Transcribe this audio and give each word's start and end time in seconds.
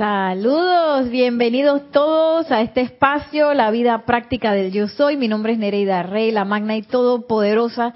Saludos, 0.00 1.10
bienvenidos 1.10 1.90
todos 1.90 2.50
a 2.50 2.62
este 2.62 2.80
espacio, 2.80 3.52
la 3.52 3.70
vida 3.70 4.06
práctica 4.06 4.54
del 4.54 4.72
yo 4.72 4.88
soy. 4.88 5.18
Mi 5.18 5.28
nombre 5.28 5.52
es 5.52 5.58
Nereida 5.58 6.02
Rey, 6.02 6.30
la 6.30 6.46
magna 6.46 6.74
y 6.74 6.80
todopoderosa 6.80 7.92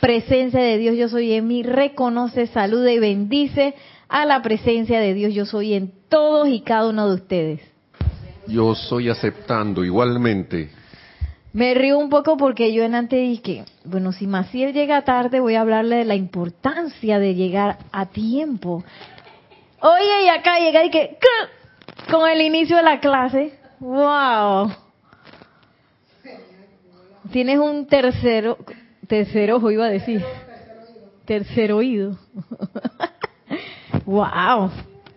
presencia 0.00 0.60
de 0.60 0.78
Dios 0.78 0.96
yo 0.96 1.08
soy 1.08 1.32
en 1.32 1.48
mí. 1.48 1.64
Reconoce, 1.64 2.46
saluda 2.46 2.92
y 2.92 3.00
bendice 3.00 3.74
a 4.08 4.24
la 4.24 4.40
presencia 4.40 5.00
de 5.00 5.14
Dios 5.14 5.34
yo 5.34 5.46
soy 5.46 5.74
en 5.74 5.92
todos 6.08 6.46
y 6.46 6.60
cada 6.60 6.90
uno 6.90 7.08
de 7.08 7.14
ustedes. 7.16 7.60
Yo 8.46 8.76
soy 8.76 9.08
aceptando 9.08 9.84
igualmente. 9.84 10.70
Me 11.52 11.74
río 11.74 11.98
un 11.98 12.08
poco 12.08 12.36
porque 12.36 12.72
yo 12.72 12.84
en 12.84 12.94
antes 12.94 13.18
dije, 13.18 13.64
bueno, 13.84 14.12
si 14.12 14.28
Maciel 14.28 14.72
llega 14.72 15.02
tarde 15.02 15.40
voy 15.40 15.56
a 15.56 15.62
hablarle 15.62 15.96
de 15.96 16.04
la 16.04 16.14
importancia 16.14 17.18
de 17.18 17.34
llegar 17.34 17.78
a 17.90 18.06
tiempo. 18.06 18.84
Oye, 19.80 20.24
y 20.24 20.28
acá 20.28 20.58
llega 20.58 20.84
y 20.84 20.90
que 20.90 21.18
con 22.10 22.28
el 22.28 22.40
inicio 22.40 22.76
de 22.76 22.82
la 22.82 23.00
clase, 23.00 23.52
wow. 23.78 24.70
Tienes 27.30 27.58
un 27.58 27.86
tercero, 27.86 28.58
tercer 29.06 29.52
ojo 29.52 29.70
iba 29.70 29.84
a 29.84 29.90
decir, 29.90 30.24
tercer 31.26 31.72
oído. 31.72 32.16
wow, 34.06 34.70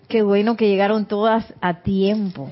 qué 0.07 0.21
bueno 0.21 0.57
que 0.57 0.67
llegaron 0.67 1.05
todas 1.05 1.53
a 1.61 1.81
tiempo. 1.81 2.51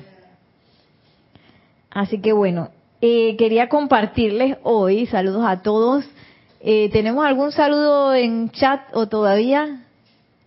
Así 1.90 2.20
que 2.20 2.32
bueno, 2.32 2.70
eh, 3.02 3.36
quería 3.36 3.68
compartirles 3.68 4.56
hoy, 4.62 5.06
saludos 5.06 5.44
a 5.46 5.62
todos. 5.62 6.04
Eh, 6.60 6.88
¿Tenemos 6.90 7.24
algún 7.24 7.52
saludo 7.52 8.14
en 8.14 8.50
chat 8.50 8.80
o 8.92 9.08
todavía? 9.08 9.84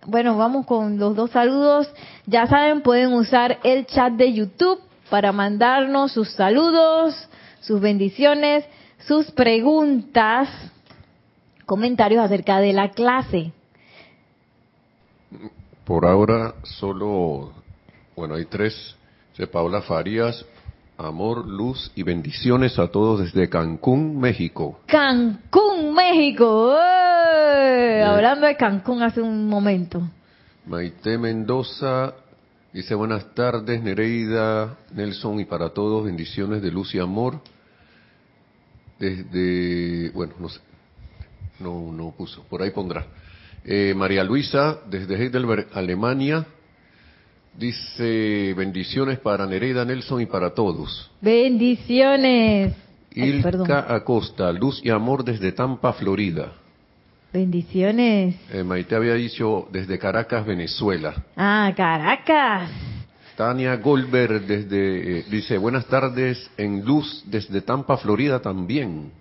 Bueno, 0.05 0.38
vamos 0.38 0.66
con 0.66 0.98
los 0.98 1.16
dos 1.16 1.31
saludos. 1.31 1.89
Ya 2.25 2.45
saben, 2.48 2.81
pueden 2.81 3.13
usar 3.13 3.59
el 3.63 3.85
chat 3.85 4.13
de 4.13 4.34
YouTube 4.34 4.79
para 5.09 5.31
mandarnos 5.31 6.12
sus 6.12 6.29
saludos, 6.32 7.29
sus 7.62 7.79
bendiciones, 7.79 8.65
sus 9.07 9.31
preguntas, 9.31 10.49
comentarios 11.65 12.24
acerca 12.24 12.59
de 12.59 12.74
la 12.74 12.90
clase. 12.91 13.54
Por 15.85 16.05
ahora 16.05 16.55
solo, 16.63 17.51
bueno, 18.15 18.35
hay 18.35 18.46
tres. 18.46 18.96
De 19.37 19.48
Paula 19.48 19.81
Farías, 19.81 20.46
amor, 20.96 21.48
luz 21.48 21.91
y 21.96 22.04
bendiciones 22.04 22.77
a 22.77 22.87
todos 22.90 23.20
desde 23.20 23.49
Cancún, 23.49 24.20
México. 24.20 24.79
Cancún, 24.85 25.91
México. 25.96 26.77
Hablando 28.05 28.48
de 28.48 28.55
Cancún 28.55 29.01
hace 29.01 29.21
un 29.21 29.48
momento. 29.48 30.01
Maite 30.65 31.18
Mendoza 31.18 32.13
dice 32.71 32.96
buenas 32.96 33.34
tardes, 33.35 33.82
Nereida, 33.82 34.77
Nelson 34.93 35.40
y 35.40 35.46
para 35.46 35.70
todos, 35.70 36.05
bendiciones 36.05 36.62
de 36.62 36.71
luz 36.71 36.93
y 36.96 36.99
amor. 36.99 37.40
Desde, 38.99 40.12
bueno, 40.12 40.34
no 40.40 40.49
sé, 40.49 40.59
no, 41.59 41.91
no 41.91 42.12
puso, 42.12 42.43
por 42.43 42.62
ahí 42.62 42.71
pondrá. 42.71 43.05
Eh, 43.65 43.93
María 43.96 44.24
Luisa, 44.24 44.79
desde 44.90 45.15
Heidelberg, 45.15 45.68
Alemania, 45.74 46.46
Dice, 47.57 48.54
bendiciones 48.57 49.20
para 49.20 49.46
Nereida 49.46 49.85
Nelson 49.85 50.21
y 50.21 50.26
para 50.26 50.55
todos. 50.55 51.12
Bendiciones. 51.21 52.74
Ilka 53.13 53.93
Acosta, 53.93 54.51
luz 54.51 54.81
y 54.84 54.90
amor 54.90 55.24
desde 55.24 55.51
Tampa, 55.51 55.93
Florida. 55.93 56.54
Bendiciones. 57.34 58.35
Eh, 58.51 58.63
Maite 58.63 58.95
había 58.95 59.15
dicho 59.15 59.67
desde 59.71 59.98
Caracas, 59.98 60.45
Venezuela. 60.45 61.15
Ah, 61.35 61.73
Caracas. 61.75 62.70
Tania 63.35 63.75
Goldberg 63.77 64.45
desde, 64.45 65.19
eh, 65.19 65.25
dice, 65.31 65.57
buenas 65.57 65.88
tardes 65.88 66.51
en 66.57 66.85
luz 66.85 67.23
desde 67.25 67.62
Tampa, 67.62 67.97
Florida 67.97 68.40
también. 68.40 69.12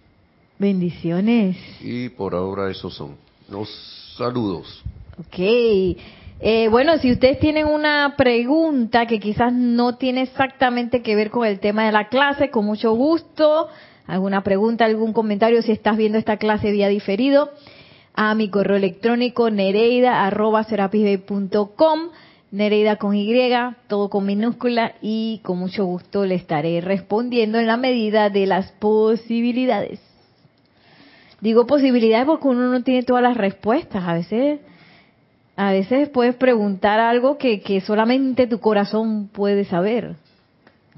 Bendiciones. 0.59 1.57
Y 1.81 2.11
por 2.11 2.35
ahora 2.35 2.71
esos 2.71 2.95
son 2.95 3.17
los 3.49 3.71
saludos. 4.19 4.85
Ok. 5.19 5.39
Eh, 5.39 6.69
bueno, 6.69 6.99
si 6.99 7.13
ustedes 7.13 7.41
tienen 7.41 7.67
una 7.67 8.15
pregunta 8.19 9.07
que 9.07 9.21
quizás 9.21 9.55
no 9.55 9.97
tiene 9.97 10.21
exactamente 10.23 11.01
que 11.01 11.17
ver 11.17 11.31
con 11.31 11.47
el 11.47 11.61
tema 11.61 11.87
de 11.87 11.93
la 11.93 12.09
clase, 12.09 12.51
con 12.51 12.67
mucho 12.67 12.93
gusto, 12.93 13.69
alguna 14.07 14.43
pregunta, 14.43 14.85
algún 14.85 15.15
comentario, 15.15 15.63
si 15.63 15.73
estás 15.73 15.97
viendo 15.97 16.19
esta 16.19 16.37
clase 16.37 16.73
vía 16.73 16.89
diferido, 16.89 17.51
a 18.15 18.35
mi 18.35 18.49
correo 18.49 18.77
electrónico 18.77 19.51
nereida 19.51 20.25
arroba 20.25 20.67
nereida 22.51 22.97
con 22.97 23.17
Y, 23.17 23.51
todo 23.89 24.11
con 24.11 24.27
minúscula 24.27 24.95
y 25.01 25.41
con 25.43 25.59
mucho 25.59 25.87
gusto 25.87 26.27
le 26.27 26.35
estaré 26.35 26.81
respondiendo 26.83 27.59
en 27.59 27.67
la 27.67 27.79
medida 27.79 28.29
de 28.29 28.47
las 28.47 28.73
posibilidades. 28.73 30.01
Digo 31.41 31.67
posibilidades 31.67 32.27
porque 32.27 32.49
uno 32.49 32.71
no 32.71 32.83
tiene 32.83 33.03
todas 33.03 33.23
las 33.23 33.37
respuestas, 33.37 34.05
a 34.07 34.15
veces 34.15 34.61
a 35.57 35.71
veces 35.73 36.09
puedes 36.09 36.35
preguntar 36.35 37.01
algo 37.01 37.37
que, 37.37 37.61
que 37.61 37.81
solamente 37.81 38.47
tu 38.47 38.59
corazón 38.59 39.29
puede 39.29 39.65
saber. 39.65 40.17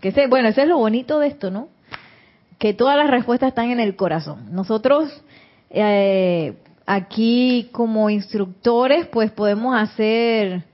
Que 0.01 0.13
sé, 0.13 0.27
bueno, 0.27 0.49
eso 0.49 0.63
es 0.63 0.69
lo 0.69 0.79
bonito 0.79 1.19
de 1.19 1.29
esto, 1.29 1.51
¿no? 1.51 1.69
Que 2.59 2.73
todas 2.73 2.97
las 2.97 3.11
respuestas 3.11 3.49
están 3.49 3.71
en 3.71 3.81
el 3.81 3.97
corazón. 3.97 4.53
Nosotros 4.53 5.25
eh, 5.71 6.55
aquí 6.87 7.69
como 7.73 8.11
instructores, 8.11 9.07
pues 9.07 9.31
podemos 9.31 9.75
hacer 9.75 10.65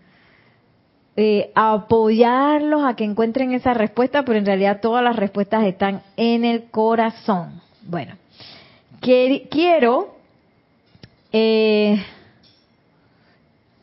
eh, 1.16 1.50
apoyarlos 1.54 2.84
a 2.84 2.96
que 2.96 3.04
encuentren 3.04 3.52
esa 3.52 3.74
respuesta, 3.74 4.24
pero 4.24 4.38
en 4.38 4.46
realidad 4.46 4.80
todas 4.80 5.04
las 5.04 5.16
respuestas 5.16 5.64
están 5.66 6.02
en 6.16 6.44
el 6.44 6.70
corazón. 6.70 7.60
Bueno, 7.82 8.16
quiero 9.00 10.16
eh, 11.32 12.02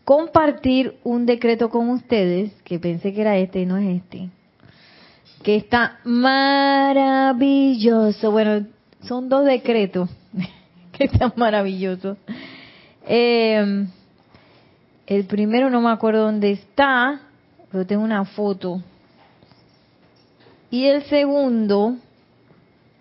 compartir 0.03 0.97
un 1.03 1.25
decreto 1.25 1.69
con 1.69 1.89
ustedes, 1.89 2.53
que 2.63 2.79
pensé 2.79 3.13
que 3.13 3.21
era 3.21 3.37
este 3.37 3.61
y 3.61 3.65
no 3.65 3.77
es 3.77 3.97
este, 4.01 4.29
que 5.43 5.55
está 5.57 5.99
maravilloso. 6.05 7.31
Bueno, 8.31 8.65
son 9.01 9.29
dos 9.29 9.45
decretos 9.45 10.09
que 10.97 11.05
están 11.05 11.33
maravillosos. 11.35 12.17
Eh, 13.07 13.85
el 15.05 15.25
primero 15.25 15.69
no 15.69 15.81
me 15.81 15.91
acuerdo 15.91 16.23
dónde 16.23 16.51
está, 16.51 17.21
pero 17.71 17.85
tengo 17.85 18.03
una 18.03 18.25
foto. 18.25 18.81
Y 20.69 20.85
el 20.85 21.03
segundo 21.03 21.95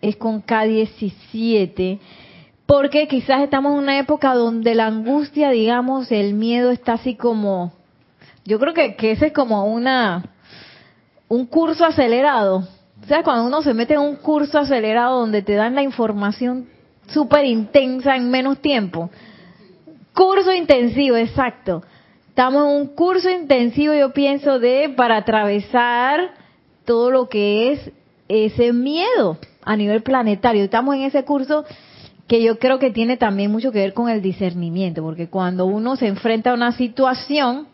es 0.01 0.17
con 0.17 0.45
K17 0.45 1.99
porque 2.67 3.07
quizás 3.07 3.43
estamos 3.43 3.73
en 3.73 3.79
una 3.79 3.99
época 3.99 4.35
donde 4.35 4.75
la 4.75 4.87
angustia, 4.87 5.51
digamos, 5.51 6.11
el 6.11 6.35
miedo 6.35 6.71
está 6.71 6.95
así 6.95 7.15
como, 7.15 7.73
yo 8.45 8.59
creo 8.59 8.75
que, 8.75 8.97
que 8.97 9.13
ese 9.13 9.27
es 9.27 9.33
como 9.33 9.65
una, 9.67 10.25
un 11.29 11.47
curso 11.47 11.85
acelerado. 11.85 12.69
O 13.03 13.07
sea, 13.07 13.23
cuando 13.23 13.47
uno 13.47 13.63
se 13.63 13.73
mete 13.73 13.95
en 13.95 14.01
un 14.01 14.17
curso 14.17 14.59
acelerado 14.59 15.21
donde 15.21 15.43
te 15.43 15.55
dan 15.55 15.77
la 15.77 15.83
información 15.83 16.69
súper 17.09 17.45
intensa 17.45 18.17
en 18.17 18.31
menos 18.31 18.61
tiempo. 18.61 19.11
Curso 20.15 20.53
intensivo, 20.53 21.17
exacto. 21.17 21.83
Estamos 22.29 22.67
en 22.67 22.81
un 22.83 22.87
curso 22.89 23.31
intensivo, 23.31 23.95
yo 23.95 24.13
pienso, 24.13 24.59
de 24.59 24.93
para 24.97 25.19
atravesar 25.19 26.35
todo 26.85 27.11
lo 27.11 27.29
que 27.29 27.73
es 27.73 27.91
ese 28.29 28.73
miedo 28.73 29.39
a 29.63 29.77
nivel 29.77 30.03
planetario. 30.03 30.65
Estamos 30.65 30.95
en 30.97 31.03
ese 31.03 31.25
curso 31.25 31.65
que 32.27 32.43
yo 32.43 32.59
creo 32.59 32.79
que 32.79 32.91
tiene 32.91 33.17
también 33.17 33.51
mucho 33.51 33.73
que 33.73 33.79
ver 33.79 33.95
con 33.95 34.09
el 34.09 34.21
discernimiento, 34.21 35.03
porque 35.03 35.29
cuando 35.29 35.67
uno 35.67 35.97
se 35.97 36.09
enfrenta 36.09 36.51
a 36.51 36.55
una 36.55 36.73
situación, 36.73 37.69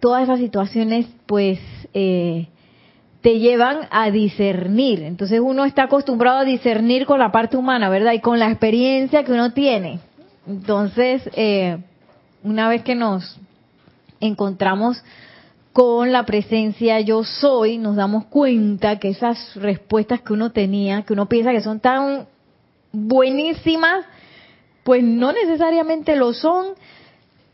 todas 0.00 0.24
esas 0.24 0.38
situaciones 0.38 1.06
pues 1.26 1.58
eh, 1.94 2.48
te 3.24 3.38
llevan 3.38 3.88
a 3.90 4.10
discernir. 4.10 5.00
Entonces 5.00 5.40
uno 5.40 5.64
está 5.64 5.84
acostumbrado 5.84 6.40
a 6.40 6.44
discernir 6.44 7.06
con 7.06 7.18
la 7.18 7.32
parte 7.32 7.56
humana, 7.56 7.88
¿verdad? 7.88 8.12
Y 8.12 8.20
con 8.20 8.38
la 8.38 8.50
experiencia 8.50 9.24
que 9.24 9.32
uno 9.32 9.54
tiene. 9.54 10.00
Entonces, 10.46 11.22
eh, 11.34 11.78
una 12.42 12.68
vez 12.68 12.82
que 12.82 12.94
nos 12.94 13.38
encontramos 14.20 15.02
con 15.72 16.12
la 16.12 16.26
presencia 16.26 17.00
yo 17.00 17.24
soy, 17.24 17.78
nos 17.78 17.96
damos 17.96 18.26
cuenta 18.26 18.98
que 18.98 19.08
esas 19.08 19.56
respuestas 19.56 20.20
que 20.20 20.34
uno 20.34 20.52
tenía, 20.52 21.00
que 21.04 21.14
uno 21.14 21.26
piensa 21.26 21.52
que 21.52 21.62
son 21.62 21.80
tan 21.80 22.26
buenísimas, 22.92 24.04
pues 24.82 25.02
no 25.02 25.32
necesariamente 25.32 26.14
lo 26.14 26.34
son 26.34 26.74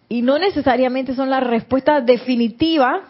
y 0.08 0.22
no 0.22 0.36
necesariamente 0.36 1.14
son 1.14 1.30
la 1.30 1.38
respuesta 1.38 2.00
definitiva 2.00 3.04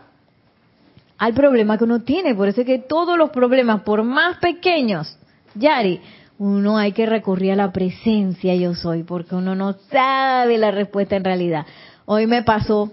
al 1.20 1.34
problema 1.34 1.76
que 1.76 1.84
uno 1.84 2.00
tiene. 2.00 2.34
Por 2.34 2.48
eso 2.48 2.62
es 2.62 2.66
que 2.66 2.78
todos 2.78 3.16
los 3.16 3.30
problemas, 3.30 3.82
por 3.82 4.02
más 4.02 4.38
pequeños, 4.38 5.16
Yari, 5.54 6.00
uno 6.38 6.78
hay 6.78 6.92
que 6.92 7.04
recurrir 7.04 7.52
a 7.52 7.56
la 7.56 7.72
presencia 7.72 8.54
yo 8.54 8.74
soy, 8.74 9.02
porque 9.02 9.34
uno 9.34 9.54
no 9.54 9.74
sabe 9.90 10.56
la 10.56 10.70
respuesta 10.70 11.16
en 11.16 11.24
realidad. 11.24 11.66
Hoy 12.06 12.26
me 12.26 12.42
pasó 12.42 12.90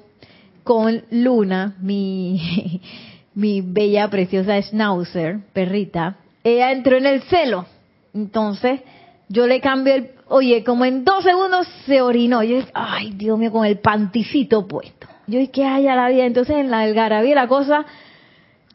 con 0.65 1.03
Luna, 1.09 1.75
mi, 1.79 2.81
mi 3.33 3.61
bella, 3.61 4.09
preciosa 4.09 4.61
schnauzer, 4.61 5.39
perrita, 5.53 6.17
ella 6.43 6.73
entró 6.73 6.97
en 6.97 7.05
el 7.05 7.21
celo. 7.23 7.65
Entonces, 8.13 8.81
yo 9.29 9.47
le 9.47 9.61
cambié 9.61 9.95
el, 9.95 10.09
oye, 10.27 10.65
como 10.65 10.83
en 10.83 11.05
dos 11.05 11.23
segundos 11.23 11.65
se 11.85 12.01
orinó. 12.01 12.43
Yo 12.43 12.57
dije, 12.57 12.71
ay, 12.73 13.11
Dios 13.11 13.39
mío, 13.39 13.53
con 13.53 13.65
el 13.65 13.79
panticito 13.79 14.67
puesto. 14.67 15.07
Yo 15.27 15.39
dije, 15.39 15.51
¿qué 15.51 15.63
hay 15.63 15.87
a 15.87 15.95
la 15.95 16.09
vida? 16.09 16.25
Entonces, 16.25 16.57
en 16.57 16.71
la 16.71 16.81
algarabía, 16.81 17.35
la 17.35 17.47
cosa, 17.47 17.85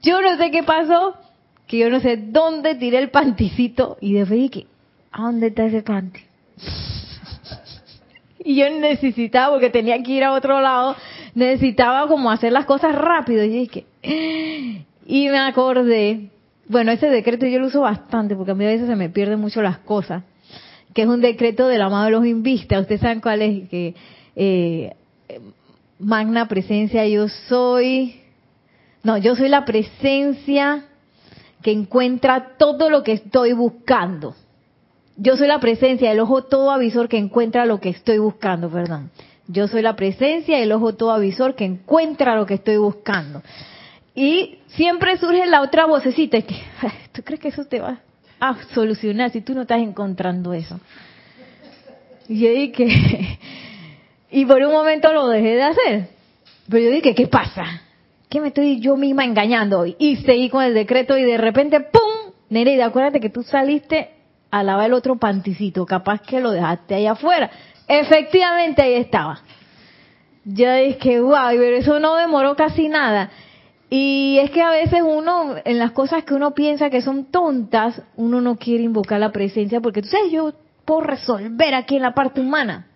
yo 0.02 0.20
no 0.20 0.36
sé 0.36 0.50
qué 0.50 0.62
pasó, 0.62 1.16
que 1.66 1.78
yo 1.78 1.90
no 1.90 2.00
sé 2.00 2.16
dónde 2.16 2.74
tiré 2.74 2.98
el 2.98 3.10
panticito 3.10 3.96
y 4.00 4.14
después 4.14 4.40
dije, 4.40 4.66
¿a 5.12 5.22
dónde 5.22 5.48
está 5.48 5.64
ese 5.64 5.82
panty? 5.82 6.20
y 8.44 8.56
yo 8.56 8.68
necesitaba, 8.70 9.52
porque 9.52 9.70
tenía 9.70 10.02
que 10.02 10.12
ir 10.12 10.24
a 10.24 10.32
otro 10.32 10.60
lado, 10.60 10.96
necesitaba 11.34 12.08
como 12.08 12.30
hacer 12.30 12.52
las 12.52 12.64
cosas 12.64 12.94
rápido. 12.94 13.44
Y 13.44 13.48
dije, 13.48 13.86
y 15.06 15.28
me 15.28 15.38
acordé, 15.38 16.30
bueno, 16.68 16.92
ese 16.92 17.08
decreto 17.08 17.46
yo 17.46 17.58
lo 17.58 17.66
uso 17.66 17.82
bastante, 17.82 18.34
porque 18.34 18.52
a 18.52 18.54
mí 18.54 18.64
a 18.64 18.68
veces 18.68 18.88
se 18.88 18.96
me 18.96 19.08
pierden 19.08 19.40
mucho 19.40 19.62
las 19.62 19.78
cosas, 19.78 20.24
que 20.94 21.02
es 21.02 21.08
un 21.08 21.20
decreto 21.20 21.68
del 21.68 21.82
amado 21.82 22.06
de 22.06 22.10
los 22.10 22.26
invistas. 22.26 22.82
Ustedes 22.82 23.00
saben 23.00 23.20
cuál 23.20 23.42
es, 23.42 23.68
que 23.68 23.94
eh, 24.36 24.94
magna 25.98 26.48
presencia 26.48 27.06
yo 27.06 27.28
soy, 27.28 28.21
no, 29.02 29.18
yo 29.18 29.34
soy 29.34 29.48
la 29.48 29.64
presencia 29.64 30.84
que 31.62 31.72
encuentra 31.72 32.56
todo 32.58 32.90
lo 32.90 33.02
que 33.02 33.12
estoy 33.12 33.52
buscando. 33.52 34.34
Yo 35.16 35.36
soy 35.36 35.48
la 35.48 35.60
presencia, 35.60 36.10
el 36.10 36.20
ojo 36.20 36.44
todo 36.44 36.70
avisor 36.70 37.08
que 37.08 37.18
encuentra 37.18 37.66
lo 37.66 37.80
que 37.80 37.90
estoy 37.90 38.18
buscando, 38.18 38.70
perdón. 38.70 39.10
Yo 39.48 39.68
soy 39.68 39.82
la 39.82 39.96
presencia, 39.96 40.58
el 40.58 40.72
ojo 40.72 40.94
todo 40.94 41.12
avisor 41.12 41.54
que 41.54 41.64
encuentra 41.64 42.36
lo 42.36 42.46
que 42.46 42.54
estoy 42.54 42.76
buscando. 42.76 43.42
Y 44.14 44.58
siempre 44.68 45.16
surge 45.16 45.46
la 45.46 45.62
otra 45.62 45.86
vocecita, 45.86 46.40
que, 46.42 46.56
¿tú 47.12 47.22
crees 47.22 47.40
que 47.40 47.48
eso 47.48 47.64
te 47.64 47.80
va 47.80 48.00
a 48.40 48.56
solucionar 48.74 49.30
si 49.30 49.40
tú 49.40 49.54
no 49.54 49.62
estás 49.62 49.80
encontrando 49.80 50.52
eso? 50.52 50.80
Y 52.28 52.40
yo 52.40 52.50
dije, 52.50 53.38
y 54.30 54.44
por 54.46 54.62
un 54.62 54.72
momento 54.72 55.12
lo 55.12 55.28
dejé 55.28 55.56
de 55.56 55.62
hacer. 55.62 56.08
Pero 56.68 56.84
yo 56.84 56.90
dije, 56.90 57.14
¿qué 57.14 57.26
pasa? 57.26 57.81
¿Qué 58.32 58.40
me 58.40 58.48
estoy 58.48 58.80
yo 58.80 58.96
misma 58.96 59.26
engañando? 59.26 59.84
Y 59.84 60.16
seguí 60.24 60.48
con 60.48 60.64
el 60.64 60.72
decreto 60.72 61.18
y 61.18 61.22
de 61.22 61.36
repente, 61.36 61.80
¡pum! 61.80 62.32
Nereida, 62.48 62.86
acuérdate 62.86 63.20
que 63.20 63.28
tú 63.28 63.42
saliste 63.42 64.08
a 64.50 64.62
lavar 64.62 64.86
el 64.86 64.94
otro 64.94 65.18
panticito, 65.18 65.84
capaz 65.84 66.22
que 66.22 66.40
lo 66.40 66.50
dejaste 66.50 66.94
ahí 66.94 67.06
afuera. 67.06 67.50
Efectivamente 67.86 68.80
ahí 68.80 68.94
estaba. 68.94 69.42
Yo 70.46 70.72
dije, 70.72 71.20
guau, 71.20 71.50
pero 71.58 71.76
eso 71.76 72.00
no 72.00 72.16
demoró 72.16 72.56
casi 72.56 72.88
nada. 72.88 73.28
Y 73.90 74.38
es 74.38 74.50
que 74.50 74.62
a 74.62 74.70
veces 74.70 75.02
uno, 75.02 75.56
en 75.62 75.78
las 75.78 75.90
cosas 75.90 76.24
que 76.24 76.32
uno 76.32 76.54
piensa 76.54 76.88
que 76.88 77.02
son 77.02 77.26
tontas, 77.26 78.00
uno 78.16 78.40
no 78.40 78.56
quiere 78.56 78.82
invocar 78.82 79.20
la 79.20 79.30
presencia 79.30 79.82
porque 79.82 80.00
tú 80.00 80.08
sabes, 80.08 80.32
yo 80.32 80.54
puedo 80.86 81.02
resolver 81.02 81.74
aquí 81.74 81.96
en 81.96 82.02
la 82.02 82.14
parte 82.14 82.40
humana. 82.40 82.86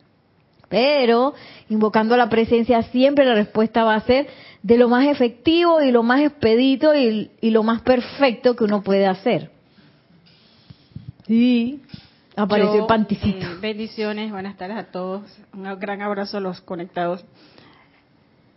Pero 0.69 1.35
invocando 1.69 2.17
la 2.17 2.29
presencia 2.29 2.83
siempre 2.85 3.25
la 3.25 3.35
respuesta 3.35 3.85
va 3.85 3.95
a 3.95 4.01
ser 4.01 4.27
de 4.63 4.77
lo 4.79 4.89
más 4.89 5.07
efectivo 5.07 5.81
y 5.81 5.93
lo 5.93 6.03
más 6.03 6.21
expedito 6.23 6.95
y, 6.95 7.31
y 7.41 7.51
lo 7.51 7.63
más 7.63 7.83
perfecto 7.83 8.57
que 8.57 8.65
uno 8.65 8.83
puede 8.83 9.07
hacer. 9.07 9.51
Sí, 11.27 11.83
apareció 12.37 12.81
el 12.81 12.87
panticito. 12.87 13.47
Eh, 13.47 13.57
bendiciones, 13.61 14.31
buenas 14.31 14.57
tardes 14.57 14.77
a 14.77 14.85
todos. 14.85 15.23
Un 15.53 15.65
gran 15.79 16.03
abrazo 16.03 16.37
a 16.37 16.41
los 16.41 16.61
conectados. 16.61 17.25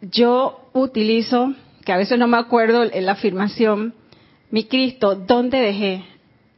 Yo 0.01 0.69
utilizo, 0.73 1.53
que 1.83 1.91
a 1.91 1.97
veces 1.97 2.19
no 2.19 2.27
me 2.27 2.37
acuerdo 2.37 2.83
en 2.83 3.05
la 3.05 3.13
afirmación, 3.13 3.93
mi 4.51 4.65
Cristo, 4.65 5.15
¿dónde 5.15 5.59
dejé? 5.59 6.05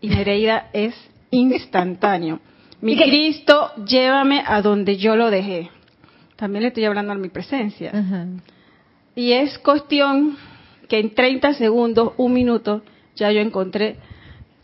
Y 0.02 0.10
Nereida 0.10 0.70
es 0.74 0.94
instantáneo. 1.32 2.40
Mi 2.82 2.98
Cristo, 2.98 3.72
llévame 3.86 4.44
a 4.46 4.62
donde 4.62 4.98
yo 4.98 5.16
lo 5.16 5.30
dejé. 5.30 5.70
También 6.36 6.64
le 6.64 6.70
estoy 6.70 6.86
hablando 6.86 7.14
a 7.14 7.16
mi 7.16 7.30
presencia. 7.30 7.92
Y 9.16 9.34
es 9.34 9.60
cuestión 9.60 10.38
que 10.88 11.00
en 11.00 11.14
30 11.14 11.54
segundos, 11.54 12.14
un 12.18 12.34
minuto, 12.34 12.82
ya 13.16 13.32
yo 13.32 13.40
encontré 13.40 13.98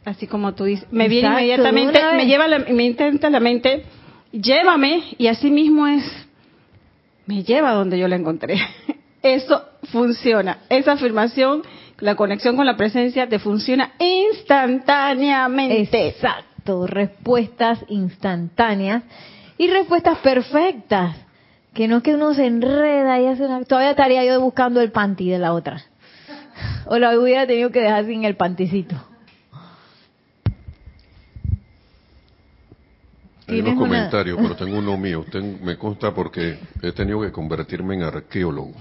así 0.07 0.25
como 0.25 0.53
tú 0.53 0.63
dices, 0.63 0.87
me 0.89 1.09
viene 1.09 1.27
inmediatamente, 1.27 1.99
me 2.15 2.25
lleva, 2.25 2.47
la, 2.47 2.59
me 2.59 2.85
intenta 2.85 3.29
la 3.29 3.41
mente, 3.41 3.83
llévame, 4.31 5.03
y 5.17 5.27
así 5.27 5.51
mismo 5.51 5.85
es, 5.85 6.01
me 7.25 7.43
lleva 7.43 7.73
donde 7.73 7.99
yo 7.99 8.07
la 8.07 8.15
encontré. 8.15 8.57
Eso 9.21 9.65
funciona, 9.91 10.59
esa 10.69 10.93
afirmación, 10.93 11.63
la 11.99 12.15
conexión 12.15 12.55
con 12.55 12.65
la 12.65 12.77
presencia 12.77 13.27
te 13.27 13.37
funciona 13.37 13.95
instantáneamente. 13.99 16.07
Exacto, 16.07 16.45
respuestas 16.89 17.83
instantáneas 17.87 19.03
y 19.57 19.67
respuestas 19.67 20.19
perfectas. 20.19 21.15
Que 21.73 21.87
no 21.87 21.97
es 21.97 22.03
que 22.03 22.15
uno 22.15 22.33
se 22.33 22.45
enreda 22.45 23.19
y 23.19 23.27
hace 23.27 23.45
una... 23.45 23.63
Todavía 23.63 23.91
estaría 23.91 24.25
yo 24.25 24.39
buscando 24.41 24.81
el 24.81 24.91
panty 24.91 25.29
de 25.29 25.39
la 25.39 25.53
otra. 25.53 25.83
O 26.87 26.97
la 26.97 27.17
hubiera 27.19 27.45
tenido 27.45 27.69
que 27.69 27.81
dejar 27.81 28.05
sin 28.05 28.23
el 28.23 28.35
panticito. 28.35 28.95
Hay 33.47 33.61
unos 33.61 33.75
comentarios, 33.75 34.37
pero 34.41 34.55
tengo 34.55 34.77
uno 34.77 34.97
mío. 34.97 35.23
me 35.61 35.77
consta 35.77 36.13
porque 36.13 36.59
he 36.81 36.91
tenido 36.91 37.21
que 37.21 37.31
convertirme 37.31 37.95
en 37.95 38.03
arqueólogo 38.03 38.73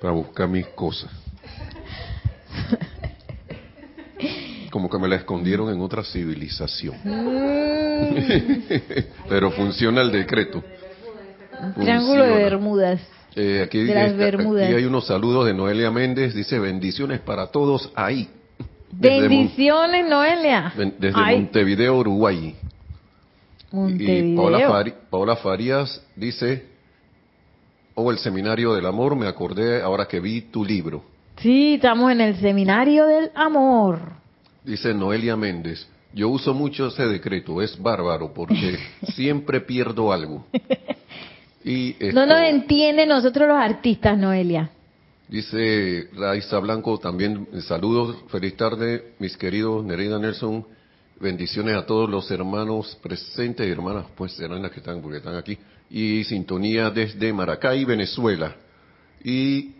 para 0.00 0.12
buscar 0.12 0.48
mis 0.48 0.66
cosas. 0.68 1.10
Como 4.74 4.90
que 4.90 4.98
me 4.98 5.06
la 5.06 5.14
escondieron 5.14 5.72
en 5.72 5.80
otra 5.80 6.02
civilización. 6.02 6.96
Mm. 7.04 8.14
pero 9.28 9.52
funciona 9.52 10.02
el 10.02 10.10
decreto. 10.10 10.64
Triángulo 11.76 12.24
de 12.24 12.34
Bermudas. 12.42 13.00
Eh, 13.36 13.62
aquí, 13.64 13.78
hay 13.88 14.84
unos 14.84 15.06
saludos 15.06 15.46
de 15.46 15.54
Noelia 15.54 15.92
Méndez. 15.92 16.34
Dice 16.34 16.58
bendiciones 16.58 17.20
para 17.20 17.46
todos 17.52 17.92
ahí. 17.94 18.28
bendiciones, 18.90 20.08
Noelia. 20.08 20.72
Desde 20.98 21.20
Montevideo, 21.20 21.96
Uruguay. 21.96 22.56
Y 23.72 24.36
Paola, 25.08 25.36
Farías 25.36 26.02
dice, 26.16 26.66
o 27.94 28.02
oh, 28.02 28.10
el 28.10 28.18
seminario 28.18 28.74
del 28.74 28.86
amor, 28.86 29.14
me 29.14 29.28
acordé 29.28 29.82
ahora 29.82 30.06
que 30.06 30.18
vi 30.18 30.40
tu 30.40 30.64
libro. 30.64 31.04
Sí, 31.36 31.74
estamos 31.74 32.10
en 32.10 32.20
el 32.20 32.40
seminario 32.40 33.06
del 33.06 33.30
amor. 33.36 34.23
Dice 34.64 34.94
Noelia 34.94 35.36
Méndez, 35.36 35.86
yo 36.12 36.28
uso 36.28 36.54
mucho 36.54 36.88
ese 36.88 37.06
decreto, 37.06 37.60
es 37.60 37.80
bárbaro 37.80 38.32
porque 38.32 38.78
siempre 39.14 39.60
pierdo 39.60 40.12
algo. 40.12 40.46
Y 41.66 41.96
no 42.12 42.26
nos 42.26 42.42
entiende 42.42 43.06
nosotros 43.06 43.48
los 43.48 43.56
artistas, 43.56 44.18
Noelia. 44.18 44.68
Dice 45.28 46.10
Raiza 46.12 46.58
Blanco 46.58 46.98
también, 46.98 47.48
saludos, 47.62 48.18
feliz 48.28 48.54
tarde, 48.54 49.14
mis 49.18 49.34
queridos 49.38 49.82
Nereida 49.82 50.18
Nelson, 50.18 50.66
Bendiciones 51.20 51.76
a 51.76 51.86
todos 51.86 52.10
los 52.10 52.28
hermanos 52.30 52.98
presentes 53.00 53.66
y 53.66 53.70
hermanas, 53.70 54.06
pues 54.16 54.32
serán 54.32 54.62
las 54.62 54.72
que 54.72 54.80
están, 54.80 55.00
porque 55.00 55.18
están 55.18 55.36
aquí. 55.36 55.56
Y 55.88 56.24
sintonía 56.24 56.90
desde 56.90 57.32
Maracay, 57.32 57.84
Venezuela. 57.84 58.56
Y 59.22 59.72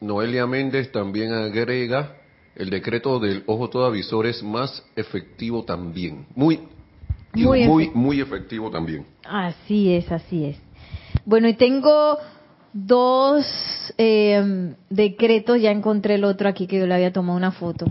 Noelia 0.00 0.46
Méndez 0.46 0.92
también 0.92 1.32
agrega, 1.32 2.16
el 2.56 2.70
decreto 2.70 3.18
del 3.18 3.42
ojo 3.46 3.68
todo 3.68 3.86
avisor 3.86 4.26
es 4.26 4.42
más 4.42 4.84
efectivo 4.96 5.64
también. 5.64 6.26
Muy, 6.34 6.60
muy, 7.34 7.66
muy, 7.66 7.90
muy 7.90 8.20
efectivo 8.20 8.70
también. 8.70 9.06
Así 9.24 9.94
es, 9.94 10.10
así 10.10 10.44
es. 10.44 10.56
Bueno, 11.24 11.48
y 11.48 11.54
tengo 11.54 12.18
dos 12.72 13.46
eh, 13.98 14.74
decretos, 14.90 15.60
ya 15.60 15.70
encontré 15.70 16.14
el 16.14 16.24
otro 16.24 16.48
aquí 16.48 16.66
que 16.66 16.78
yo 16.78 16.86
le 16.86 16.94
había 16.94 17.12
tomado 17.12 17.36
una 17.36 17.52
foto 17.52 17.86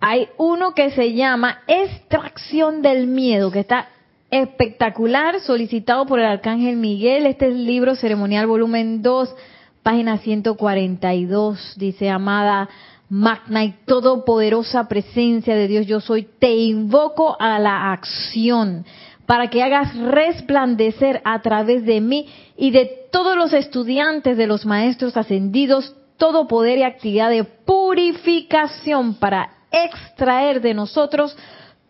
hay 0.00 0.28
uno 0.38 0.74
que 0.74 0.90
se 0.90 1.12
llama 1.12 1.60
Extracción 1.66 2.80
del 2.80 3.06
Miedo, 3.06 3.50
que 3.50 3.60
está 3.60 3.88
espectacular, 4.30 5.40
solicitado 5.40 6.06
por 6.06 6.20
el 6.20 6.26
Arcángel 6.26 6.76
Miguel. 6.76 7.26
Este 7.26 7.48
es 7.48 7.54
el 7.54 7.66
libro 7.66 7.94
ceremonial 7.94 8.46
volumen 8.46 9.02
2, 9.02 9.34
página 9.82 10.16
142. 10.18 11.74
Dice, 11.76 12.08
amada 12.08 12.70
magna 13.10 13.64
y 13.64 13.74
todopoderosa 13.84 14.88
presencia 14.88 15.54
de 15.54 15.68
Dios, 15.68 15.86
yo 15.86 16.00
soy, 16.00 16.28
te 16.38 16.54
invoco 16.54 17.36
a 17.38 17.58
la 17.58 17.92
acción 17.92 18.86
para 19.26 19.50
que 19.50 19.62
hagas 19.62 19.94
resplandecer 19.96 21.20
a 21.24 21.42
través 21.42 21.84
de 21.84 22.00
mí 22.00 22.28
y 22.56 22.70
de 22.70 23.08
todos 23.12 23.36
los 23.36 23.52
estudiantes 23.52 24.36
de 24.36 24.46
los 24.46 24.64
maestros 24.64 25.16
ascendidos 25.16 25.94
todo 26.16 26.46
poder 26.46 26.78
y 26.78 26.82
actividad 26.84 27.30
de 27.30 27.44
purificación 27.44 29.14
para 29.14 29.50
extraer 29.72 30.60
de 30.60 30.74
nosotros 30.74 31.36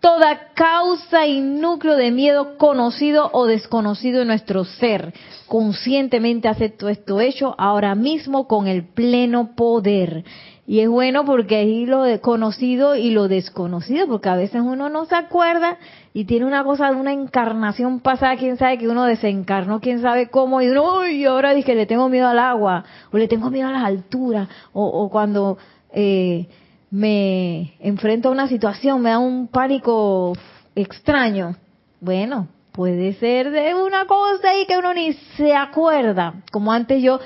toda 0.00 0.52
causa 0.54 1.26
y 1.26 1.40
núcleo 1.40 1.96
de 1.96 2.10
miedo 2.10 2.56
conocido 2.56 3.28
o 3.32 3.46
desconocido 3.46 4.22
en 4.22 4.28
nuestro 4.28 4.64
ser. 4.64 5.12
Conscientemente 5.46 6.48
acepto 6.48 6.88
esto 6.88 7.20
hecho 7.20 7.54
ahora 7.58 7.94
mismo 7.94 8.46
con 8.46 8.66
el 8.66 8.84
pleno 8.84 9.54
poder. 9.54 10.24
Y 10.70 10.78
es 10.78 10.88
bueno 10.88 11.24
porque 11.24 11.56
ahí 11.56 11.84
lo 11.84 12.04
conocido 12.20 12.94
y 12.94 13.10
lo 13.10 13.26
desconocido, 13.26 14.06
porque 14.06 14.28
a 14.28 14.36
veces 14.36 14.60
uno 14.64 14.88
no 14.88 15.04
se 15.04 15.16
acuerda 15.16 15.78
y 16.14 16.26
tiene 16.26 16.46
una 16.46 16.62
cosa 16.62 16.90
de 16.90 16.94
una 16.94 17.12
encarnación 17.12 17.98
pasada, 17.98 18.36
quién 18.36 18.56
sabe 18.56 18.78
que 18.78 18.86
uno 18.86 19.02
desencarnó, 19.02 19.80
quién 19.80 20.00
sabe 20.00 20.28
cómo, 20.30 20.62
y 20.62 20.68
uno, 20.68 20.98
uy, 20.98 21.24
ahora 21.24 21.60
que 21.60 21.74
le 21.74 21.86
tengo 21.86 22.08
miedo 22.08 22.28
al 22.28 22.38
agua, 22.38 22.84
o 23.10 23.18
le 23.18 23.26
tengo 23.26 23.50
miedo 23.50 23.66
a 23.66 23.72
las 23.72 23.82
alturas, 23.82 24.48
o, 24.72 24.84
o 24.84 25.10
cuando 25.10 25.58
eh, 25.92 26.46
me 26.88 27.74
enfrento 27.80 28.28
a 28.28 28.30
una 28.30 28.46
situación, 28.46 29.02
me 29.02 29.10
da 29.10 29.18
un 29.18 29.48
pánico 29.48 30.34
extraño. 30.76 31.56
Bueno, 32.00 32.46
puede 32.70 33.14
ser 33.14 33.50
de 33.50 33.74
una 33.74 34.04
cosa 34.04 34.56
y 34.56 34.66
que 34.66 34.78
uno 34.78 34.94
ni 34.94 35.14
se 35.36 35.52
acuerda. 35.52 36.44
Como 36.52 36.70
antes 36.70 37.02
yo, 37.02 37.18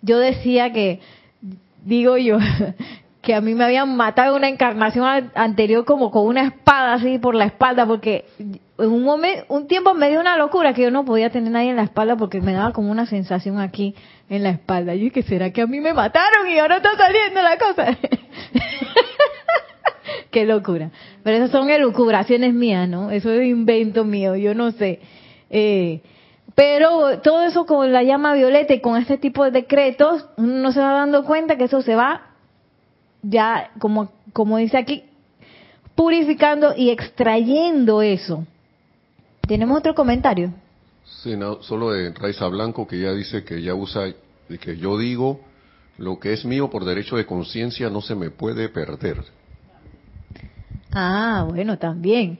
yo 0.00 0.16
decía 0.16 0.72
que, 0.72 1.00
digo 1.86 2.16
yo, 2.16 2.38
que 3.22 3.34
a 3.34 3.40
mí 3.40 3.54
me 3.54 3.64
habían 3.64 3.96
matado 3.96 4.32
en 4.32 4.36
una 4.36 4.48
encarnación 4.48 5.30
anterior 5.34 5.84
como 5.84 6.10
con 6.10 6.26
una 6.26 6.42
espada 6.42 6.94
así 6.94 7.18
por 7.18 7.34
la 7.34 7.46
espalda, 7.46 7.86
porque 7.86 8.26
en 8.38 8.90
un 8.90 9.02
momento, 9.02 9.46
un 9.48 9.66
tiempo 9.66 9.94
me 9.94 10.10
dio 10.10 10.20
una 10.20 10.36
locura 10.36 10.74
que 10.74 10.82
yo 10.82 10.90
no 10.90 11.04
podía 11.04 11.30
tener 11.30 11.50
nadie 11.50 11.70
en 11.70 11.76
la 11.76 11.84
espalda 11.84 12.16
porque 12.16 12.40
me 12.40 12.52
daba 12.52 12.72
como 12.72 12.90
una 12.90 13.06
sensación 13.06 13.58
aquí 13.58 13.94
en 14.28 14.42
la 14.42 14.50
espalda. 14.50 14.94
Y 14.94 15.10
que 15.10 15.22
será 15.22 15.50
que 15.50 15.62
a 15.62 15.66
mí 15.66 15.80
me 15.80 15.94
mataron 15.94 16.48
y 16.48 16.58
ahora 16.58 16.76
está 16.76 16.90
saliendo 16.96 17.42
la 17.42 17.56
cosa. 17.56 17.96
Qué 20.30 20.44
locura. 20.44 20.90
Pero 21.22 21.38
esas 21.38 21.50
son 21.50 21.70
elucubraciones 21.70 22.52
mías, 22.52 22.88
¿no? 22.88 23.10
Eso 23.10 23.30
es 23.30 23.46
invento 23.46 24.04
mío, 24.04 24.36
yo 24.36 24.54
no 24.54 24.72
sé. 24.72 25.00
Eh, 25.50 26.00
pero 26.54 27.20
todo 27.20 27.42
eso 27.44 27.66
con 27.66 27.92
la 27.92 28.02
llama 28.02 28.34
violeta 28.34 28.72
y 28.74 28.80
con 28.80 28.96
este 28.96 29.18
tipo 29.18 29.44
de 29.44 29.50
decretos, 29.50 30.26
uno 30.36 30.62
no 30.62 30.72
se 30.72 30.80
va 30.80 30.92
dando 30.92 31.24
cuenta 31.24 31.56
que 31.56 31.64
eso 31.64 31.82
se 31.82 31.94
va 31.94 32.30
ya, 33.22 33.70
como, 33.78 34.10
como 34.32 34.58
dice 34.58 34.78
aquí, 34.78 35.04
purificando 35.94 36.74
y 36.76 36.90
extrayendo 36.90 38.02
eso. 38.02 38.46
¿Tenemos 39.46 39.78
otro 39.78 39.94
comentario? 39.94 40.52
Sí, 41.04 41.36
no, 41.36 41.62
solo 41.62 41.92
de 41.92 42.12
Raiza 42.12 42.46
Blanco 42.48 42.86
que 42.86 43.00
ya 43.00 43.12
dice 43.12 43.44
que 43.44 43.62
ya 43.62 43.74
usa, 43.74 44.08
y 44.48 44.58
que 44.58 44.76
yo 44.76 44.98
digo, 44.98 45.40
lo 45.98 46.18
que 46.18 46.32
es 46.32 46.44
mío 46.44 46.68
por 46.70 46.84
derecho 46.84 47.16
de 47.16 47.26
conciencia 47.26 47.90
no 47.90 48.00
se 48.00 48.14
me 48.14 48.30
puede 48.30 48.68
perder. 48.68 49.24
Ah, 50.92 51.44
bueno, 51.48 51.78
también. 51.78 52.38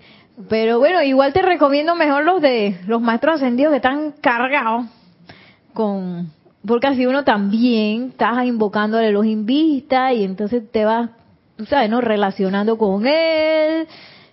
Pero 0.48 0.78
bueno, 0.78 1.02
igual 1.02 1.32
te 1.32 1.42
recomiendo 1.42 1.94
mejor 1.94 2.24
los 2.24 2.42
de 2.42 2.78
los 2.86 3.00
maestros 3.00 3.36
ascendidos 3.36 3.72
que 3.72 3.76
están 3.76 4.12
cargados 4.20 4.86
con 5.72 6.30
porque 6.66 6.88
así 6.88 7.06
uno 7.06 7.22
también 7.24 8.08
está 8.10 8.44
invocándole 8.44 9.12
los 9.12 9.24
invistas 9.24 10.14
y 10.14 10.24
entonces 10.24 10.64
te 10.70 10.84
vas, 10.84 11.10
tú 11.56 11.64
sabes, 11.64 11.88
¿no? 11.88 12.00
Relacionando 12.00 12.76
con 12.76 13.06
él. 13.06 13.86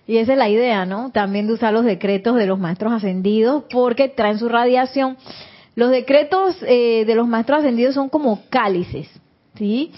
Y 0.06 0.18
esa 0.18 0.32
es 0.32 0.38
la 0.38 0.48
idea, 0.48 0.84
¿no? 0.84 1.10
También 1.12 1.46
de 1.46 1.54
usar 1.54 1.72
los 1.72 1.84
decretos 1.84 2.34
de 2.34 2.46
los 2.46 2.58
maestros 2.58 2.92
ascendidos 2.92 3.64
porque 3.70 4.08
traen 4.08 4.38
su 4.38 4.48
radiación. 4.48 5.16
Los 5.76 5.90
decretos 5.90 6.56
eh, 6.66 7.04
de 7.06 7.14
los 7.14 7.28
maestros 7.28 7.60
ascendidos 7.60 7.94
son 7.94 8.08
como 8.08 8.42
cálices, 8.50 9.08
¿sí? 9.54 9.92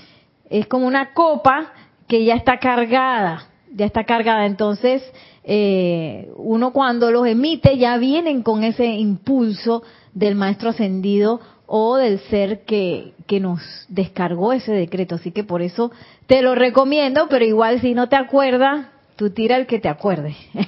Es 0.51 0.67
como 0.67 0.87
una 0.87 1.15
copa 1.15 1.73
que 2.07 2.25
ya 2.25 2.35
está 2.35 2.59
cargada, 2.59 3.47
ya 3.75 3.87
está 3.87 4.05
cargada. 4.05 4.47
Entonces, 4.47 5.03
eh, 5.49 6.33
uno 6.37 6.73
cuando 6.73 7.13
los 7.13 7.25
emite 7.25 7.79
ya 7.79 7.97
vienen 7.99 8.43
con 8.43 8.65
ese 8.65 8.85
impulso 8.85 9.85
del 10.13 10.35
maestro 10.35 10.71
ascendido 10.71 11.41
o 11.67 11.97
del 11.97 12.19
ser 12.19 12.65
que, 12.65 13.13
que 13.29 13.39
nos 13.39 13.61
descargó 13.89 14.53
ese 14.53 14.73
decreto. 14.73 15.15
Así 15.15 15.31
que 15.31 15.45
por 15.45 15.63
eso 15.63 15.93
te 16.27 16.43
lo 16.43 16.57
recomiendo, 16.57 17.29
pero 17.31 17.45
igual 17.45 17.81
si 17.81 17.95
no 17.95 18.09
te 18.09 18.17
acuerdas, 18.17 18.89
tú 19.15 19.31
tira 19.31 19.57
el 19.57 19.67
que 19.67 19.79
te 19.79 19.89
acuerde. 19.89 20.35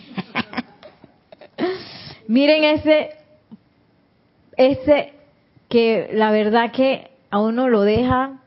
Miren 2.28 2.62
ese, 2.62 3.10
ese 4.56 5.12
que 5.68 6.08
la 6.12 6.30
verdad 6.30 6.70
que 6.70 7.10
a 7.30 7.40
uno 7.40 7.68
lo 7.68 7.82
deja, 7.82 8.42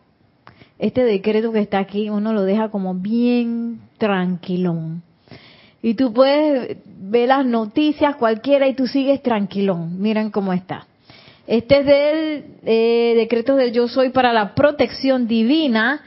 este 0.80 1.04
decreto 1.04 1.52
que 1.52 1.60
está 1.60 1.80
aquí, 1.80 2.10
uno 2.10 2.32
lo 2.32 2.44
deja 2.44 2.70
como 2.70 2.96
bien 2.96 3.82
tranquilón. 3.98 5.04
Y 5.82 5.96
tú 5.96 6.14
puedes 6.14 6.78
ver 6.86 7.28
las 7.30 7.46
noticias 7.46 8.16
cualquiera 8.16 8.68
y 8.68 8.74
tú 8.74 8.88
sigues 8.88 9.22
tranquilón. 9.22 10.02
Miren 10.02 10.30
cómo 10.30 10.54
está. 10.54 10.86
Este 11.48 11.80
es 11.80 11.86
del 11.86 12.46
eh, 12.66 13.14
decreto 13.18 13.56
del 13.56 13.72
yo 13.72 13.88
soy 13.88 14.10
para 14.10 14.32
la 14.32 14.54
protección 14.54 15.28
divina 15.28 16.02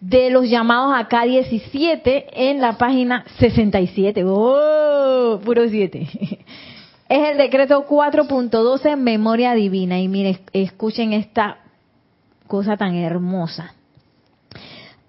de 0.00 0.30
los 0.30 0.48
llamados 0.48 0.94
acá 0.96 1.24
17 1.24 2.50
en 2.50 2.60
la 2.60 2.76
página 2.76 3.24
67. 3.38 4.24
¡Oh! 4.26 5.40
Puro 5.44 5.68
7. 5.68 6.08
Es 7.10 7.28
el 7.28 7.38
decreto 7.38 7.88
4.12 7.88 8.96
memoria 8.96 9.52
divina. 9.54 9.98
Y 9.98 10.06
miren, 10.06 10.38
escuchen 10.52 11.12
esta 11.12 11.58
cosa 12.46 12.76
tan 12.76 12.94
hermosa. 12.94 13.74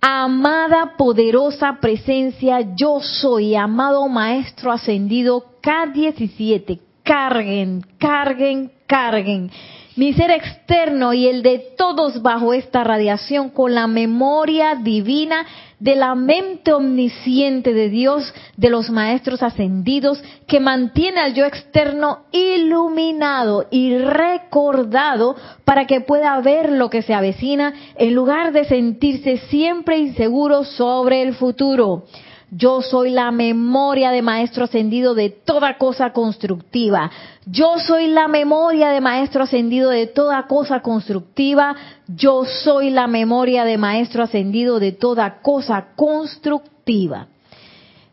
Amada 0.02 0.98
poderosa 0.98 1.78
presencia, 1.80 2.62
yo 2.76 3.00
soy, 3.02 3.56
amado 3.56 4.08
maestro 4.08 4.72
ascendido 4.72 5.46
K17. 5.62 6.80
Carguen, 7.04 7.86
carguen, 8.00 8.72
carguen 8.88 9.52
mi 9.96 10.14
ser 10.14 10.32
externo 10.32 11.14
y 11.14 11.28
el 11.28 11.44
de 11.44 11.60
todos 11.78 12.22
bajo 12.22 12.54
esta 12.54 12.84
radiación 12.84 13.50
con 13.50 13.76
la 13.76 13.88
memoria 13.88 14.76
divina 14.76 15.46
de 15.82 15.96
la 15.96 16.14
mente 16.14 16.74
omnisciente 16.74 17.74
de 17.74 17.90
Dios, 17.90 18.32
de 18.56 18.70
los 18.70 18.92
maestros 18.92 19.42
ascendidos, 19.42 20.24
que 20.48 20.60
mantiene 20.60 21.20
al 21.20 21.34
yo 21.34 21.44
externo 21.44 22.20
iluminado 22.32 23.66
y 23.72 23.98
recordado 23.98 25.36
para 25.66 25.88
que 25.88 26.02
pueda 26.02 26.40
ver 26.40 26.72
lo 26.72 26.92
que 26.92 27.02
se 27.02 27.16
avecina 27.16 27.74
en 27.96 28.14
lugar 28.14 28.52
de 28.54 28.66
sentirse 28.66 29.38
siempre 29.50 29.98
inseguro 29.98 30.64
sobre 30.64 31.24
el 31.24 31.34
futuro. 31.34 32.06
Yo 32.54 32.82
soy 32.82 33.12
la 33.12 33.32
memoria 33.32 34.12
de 34.12 34.22
Maestro 34.22 34.66
Ascendido 34.66 35.16
de 35.16 35.30
toda 35.30 35.78
cosa 35.78 36.12
constructiva. 36.12 37.10
Yo 37.46 37.80
soy 37.80 38.08
la 38.08 38.28
memoria 38.28 38.90
de 38.90 39.00
Maestro 39.00 39.44
Ascendido 39.44 39.90
de 39.90 40.08
toda 40.08 40.48
cosa 40.48 40.82
constructiva. 40.82 41.74
Yo 42.10 42.44
soy 42.44 42.90
la 42.90 43.08
memoria 43.08 43.64
de 43.64 43.78
Maestro 43.78 44.24
Ascendido 44.24 44.80
de 44.80 44.92
toda 44.92 45.42
cosa 45.42 45.94
constructiva. 45.96 47.28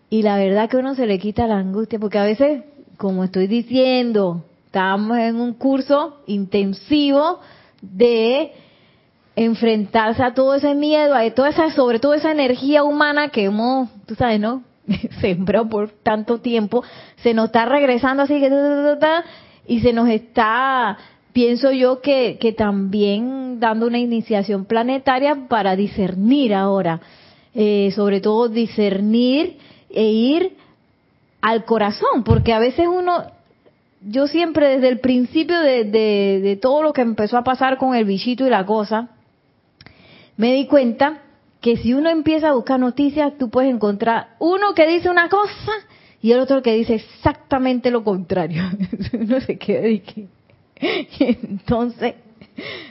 Y 0.09 0.23
la 0.23 0.37
verdad 0.37 0.71
que 0.71 0.77
uno 0.77 0.95
se 0.95 1.07
le 1.07 1.19
quita 1.19 1.49
la 1.49 1.59
angustia, 1.59 1.99
porque 1.99 2.19
a 2.19 2.25
veces, 2.25 2.63
como 2.97 3.25
estoy 3.25 3.49
diciendo, 3.49 4.45
estamos 4.67 5.19
en 5.19 5.35
un 5.41 5.55
curso 5.55 6.19
intensivo 6.29 7.41
de 7.83 8.53
enfrentarse 9.45 10.21
a 10.23 10.35
todo 10.35 10.57
ese 10.57 10.75
miedo, 10.75 11.15
a 11.15 11.31
toda 11.31 11.51
esa, 11.51 11.71
sobre 11.71 12.01
todo 12.01 12.15
esa 12.15 12.33
energía 12.33 12.83
humana 12.83 13.29
que 13.29 13.45
hemos, 13.45 13.89
tú 14.05 14.17
sabes, 14.17 14.41
¿no? 14.41 14.65
Sembró 15.21 15.69
por 15.69 15.91
tanto 15.91 16.39
tiempo, 16.39 16.83
se 17.23 17.35
nos 17.35 17.47
está 17.47 17.65
regresando 17.65 18.25
así 18.25 18.43
y 19.67 19.81
se 19.81 19.93
nos 19.93 20.09
está, 20.09 20.99
pienso 21.33 21.71
yo 21.71 22.01
que, 22.01 22.37
que 22.41 22.53
también 22.53 23.61
dando 23.61 23.87
una 23.87 23.99
iniciación 23.99 24.65
planetaria 24.65 25.47
para 25.49 25.77
discernir 25.77 26.53
ahora, 26.53 27.01
eh, 27.55 27.93
sobre 27.95 28.21
todo 28.21 28.49
discernir 28.49 29.59
e 29.91 30.05
ir 30.05 30.57
al 31.43 31.65
corazón, 31.65 32.25
porque 32.25 32.53
a 32.53 32.59
veces 32.59 32.89
uno, 32.89 33.23
yo 34.03 34.27
siempre 34.27 34.69
desde 34.69 34.89
el 34.89 34.99
principio 34.99 35.61
de, 35.61 35.85
de, 35.85 36.41
de 36.43 36.57
todo 36.57 36.83
lo 36.83 36.93
que 36.93 37.03
empezó 37.03 37.37
a 37.37 37.45
pasar 37.45 37.79
con 37.79 37.95
el 37.95 38.05
bichito 38.05 38.45
y 38.45 38.51
la 38.51 38.67
cosa, 38.67 39.11
me 40.39 40.55
di 40.55 40.67
cuenta 40.67 41.19
que 41.61 41.77
si 41.77 41.93
uno 41.93 42.09
empieza 42.09 42.49
a 42.49 42.53
buscar 42.53 42.79
noticias, 42.81 43.37
tú 43.39 43.51
puedes 43.51 43.75
encontrar 43.75 44.37
uno 44.39 44.73
que 44.73 44.87
dice 44.87 45.11
una 45.11 45.29
cosa 45.29 45.73
y 46.23 46.33
el 46.33 46.39
otro 46.39 46.63
que 46.63 46.75
dice 46.75 46.95
exactamente 46.95 47.91
lo 47.91 48.05
contrario. 48.05 48.63
no 49.13 49.41
sé 49.41 49.59
qué 49.59 50.03
Entonces, 51.19 52.15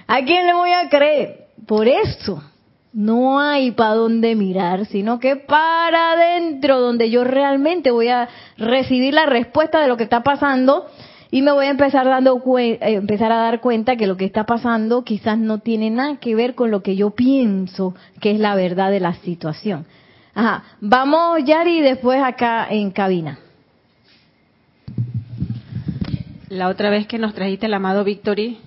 ¿a 0.06 0.22
quién 0.24 0.46
le 0.46 0.54
voy 0.54 0.72
a 0.72 0.90
creer? 0.90 1.48
Por 1.66 1.88
eso 1.88 2.44
no 2.92 3.40
hay 3.40 3.72
para 3.72 3.96
dónde 3.96 4.36
mirar, 4.36 4.86
sino 4.86 5.20
que 5.20 5.38
para 5.38 6.12
adentro, 6.12 6.82
donde 6.82 7.10
yo 7.10 7.24
realmente 7.24 7.92
voy 7.92 8.10
a 8.10 8.28
recibir 8.58 9.14
la 9.14 9.26
respuesta 9.26 9.80
de 9.80 9.88
lo 9.88 9.96
que 9.96 10.04
está 10.04 10.22
pasando 10.22 10.88
y 11.30 11.42
me 11.42 11.52
voy 11.52 11.66
a 11.66 11.70
empezar 11.70 12.06
dando 12.06 12.42
eh, 12.58 12.78
empezar 12.82 13.32
a 13.32 13.38
dar 13.38 13.60
cuenta 13.60 13.96
que 13.96 14.08
lo 14.08 14.16
que 14.18 14.26
está 14.26 14.46
pasando 14.46 15.04
quizás 15.04 15.38
no 15.38 15.60
tiene 15.60 15.90
nada 15.90 16.18
que 16.18 16.36
ver 16.36 16.56
con 16.56 16.72
lo 16.72 16.82
que 16.82 16.96
yo 16.96 17.12
pienso 17.12 17.96
que 18.22 18.32
es 18.32 18.40
la 18.40 18.56
verdad 18.56 18.92
de 18.92 19.00
la 19.00 19.14
situación. 19.16 19.86
Ajá, 20.34 20.64
vamos 20.80 21.44
Yari 21.44 21.82
después 21.82 22.22
acá 22.22 22.68
en 22.70 22.92
cabina. 22.92 23.40
La 26.50 26.70
otra 26.70 26.90
vez 26.90 27.08
que 27.08 27.18
nos 27.18 27.34
trajiste 27.34 27.66
el 27.66 27.74
amado 27.74 28.04
Victory, 28.06 28.60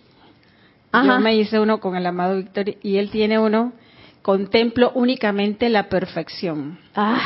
Ajá. 0.92 1.06
yo 1.06 1.20
me 1.20 1.34
hice 1.36 1.58
uno 1.58 1.80
con 1.80 1.96
el 1.96 2.04
amado 2.04 2.36
Victory 2.36 2.76
y 2.82 2.96
él 2.98 3.10
tiene 3.10 3.38
uno, 3.38 3.72
contemplo 4.20 4.92
únicamente 4.94 5.70
la 5.70 5.88
perfección, 5.88 6.78
Ah, 6.94 7.20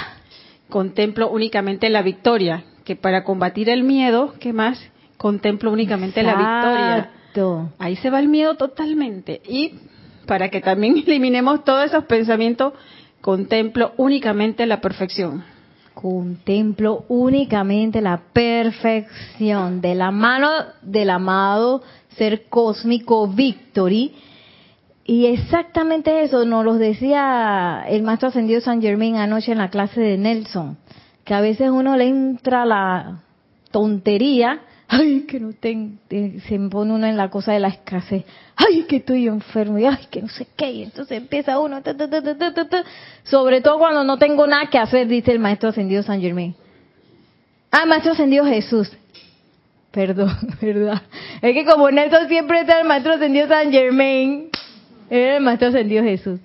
contemplo 0.68 1.28
únicamente 1.28 1.90
la 1.90 2.02
victoria, 2.02 2.64
que 2.84 2.94
para 2.94 3.24
combatir 3.24 3.68
el 3.68 3.82
miedo, 3.82 4.34
¿qué 4.38 4.52
más? 4.52 4.78
Contemplo 5.24 5.72
únicamente 5.72 6.22
la 6.22 6.34
victoria. 6.34 7.72
Ahí 7.78 7.96
se 7.96 8.10
va 8.10 8.20
el 8.20 8.28
miedo 8.28 8.56
totalmente. 8.56 9.40
Y 9.48 9.72
para 10.26 10.50
que 10.50 10.60
también 10.60 10.98
eliminemos 11.06 11.64
todos 11.64 11.86
esos 11.86 12.04
pensamientos, 12.04 12.74
contemplo 13.22 13.94
únicamente 13.96 14.66
la 14.66 14.82
perfección. 14.82 15.42
Contemplo 15.94 17.06
únicamente 17.08 18.02
la 18.02 18.20
perfección 18.34 19.80
de 19.80 19.94
la 19.94 20.10
mano 20.10 20.50
del 20.82 21.08
amado 21.08 21.80
ser 22.18 22.44
cósmico 22.50 23.26
Victory. 23.26 24.12
Y 25.06 25.24
exactamente 25.24 26.22
eso 26.22 26.44
nos 26.44 26.66
lo 26.66 26.74
decía 26.74 27.82
el 27.88 28.02
maestro 28.02 28.28
ascendido 28.28 28.60
San 28.60 28.82
Germain 28.82 29.16
anoche 29.16 29.52
en 29.52 29.58
la 29.58 29.70
clase 29.70 30.02
de 30.02 30.18
Nelson, 30.18 30.76
que 31.24 31.32
a 31.32 31.40
veces 31.40 31.70
uno 31.70 31.96
le 31.96 32.08
entra 32.08 32.66
la 32.66 33.22
tontería, 33.70 34.60
ay, 34.94 35.22
que 35.22 35.40
no 35.40 35.52
tengo, 35.52 35.96
se 36.08 36.58
pone 36.70 36.92
uno 36.92 37.06
en 37.06 37.16
la 37.16 37.28
cosa 37.28 37.52
de 37.52 37.58
la 37.58 37.68
escasez, 37.68 38.24
ay, 38.56 38.84
que 38.88 38.96
estoy 38.96 39.26
enfermo, 39.26 39.78
y 39.78 39.86
ay, 39.86 40.06
que 40.10 40.22
no 40.22 40.28
sé 40.28 40.46
qué, 40.56 40.70
y 40.70 40.82
entonces 40.84 41.18
empieza 41.18 41.58
uno, 41.58 41.82
sobre 43.24 43.60
todo 43.60 43.78
cuando 43.78 44.04
no 44.04 44.18
tengo 44.18 44.46
nada 44.46 44.66
que 44.70 44.78
hacer, 44.78 45.08
dice 45.08 45.32
el 45.32 45.38
maestro 45.40 45.70
ascendido 45.70 46.02
San 46.02 46.20
Germain. 46.20 46.54
Ah, 47.70 47.86
maestro 47.86 48.12
ascendido 48.12 48.44
Jesús. 48.44 48.92
Perdón, 49.90 50.36
¿verdad? 50.60 51.02
Es 51.42 51.54
que 51.54 51.64
como 51.64 51.90
Nelson 51.90 52.28
siempre 52.28 52.60
está 52.60 52.80
el 52.80 52.86
maestro 52.86 53.14
ascendido 53.14 53.48
San 53.48 53.72
Germain, 53.72 54.48
era 55.10 55.36
el 55.38 55.42
maestro 55.42 55.68
ascendido 55.68 56.04
Jesús. 56.04 56.38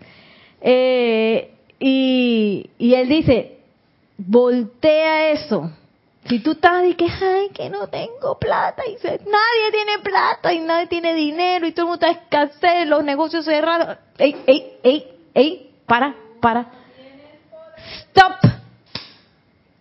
Eh, 0.62 1.52
y, 1.80 2.70
y 2.80 2.94
él 2.96 3.08
dice, 3.08 3.58
voltea 4.18 5.32
eso. 5.32 5.72
Si 6.30 6.40
tú 6.40 6.52
estás 6.52 6.86
y 6.86 6.94
que, 6.94 7.06
ay, 7.06 7.50
que 7.54 7.70
no 7.72 7.88
tengo 7.88 8.38
plata, 8.40 8.84
y 8.88 8.92
dice, 8.94 9.20
nadie 9.26 9.72
tiene 9.72 9.98
plata 10.04 10.54
y 10.54 10.60
nadie 10.60 10.86
tiene 10.86 11.16
dinero 11.16 11.66
y 11.66 11.72
todo 11.72 11.88
el 11.88 11.90
mundo 11.90 12.06
está 12.06 12.22
escasez, 12.22 12.88
los 12.88 13.04
negocios 13.04 13.46
cerrados. 13.46 13.98
Ey, 14.20 14.36
ey, 14.46 14.74
ey, 14.84 15.08
ey, 15.34 15.72
para, 15.88 16.16
para. 16.40 16.68
Stop. 18.10 18.34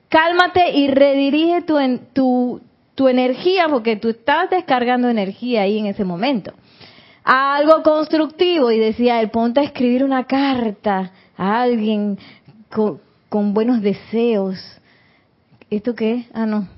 Cálmate 0.08 0.70
y 0.70 0.88
redirige 0.88 1.60
tu, 1.62 1.78
en- 1.78 2.06
tu, 2.14 2.62
tu 2.94 3.08
energía 3.08 3.68
porque 3.68 3.96
tú 3.96 4.08
estás 4.08 4.48
descargando 4.48 5.08
energía 5.10 5.62
ahí 5.62 5.78
en 5.78 5.86
ese 5.86 6.04
momento 6.04 6.52
algo 7.24 7.82
constructivo 7.82 8.70
y 8.70 8.78
decía 8.78 9.20
él 9.20 9.28
ponte 9.28 9.60
a 9.60 9.64
escribir 9.64 10.02
una 10.02 10.24
carta 10.24 11.12
a 11.36 11.60
alguien 11.60 12.18
con, 12.70 13.02
con 13.28 13.52
buenos 13.52 13.82
deseos 13.82 14.77
esto 15.70 15.94
qué 15.94 16.26
ah 16.32 16.46
no. 16.46 16.68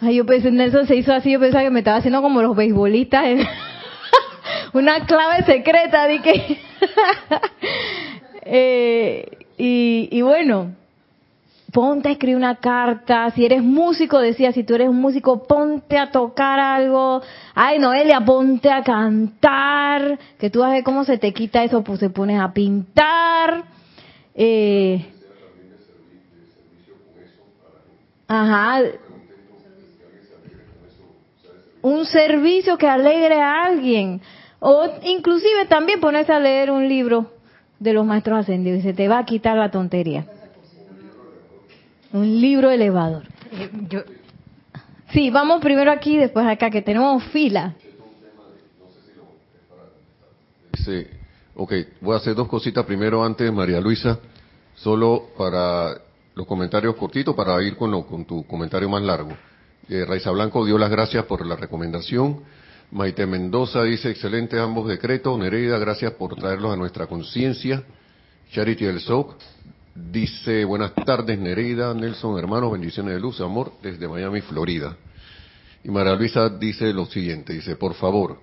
Ay 0.00 0.16
yo 0.16 0.24
pensé 0.26 0.50
Nelson 0.50 0.86
se 0.86 0.96
hizo 0.96 1.12
así 1.12 1.32
yo 1.32 1.40
pensaba 1.40 1.62
que 1.64 1.70
me 1.70 1.80
estaba 1.80 1.98
haciendo 1.98 2.22
como 2.22 2.40
los 2.42 2.56
beisbolistas 2.56 3.24
en- 3.26 3.46
una 4.72 5.04
clave 5.06 5.44
secreta 5.44 6.06
de 6.06 6.20
que 6.20 6.58
Eh, 8.52 9.38
y, 9.58 10.08
y 10.10 10.22
bueno 10.22 10.72
ponte 11.72 12.08
a 12.08 12.12
escribir 12.12 12.36
una 12.36 12.56
carta, 12.56 13.30
si 13.30 13.44
eres 13.44 13.62
músico, 13.62 14.18
decía, 14.18 14.50
si 14.50 14.64
tú 14.64 14.74
eres 14.74 14.88
un 14.88 15.00
músico, 15.00 15.44
ponte 15.46 15.98
a 15.98 16.10
tocar 16.10 16.58
algo, 16.58 17.22
ay 17.54 17.78
Noelia, 17.78 18.20
ponte 18.24 18.72
a 18.72 18.82
cantar, 18.82 20.18
que 20.40 20.50
tú 20.50 20.60
vas 20.60 20.70
a 20.70 20.74
ver 20.74 20.82
cómo 20.82 21.04
se 21.04 21.16
te 21.18 21.32
quita 21.32 21.62
eso, 21.62 21.84
pues 21.84 22.00
se 22.00 22.10
pones 22.10 22.40
a 22.40 22.52
pintar, 22.52 23.62
eh, 24.34 25.06
ajá, 28.30 28.82
un 31.82 32.04
servicio 32.06 32.78
que 32.78 32.86
alegre 32.86 33.40
a 33.40 33.64
alguien, 33.64 34.20
o 34.60 34.86
inclusive 35.02 35.66
también 35.66 36.00
ponerse 36.00 36.32
a 36.32 36.38
leer 36.38 36.70
un 36.70 36.88
libro 36.88 37.32
de 37.80 37.92
los 37.92 38.06
maestros 38.06 38.40
ascendidos 38.40 38.80
y 38.80 38.82
se 38.82 38.92
te 38.92 39.08
va 39.08 39.18
a 39.18 39.24
quitar 39.24 39.56
la 39.56 39.70
tontería. 39.70 40.26
Un 42.12 42.40
libro 42.40 42.70
elevador. 42.70 43.24
Sí, 45.12 45.30
vamos 45.30 45.60
primero 45.60 45.90
aquí, 45.90 46.16
después 46.16 46.46
acá, 46.46 46.70
que 46.70 46.82
tenemos 46.82 47.24
fila. 47.24 47.74
Sí, 50.84 51.04
ok, 51.56 51.72
voy 52.00 52.14
a 52.14 52.18
hacer 52.18 52.36
dos 52.36 52.46
cositas 52.46 52.84
primero 52.86 53.24
antes, 53.24 53.52
María 53.52 53.80
Luisa, 53.80 54.20
solo 54.76 55.30
para 55.36 56.09
los 56.40 56.46
comentarios 56.46 56.96
cortitos, 56.96 57.34
para 57.36 57.62
ir 57.62 57.76
con, 57.76 57.90
lo- 57.90 58.06
con 58.06 58.24
tu 58.24 58.46
comentario 58.46 58.88
más 58.88 59.02
largo. 59.02 59.30
Eh, 59.90 60.06
Raiza 60.06 60.30
Blanco 60.30 60.64
dio 60.64 60.78
las 60.78 60.90
gracias 60.90 61.26
por 61.26 61.44
la 61.44 61.54
recomendación. 61.54 62.40
Maite 62.92 63.26
Mendoza 63.26 63.82
dice, 63.84 64.08
excelentes 64.10 64.58
ambos 64.58 64.88
decretos. 64.88 65.38
Nereida, 65.38 65.78
gracias 65.78 66.12
por 66.14 66.34
traerlos 66.36 66.72
a 66.72 66.76
nuestra 66.76 67.06
conciencia. 67.06 67.82
Charity 68.52 68.86
del 68.86 69.00
SOC 69.00 69.34
dice, 69.94 70.64
buenas 70.64 70.94
tardes 70.94 71.38
Nereida, 71.38 71.92
Nelson, 71.92 72.38
hermanos, 72.38 72.72
bendiciones 72.72 73.12
de 73.14 73.20
luz, 73.20 73.38
amor, 73.42 73.74
desde 73.82 74.08
Miami, 74.08 74.40
Florida. 74.40 74.96
Y 75.84 75.90
María 75.90 76.14
Luisa 76.14 76.48
dice 76.48 76.90
lo 76.94 77.04
siguiente, 77.04 77.52
dice, 77.52 77.76
por 77.76 77.92
favor, 77.92 78.38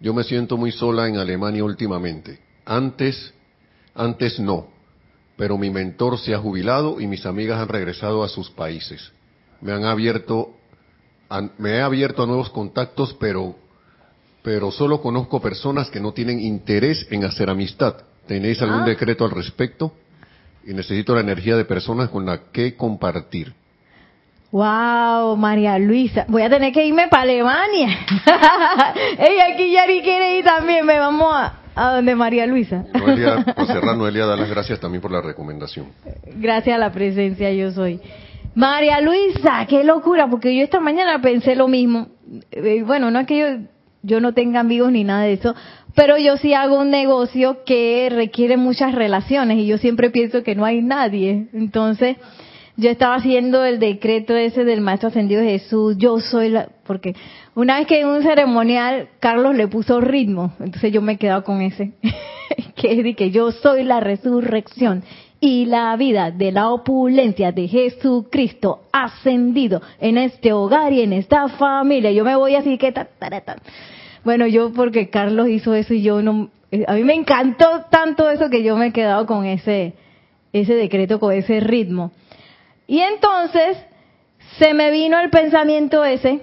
yo 0.00 0.12
me 0.12 0.24
siento 0.24 0.56
muy 0.56 0.72
sola 0.72 1.06
en 1.06 1.18
Alemania 1.18 1.62
últimamente. 1.62 2.40
Antes, 2.64 3.32
antes 3.94 4.40
no, 4.40 4.66
pero 5.42 5.58
mi 5.58 5.70
mentor 5.70 6.20
se 6.20 6.32
ha 6.32 6.38
jubilado 6.38 7.00
y 7.00 7.08
mis 7.08 7.26
amigas 7.26 7.58
han 7.58 7.66
regresado 7.66 8.22
a 8.22 8.28
sus 8.28 8.48
países. 8.48 9.10
Me 9.60 9.72
han 9.72 9.84
abierto, 9.84 10.54
me 11.58 11.70
he 11.70 11.82
abierto 11.82 12.22
a 12.22 12.26
nuevos 12.26 12.48
contactos, 12.50 13.16
pero, 13.18 13.56
pero 14.44 14.70
solo 14.70 15.02
conozco 15.02 15.40
personas 15.40 15.90
que 15.90 15.98
no 15.98 16.12
tienen 16.12 16.38
interés 16.38 17.08
en 17.10 17.24
hacer 17.24 17.50
amistad. 17.50 17.96
¿Tenéis 18.28 18.62
algún 18.62 18.82
Ah. 18.82 18.86
decreto 18.86 19.24
al 19.24 19.32
respecto? 19.32 19.92
Y 20.64 20.74
necesito 20.74 21.12
la 21.12 21.22
energía 21.22 21.56
de 21.56 21.64
personas 21.64 22.08
con 22.10 22.24
la 22.24 22.52
que 22.52 22.76
compartir. 22.76 23.52
Wow, 24.52 25.36
María 25.36 25.76
Luisa. 25.76 26.24
Voy 26.28 26.42
a 26.42 26.50
tener 26.50 26.72
que 26.72 26.86
irme 26.86 27.08
para 27.08 27.24
Alemania. 27.24 27.88
Ella 29.18 29.54
aquí 29.54 29.72
Yari 29.72 30.02
quiere 30.02 30.38
ir 30.38 30.44
también. 30.44 30.86
Me 30.86 31.00
vamos 31.00 31.34
a, 31.34 31.61
a 31.74 31.94
donde 31.94 32.14
María 32.14 32.46
Luisa. 32.46 32.84
Noelia, 32.94 33.44
por 33.56 33.66
cerrar, 33.66 33.96
Noelia 33.96 34.26
da 34.26 34.36
las 34.36 34.50
gracias 34.50 34.80
también 34.80 35.00
por 35.00 35.10
la 35.10 35.20
recomendación. 35.20 35.86
Gracias 36.36 36.76
a 36.76 36.78
la 36.78 36.92
presencia 36.92 37.52
yo 37.52 37.70
soy. 37.70 38.00
María 38.54 39.00
Luisa, 39.00 39.66
qué 39.68 39.82
locura, 39.82 40.28
porque 40.28 40.54
yo 40.54 40.62
esta 40.62 40.80
mañana 40.80 41.20
pensé 41.22 41.56
lo 41.56 41.68
mismo. 41.68 42.08
Eh, 42.50 42.82
Bueno, 42.82 43.10
no 43.10 43.20
es 43.20 43.26
que 43.26 43.38
yo, 43.38 43.46
yo 44.02 44.20
no 44.20 44.34
tenga 44.34 44.60
amigos 44.60 44.92
ni 44.92 45.04
nada 45.04 45.22
de 45.22 45.34
eso, 45.34 45.54
pero 45.94 46.18
yo 46.18 46.36
sí 46.36 46.52
hago 46.52 46.78
un 46.78 46.90
negocio 46.90 47.64
que 47.64 48.08
requiere 48.10 48.56
muchas 48.56 48.94
relaciones 48.94 49.58
y 49.58 49.66
yo 49.66 49.78
siempre 49.78 50.10
pienso 50.10 50.42
que 50.42 50.54
no 50.54 50.64
hay 50.64 50.82
nadie. 50.82 51.48
Entonces, 51.54 52.16
yo 52.76 52.90
estaba 52.90 53.16
haciendo 53.16 53.64
el 53.64 53.78
decreto 53.78 54.34
ese 54.34 54.64
del 54.64 54.80
Maestro 54.80 55.08
Ascendido 55.08 55.42
Jesús, 55.42 55.96
yo 55.98 56.20
soy 56.20 56.48
la, 56.48 56.68
porque 56.84 57.14
una 57.54 57.78
vez 57.78 57.86
que 57.86 58.00
en 58.00 58.08
un 58.08 58.22
ceremonial 58.22 59.08
Carlos 59.20 59.54
le 59.54 59.68
puso 59.68 60.00
ritmo, 60.00 60.52
entonces 60.58 60.92
yo 60.92 61.02
me 61.02 61.12
he 61.12 61.18
quedado 61.18 61.44
con 61.44 61.60
ese, 61.60 61.92
que 62.74 62.92
es 62.92 63.04
de 63.04 63.14
que 63.14 63.30
yo 63.30 63.52
soy 63.52 63.84
la 63.84 64.00
resurrección 64.00 65.04
y 65.38 65.66
la 65.66 65.94
vida 65.96 66.30
de 66.30 66.52
la 66.52 66.70
opulencia 66.70 67.50
de 67.50 67.66
Jesucristo 67.66 68.82
ascendido 68.92 69.82
en 70.00 70.16
este 70.16 70.52
hogar 70.52 70.92
y 70.92 71.02
en 71.02 71.12
esta 71.12 71.48
familia. 71.48 72.12
Yo 72.12 72.24
me 72.24 72.36
voy 72.36 72.54
así 72.54 72.78
que 72.78 72.92
ta, 72.92 73.08
ta, 73.18 73.40
ta. 73.40 73.56
Bueno, 74.24 74.46
yo 74.46 74.72
porque 74.72 75.10
Carlos 75.10 75.48
hizo 75.48 75.74
eso 75.74 75.94
y 75.94 76.02
yo 76.02 76.22
no, 76.22 76.48
eh, 76.70 76.84
a 76.86 76.94
mí 76.94 77.02
me 77.02 77.14
encantó 77.14 77.86
tanto 77.90 78.30
eso 78.30 78.48
que 78.50 78.62
yo 78.62 78.76
me 78.76 78.86
he 78.86 78.92
quedado 78.92 79.26
con 79.26 79.44
ese, 79.44 79.94
ese 80.52 80.74
decreto, 80.74 81.18
con 81.18 81.32
ese 81.32 81.58
ritmo. 81.58 82.12
Y 82.92 83.00
entonces 83.00 83.78
se 84.58 84.74
me 84.74 84.90
vino 84.90 85.18
el 85.18 85.30
pensamiento 85.30 86.04
ese, 86.04 86.42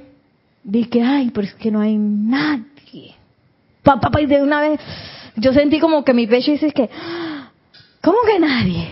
dije, 0.63 0.99
ay, 1.03 1.29
pero 1.29 1.45
es 1.45 1.53
que 1.53 1.69
no 1.69 1.79
hay 1.79 1.95
nadie. 1.95 3.13
Pa, 3.83 3.99
pa, 3.99 4.19
y 4.19 4.25
de 4.25 4.41
una 4.41 4.59
vez 4.59 4.79
yo 5.35 5.53
sentí 5.53 5.79
como 5.79 6.03
que 6.03 6.15
mi 6.15 6.25
pecho 6.25 6.49
dice 6.49 6.71
que, 6.71 6.89
¿cómo 8.01 8.17
que 8.25 8.39
nadie? 8.39 8.89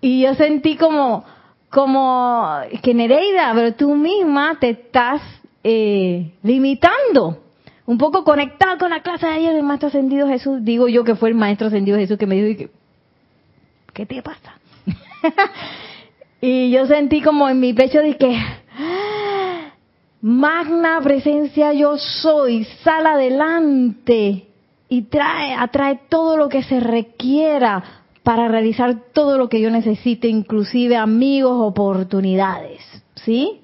Y 0.00 0.22
yo 0.22 0.34
sentí 0.34 0.76
como, 0.78 1.26
como 1.68 2.58
que 2.82 2.94
Nereida, 2.94 3.52
pero 3.54 3.74
tú 3.74 3.94
misma 3.94 4.56
te 4.58 4.70
estás 4.70 5.20
eh, 5.62 6.32
limitando. 6.42 7.44
Un 7.84 7.98
poco 7.98 8.24
conectado 8.24 8.78
con 8.78 8.88
la 8.88 9.02
clase 9.02 9.26
de 9.26 9.32
ayer 9.32 9.52
del 9.52 9.62
Maestro 9.62 9.88
Ascendido 9.88 10.26
Jesús. 10.26 10.64
Digo 10.64 10.88
yo 10.88 11.04
que 11.04 11.16
fue 11.16 11.28
el 11.28 11.34
Maestro 11.34 11.66
Ascendido 11.66 11.98
Jesús 11.98 12.16
que 12.16 12.26
me 12.26 12.36
dijo, 12.36 12.48
y 12.48 12.56
que, 12.56 12.70
¿qué 13.92 14.06
te 14.06 14.22
pasa? 14.22 14.58
y 16.40 16.70
yo 16.70 16.86
sentí 16.86 17.20
como 17.20 17.48
en 17.48 17.60
mi 17.60 17.72
pecho 17.72 18.00
de 18.00 18.16
que, 18.16 18.38
magna 20.20 21.00
presencia 21.02 21.72
yo 21.72 21.98
soy, 21.98 22.64
sal 22.82 23.06
adelante 23.06 24.46
y 24.88 25.02
trae, 25.02 25.54
atrae 25.54 26.00
todo 26.08 26.36
lo 26.36 26.48
que 26.48 26.62
se 26.62 26.80
requiera 26.80 27.82
para 28.22 28.48
realizar 28.48 28.96
todo 29.12 29.38
lo 29.38 29.48
que 29.48 29.60
yo 29.60 29.70
necesite, 29.70 30.28
inclusive 30.28 30.96
amigos, 30.96 31.56
oportunidades, 31.60 32.82
¿sí? 33.14 33.60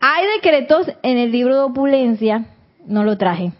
Hay 0.00 0.26
decretos 0.34 0.90
en 1.02 1.18
el 1.18 1.30
libro 1.30 1.54
de 1.54 1.62
opulencia, 1.62 2.46
no 2.86 3.04
lo 3.04 3.16
traje, 3.16 3.52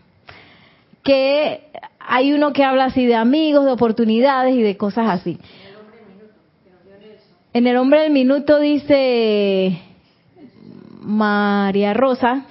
que 1.04 1.62
hay 2.00 2.32
uno 2.32 2.52
que 2.52 2.64
habla 2.64 2.86
así 2.86 3.06
de 3.06 3.14
amigos, 3.14 3.64
de 3.64 3.72
oportunidades 3.72 4.54
y 4.54 4.62
de 4.62 4.76
cosas 4.76 5.08
así. 5.08 5.38
En 7.54 7.66
el 7.66 7.76
hombre 7.76 8.00
del 8.02 8.12
minuto 8.12 8.58
dice 8.58 9.78
María 11.02 11.92
Rosa 11.92 12.46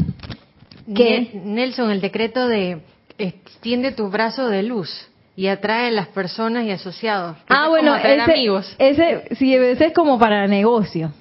que 0.94 1.42
Nelson, 1.44 1.90
el 1.90 2.02
decreto 2.02 2.48
de 2.48 2.82
extiende 3.18 3.94
tu 3.94 4.10
brazo 4.10 4.48
de 4.50 4.62
luz 4.62 5.10
y 5.36 5.48
atrae 5.48 5.88
a 5.88 5.92
las 5.92 6.08
personas 6.10 6.66
y 6.66 6.72
asociados. 6.72 7.38
Ah, 7.48 7.68
bueno, 7.70 7.96
ese, 7.96 8.22
amigos. 8.22 8.76
ese, 8.78 9.36
sí, 9.38 9.56
ese 9.56 9.88
es 9.88 9.94
como 9.94 10.20
para 10.20 10.46
negocio. 10.48 11.12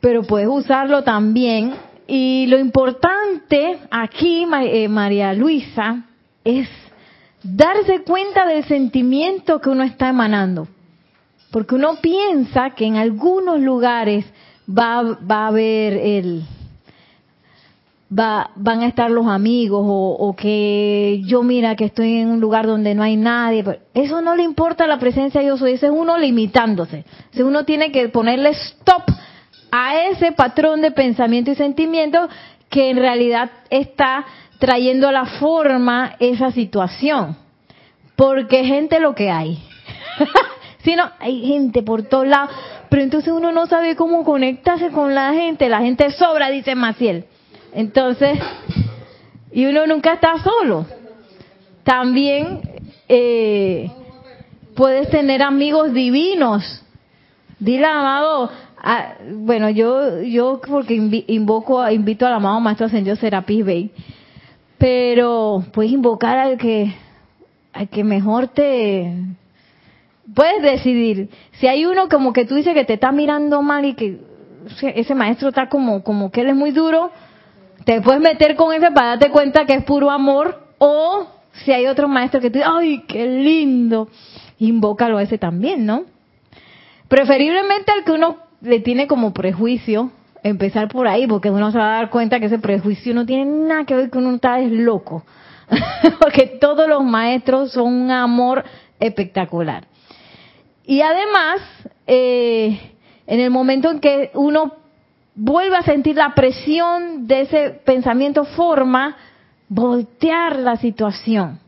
Pero 0.00 0.24
puedes 0.24 0.48
usarlo 0.48 1.02
también. 1.02 1.72
Y 2.06 2.46
lo 2.48 2.58
importante 2.58 3.78
aquí, 3.90 4.44
eh, 4.64 4.88
María 4.88 5.32
Luisa, 5.32 6.04
es 6.44 6.68
darse 7.42 8.02
cuenta 8.02 8.44
del 8.46 8.64
sentimiento 8.64 9.60
que 9.60 9.70
uno 9.70 9.84
está 9.84 10.10
emanando. 10.10 10.68
Porque 11.52 11.74
uno 11.74 11.96
piensa 12.00 12.70
que 12.70 12.86
en 12.86 12.96
algunos 12.96 13.60
lugares 13.60 14.24
va, 14.66 15.02
va 15.02 15.44
a 15.44 15.46
haber 15.48 15.92
el, 15.92 16.44
va, 18.18 18.50
van 18.56 18.80
a 18.80 18.86
estar 18.86 19.10
los 19.10 19.26
amigos 19.26 19.82
o, 19.84 20.34
que 20.34 21.20
yo 21.24 21.42
mira 21.42 21.76
que 21.76 21.84
estoy 21.84 22.18
en 22.18 22.28
un 22.28 22.40
lugar 22.40 22.66
donde 22.66 22.94
no 22.94 23.02
hay 23.02 23.16
nadie. 23.16 23.64
Eso 23.92 24.22
no 24.22 24.34
le 24.34 24.42
importa 24.42 24.86
la 24.86 24.98
presencia 24.98 25.42
de 25.42 25.48
yo 25.48 25.58
soy, 25.58 25.72
ese 25.72 25.86
es 25.86 25.92
uno 25.92 26.16
limitándose. 26.18 27.04
Ese 27.32 27.44
uno 27.44 27.64
tiene 27.64 27.92
que 27.92 28.08
ponerle 28.08 28.50
stop 28.50 29.02
a 29.70 30.06
ese 30.08 30.32
patrón 30.32 30.80
de 30.80 30.90
pensamiento 30.90 31.50
y 31.50 31.54
sentimiento 31.54 32.28
que 32.70 32.88
en 32.88 32.96
realidad 32.96 33.50
está 33.68 34.24
trayendo 34.58 35.08
a 35.08 35.12
la 35.12 35.26
forma 35.26 36.16
esa 36.18 36.50
situación. 36.50 37.36
Porque 38.16 38.64
gente 38.64 39.00
lo 39.00 39.14
que 39.14 39.30
hay. 39.30 39.58
Si 40.82 40.96
no, 40.96 41.04
hay 41.18 41.46
gente 41.46 41.82
por 41.82 42.02
todos 42.02 42.26
lados, 42.26 42.50
pero 42.88 43.02
entonces 43.02 43.32
uno 43.32 43.52
no 43.52 43.66
sabe 43.66 43.94
cómo 43.94 44.24
conectarse 44.24 44.90
con 44.90 45.14
la 45.14 45.32
gente. 45.32 45.68
La 45.68 45.80
gente 45.80 46.10
sobra, 46.10 46.50
dice 46.50 46.74
Maciel. 46.74 47.24
Entonces, 47.72 48.38
y 49.52 49.66
uno 49.66 49.86
nunca 49.86 50.14
está 50.14 50.34
solo. 50.38 50.86
También 51.84 52.60
eh, 53.08 53.90
puedes 54.74 55.08
tener 55.10 55.42
amigos 55.42 55.92
divinos. 55.92 56.82
Dile, 57.58 57.86
amado, 57.86 58.50
bueno, 59.30 59.70
yo 59.70 60.20
yo 60.22 60.60
porque 60.66 60.94
invoco, 61.28 61.88
invito 61.88 62.26
al 62.26 62.34
amado 62.34 62.58
Maestro 62.60 62.86
Ascendido 62.86 63.14
Serapis 63.16 63.64
pero 64.78 65.62
puedes 65.72 65.92
invocar 65.92 66.38
al 66.38 66.58
que, 66.58 66.92
al 67.72 67.88
que 67.88 68.02
mejor 68.02 68.48
te, 68.48 69.14
puedes 70.34 70.62
decidir. 70.62 71.30
Si 71.52 71.66
hay 71.66 71.84
uno 71.84 72.08
como 72.08 72.32
que 72.32 72.44
tú 72.44 72.54
dices 72.54 72.74
que 72.74 72.84
te 72.84 72.94
está 72.94 73.12
mirando 73.12 73.62
mal 73.62 73.84
y 73.84 73.94
que 73.94 74.20
ese 74.94 75.14
maestro 75.14 75.48
está 75.48 75.68
como, 75.68 76.02
como 76.02 76.30
que 76.30 76.42
él 76.42 76.48
es 76.48 76.56
muy 76.56 76.70
duro, 76.70 77.10
te 77.84 78.00
puedes 78.00 78.20
meter 78.20 78.54
con 78.56 78.72
ese 78.72 78.90
para 78.90 79.08
darte 79.08 79.30
cuenta 79.30 79.66
que 79.66 79.74
es 79.74 79.84
puro 79.84 80.10
amor. 80.10 80.60
O 80.78 81.26
si 81.64 81.72
hay 81.72 81.86
otro 81.86 82.08
maestro 82.08 82.40
que 82.40 82.50
tú 82.50 82.58
dices, 82.58 82.72
¡ay, 82.72 83.04
qué 83.06 83.26
lindo! 83.26 84.08
Invócalo 84.58 85.18
a 85.18 85.22
ese 85.22 85.38
también, 85.38 85.86
¿no? 85.86 86.04
Preferiblemente 87.08 87.92
al 87.92 88.04
que 88.04 88.12
uno 88.12 88.38
le 88.60 88.80
tiene 88.80 89.06
como 89.06 89.32
prejuicio, 89.32 90.12
empezar 90.42 90.88
por 90.88 91.08
ahí, 91.08 91.26
porque 91.26 91.50
uno 91.50 91.70
se 91.70 91.78
va 91.78 91.94
a 91.94 91.96
dar 91.98 92.10
cuenta 92.10 92.40
que 92.40 92.46
ese 92.46 92.58
prejuicio 92.58 93.14
no 93.14 93.26
tiene 93.26 93.44
nada 93.44 93.84
que 93.84 93.94
ver 93.94 94.10
con 94.10 94.24
uno 94.24 94.36
está 94.36 94.60
es 94.60 94.70
loco. 94.72 95.24
porque 96.20 96.58
todos 96.60 96.88
los 96.88 97.04
maestros 97.04 97.72
son 97.72 97.92
un 97.92 98.10
amor 98.10 98.64
espectacular. 99.00 99.86
Y 100.84 101.00
además, 101.00 101.60
eh, 102.06 102.92
en 103.26 103.40
el 103.40 103.50
momento 103.50 103.90
en 103.90 104.00
que 104.00 104.30
uno 104.34 104.74
vuelve 105.34 105.76
a 105.76 105.82
sentir 105.82 106.16
la 106.16 106.34
presión 106.34 107.26
de 107.26 107.42
ese 107.42 107.70
pensamiento, 107.84 108.44
forma 108.44 109.16
voltear 109.68 110.58
la 110.58 110.76
situación 110.76 111.58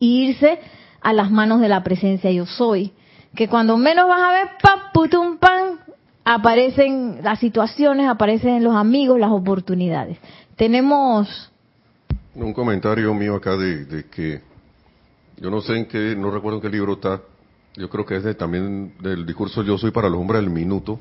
e 0.00 0.06
irse 0.06 0.60
a 1.00 1.12
las 1.12 1.30
manos 1.30 1.60
de 1.60 1.68
la 1.68 1.82
presencia 1.82 2.30
yo 2.30 2.46
soy. 2.46 2.92
Que 3.34 3.48
cuando 3.48 3.76
menos 3.76 4.08
vas 4.08 4.20
a 4.20 4.32
ver, 4.32 4.48
pa, 4.60 4.90
putum, 4.92 5.38
pan, 5.38 5.80
aparecen 6.24 7.20
las 7.22 7.38
situaciones, 7.38 8.08
aparecen 8.08 8.62
los 8.62 8.74
amigos, 8.74 9.18
las 9.18 9.30
oportunidades. 9.30 10.18
Tenemos... 10.56 11.50
Un 12.34 12.52
comentario 12.52 13.12
mío 13.14 13.36
acá 13.36 13.56
de, 13.56 13.84
de 13.84 14.04
que 14.04 14.40
yo 15.38 15.50
no 15.50 15.60
sé 15.60 15.76
en 15.76 15.86
qué, 15.86 16.14
no 16.16 16.30
recuerdo 16.30 16.58
en 16.58 16.62
qué 16.62 16.68
libro 16.68 16.94
está, 16.94 17.20
yo 17.76 17.88
creo 17.88 18.04
que 18.04 18.16
es 18.16 18.36
también 18.36 18.94
del 19.00 19.24
discurso 19.24 19.62
Yo 19.62 19.78
soy 19.78 19.90
para 19.90 20.08
los 20.08 20.20
hombres 20.20 20.42
del 20.42 20.50
minuto, 20.50 21.00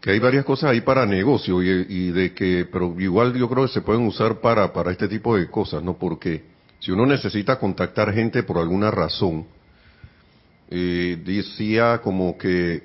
que 0.00 0.10
hay 0.10 0.18
varias 0.18 0.44
cosas 0.44 0.70
ahí 0.70 0.82
para 0.82 1.06
negocio 1.06 1.62
y, 1.62 2.10
de 2.12 2.32
que, 2.32 2.68
pero 2.70 2.94
igual 3.00 3.34
yo 3.34 3.48
creo 3.48 3.66
que 3.66 3.72
se 3.72 3.80
pueden 3.80 4.06
usar 4.06 4.40
para, 4.40 4.72
para 4.72 4.92
este 4.92 5.08
tipo 5.08 5.36
de 5.36 5.50
cosas, 5.50 5.82
¿no? 5.82 5.98
Porque 5.98 6.44
si 6.78 6.92
uno 6.92 7.06
necesita 7.06 7.58
contactar 7.58 8.12
gente 8.12 8.42
por 8.42 8.58
alguna 8.58 8.90
razón, 8.90 9.46
eh, 10.70 11.18
decía 11.24 12.00
como 12.02 12.36
que, 12.36 12.82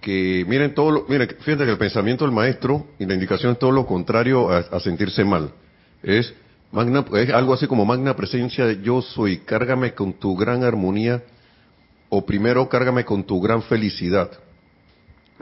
que 0.00 0.44
miren 0.46 0.74
todo 0.74 0.90
lo, 0.90 1.06
miren, 1.08 1.28
fíjense 1.40 1.64
que 1.64 1.70
el 1.72 1.78
pensamiento 1.78 2.24
del 2.24 2.34
maestro 2.34 2.86
y 2.98 3.06
la 3.06 3.14
indicación 3.14 3.52
es 3.52 3.58
todo 3.58 3.72
lo 3.72 3.86
contrario 3.86 4.50
a, 4.50 4.58
a 4.58 4.80
sentirse 4.80 5.24
mal. 5.24 5.50
Es, 6.02 6.32
magna, 6.70 7.04
es 7.14 7.30
algo 7.30 7.54
así 7.54 7.66
como 7.66 7.84
magna 7.84 8.14
presencia 8.14 8.66
de 8.66 8.82
yo 8.82 9.02
soy, 9.02 9.38
cárgame 9.38 9.94
con 9.94 10.12
tu 10.12 10.36
gran 10.36 10.62
armonía 10.62 11.22
o 12.08 12.24
primero 12.24 12.68
cárgame 12.68 13.04
con 13.04 13.24
tu 13.24 13.40
gran 13.40 13.62
felicidad, 13.62 14.30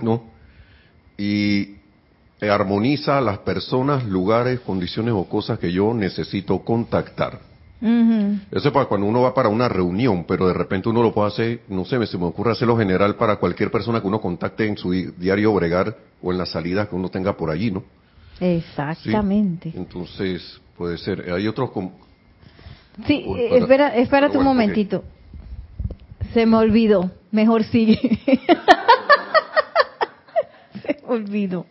¿no? 0.01 0.25
Y 1.17 1.77
armoniza 2.41 3.21
las 3.21 3.39
personas, 3.39 4.05
lugares, 4.05 4.61
condiciones 4.61 5.15
o 5.15 5.25
cosas 5.25 5.59
que 5.59 5.73
yo 5.73 5.95
necesito 5.95 6.59
contactar. 6.61 7.41
Eso 7.79 8.69
es 8.69 8.73
para 8.73 8.87
cuando 8.87 9.07
uno 9.07 9.23
va 9.23 9.35
para 9.35 9.49
una 9.49 9.69
reunión, 9.69 10.25
pero 10.25 10.49
de 10.49 10.55
repente 10.55 10.89
uno 10.89 11.03
lo 11.03 11.13
puede 11.13 11.29
hacer, 11.29 11.61
no 11.69 11.85
sé, 11.85 12.05
se 12.07 12.19
me 12.19 12.25
ocurre 12.25 12.53
hacerlo 12.53 12.77
general 12.77 13.17
para 13.17 13.37
cualquier 13.37 13.71
persona 13.71 14.01
que 14.01 14.07
uno 14.07 14.21
contacte 14.21 14.67
en 14.67 14.77
su 14.77 14.93
diario 14.93 15.53
bregar 15.53 15.97
o 16.23 16.33
en 16.33 16.39
la 16.39 16.47
salida 16.47 16.89
que 16.89 16.97
uno 16.97 17.11
tenga 17.11 17.37
por 17.37 17.51
allí, 17.51 17.71
¿no? 17.71 17.85
Exactamente. 18.41 19.73
Entonces, 19.75 20.61
puede 20.77 20.99
ser. 20.99 21.31
Hay 21.33 21.47
otros... 21.47 21.71
Sí, 23.07 23.25
espera, 23.53 23.95
espérate 23.95 24.39
un 24.39 24.45
momentito. 24.45 25.05
Se 26.37 26.45
me 26.45 26.59
olvidó. 26.59 27.11
Mejor 27.31 27.65
sigue. 27.65 27.97
Se 30.83 30.99
me 31.03 31.15
olvidó. 31.15 31.65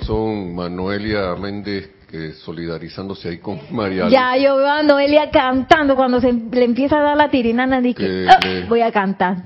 Son 0.00 0.54
Manuelia 0.54 1.34
Méndez 1.34 1.90
que 2.10 2.32
solidarizándose 2.32 3.28
ahí 3.28 3.36
con 3.36 3.60
María. 3.70 4.08
Ya, 4.08 4.34
yo 4.38 4.56
veo 4.56 4.66
a 4.66 4.82
Noelia 4.82 5.30
cantando 5.30 5.94
cuando 5.94 6.22
se 6.22 6.32
le 6.32 6.64
empieza 6.64 7.00
a 7.00 7.02
dar 7.02 7.18
la 7.18 7.28
tirinana, 7.28 7.82
dice, 7.82 8.26
ah, 8.30 8.40
voy 8.66 8.80
a 8.80 8.90
cantar. 8.90 9.44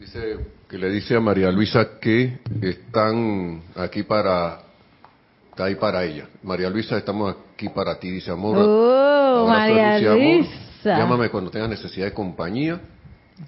Dice 0.00 0.38
que 0.66 0.78
le 0.78 0.88
dice 0.88 1.14
a 1.14 1.20
María 1.20 1.52
Luisa 1.52 1.98
que 2.00 2.38
están 2.62 3.64
aquí 3.76 4.02
para 4.02 4.60
está 5.50 5.64
ahí 5.66 5.74
para 5.74 6.04
ella. 6.04 6.26
María 6.42 6.70
Luisa, 6.70 6.96
estamos 6.96 7.36
aquí 7.52 7.68
para 7.68 7.98
ti, 7.98 8.10
dice 8.12 8.30
amor. 8.30 8.56
Oh, 8.58 9.46
María 9.46 9.98
Luisa. 10.14 10.65
Llámame 10.94 11.28
cuando 11.30 11.50
tengas 11.50 11.68
necesidad 11.68 12.06
de 12.06 12.12
compañía. 12.12 12.80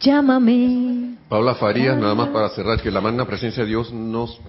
Llámame. 0.01 1.17
Paula 1.29 1.55
Farías, 1.55 1.97
nada 1.97 2.15
más 2.15 2.29
para 2.29 2.49
cerrar, 2.51 2.81
que 2.81 2.91
la 2.91 3.01
magna 3.01 3.27
presencia 3.27 3.63
de 3.63 3.69
Dios 3.69 3.93
nos 3.93 4.41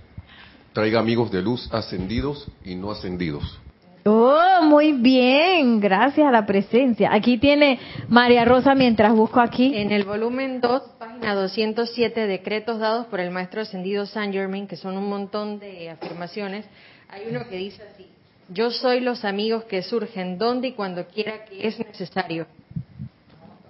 traiga 0.73 0.99
amigos 0.99 1.32
de 1.32 1.41
luz 1.41 1.69
ascendidos 1.71 2.47
y 2.65 2.75
no 2.75 2.91
ascendidos. 2.91 3.60
Oh, 4.06 4.62
muy 4.63 4.93
bien, 4.93 5.80
gracias 5.80 6.28
a 6.28 6.32
la 6.32 6.45
presencia. 6.45 7.13
Aquí 7.13 7.38
tiene 7.38 7.80
María 8.08 8.45
Rosa 8.45 8.73
mientras 8.73 9.13
busco 9.13 9.39
aquí. 9.39 9.75
En 9.75 9.91
el 9.91 10.04
volumen 10.04 10.62
2, 10.62 10.82
página 10.97 11.36
207, 11.36 12.28
decretos 12.28 12.80
dados 12.80 13.08
por 13.08 13.19
el 13.19 13.30
maestro 13.30 13.62
ascendido 13.62 14.06
Saint 14.06 14.34
Germain, 14.34 14.67
que 14.67 14.78
son 14.78 14.97
un 14.97 15.10
montón 15.10 15.60
de 15.60 15.89
afirmaciones, 15.89 16.65
hay 17.10 17.23
uno 17.30 17.41
que 17.49 17.58
dice 17.58 17.84
así, 17.93 18.08
yo 18.49 18.71
soy 18.71 18.99
los 18.99 19.25
amigos 19.25 19.65
que 19.65 19.84
surgen 19.84 20.38
donde 20.38 20.69
y 20.69 20.71
cuando 20.71 21.06
quiera 21.06 21.45
que 21.45 21.67
es 21.67 21.78
necesario. 21.78 22.47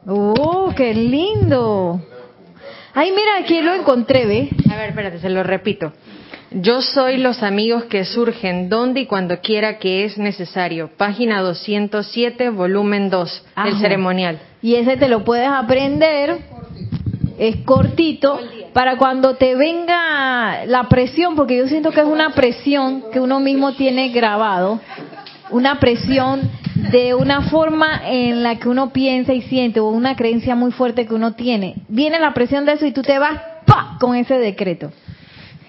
¡Oh, 0.07 0.73
qué 0.75 0.93
lindo! 0.93 2.01
Ay, 2.93 3.11
mira, 3.11 3.37
aquí 3.39 3.61
lo 3.61 3.73
encontré, 3.73 4.25
¿ve? 4.25 4.49
A 4.71 4.75
ver, 4.75 4.89
espérate, 4.89 5.19
se 5.19 5.29
lo 5.29 5.43
repito. 5.43 5.93
Yo 6.51 6.81
soy 6.81 7.17
los 7.17 7.43
amigos 7.43 7.83
que 7.83 8.05
surgen 8.05 8.69
donde 8.69 9.01
y 9.01 9.05
cuando 9.05 9.39
quiera 9.39 9.77
que 9.77 10.05
es 10.05 10.17
necesario. 10.17 10.89
Página 10.97 11.41
207, 11.41 12.49
volumen 12.49 13.11
2, 13.11 13.43
del 13.63 13.73
Ajá. 13.73 13.79
ceremonial. 13.79 14.39
Y 14.61 14.75
ese 14.75 14.97
te 14.97 15.07
lo 15.07 15.23
puedes 15.23 15.47
aprender, 15.47 16.39
es 17.37 17.57
cortito, 17.57 18.39
para 18.73 18.97
cuando 18.97 19.35
te 19.35 19.55
venga 19.55 20.65
la 20.65 20.89
presión, 20.89 21.35
porque 21.35 21.57
yo 21.57 21.67
siento 21.67 21.91
que 21.91 21.99
es 21.99 22.07
una 22.07 22.31
presión 22.31 23.03
que 23.11 23.19
uno 23.19 23.39
mismo 23.39 23.73
tiene 23.73 24.09
grabado, 24.09 24.79
una 25.51 25.79
presión 25.79 26.49
de 26.91 27.13
una 27.13 27.41
forma 27.43 28.01
en 28.05 28.41
la 28.41 28.57
que 28.57 28.69
uno 28.69 28.91
piensa 28.91 29.33
y 29.33 29.41
siente, 29.43 29.79
o 29.79 29.89
una 29.89 30.15
creencia 30.15 30.55
muy 30.55 30.71
fuerte 30.71 31.05
que 31.05 31.13
uno 31.13 31.33
tiene. 31.33 31.75
Viene 31.87 32.19
la 32.19 32.33
presión 32.33 32.65
de 32.65 32.73
eso 32.73 32.85
y 32.85 32.91
tú 32.91 33.01
te 33.01 33.19
vas 33.19 33.41
con 33.99 34.15
ese 34.15 34.37
decreto. 34.37 34.91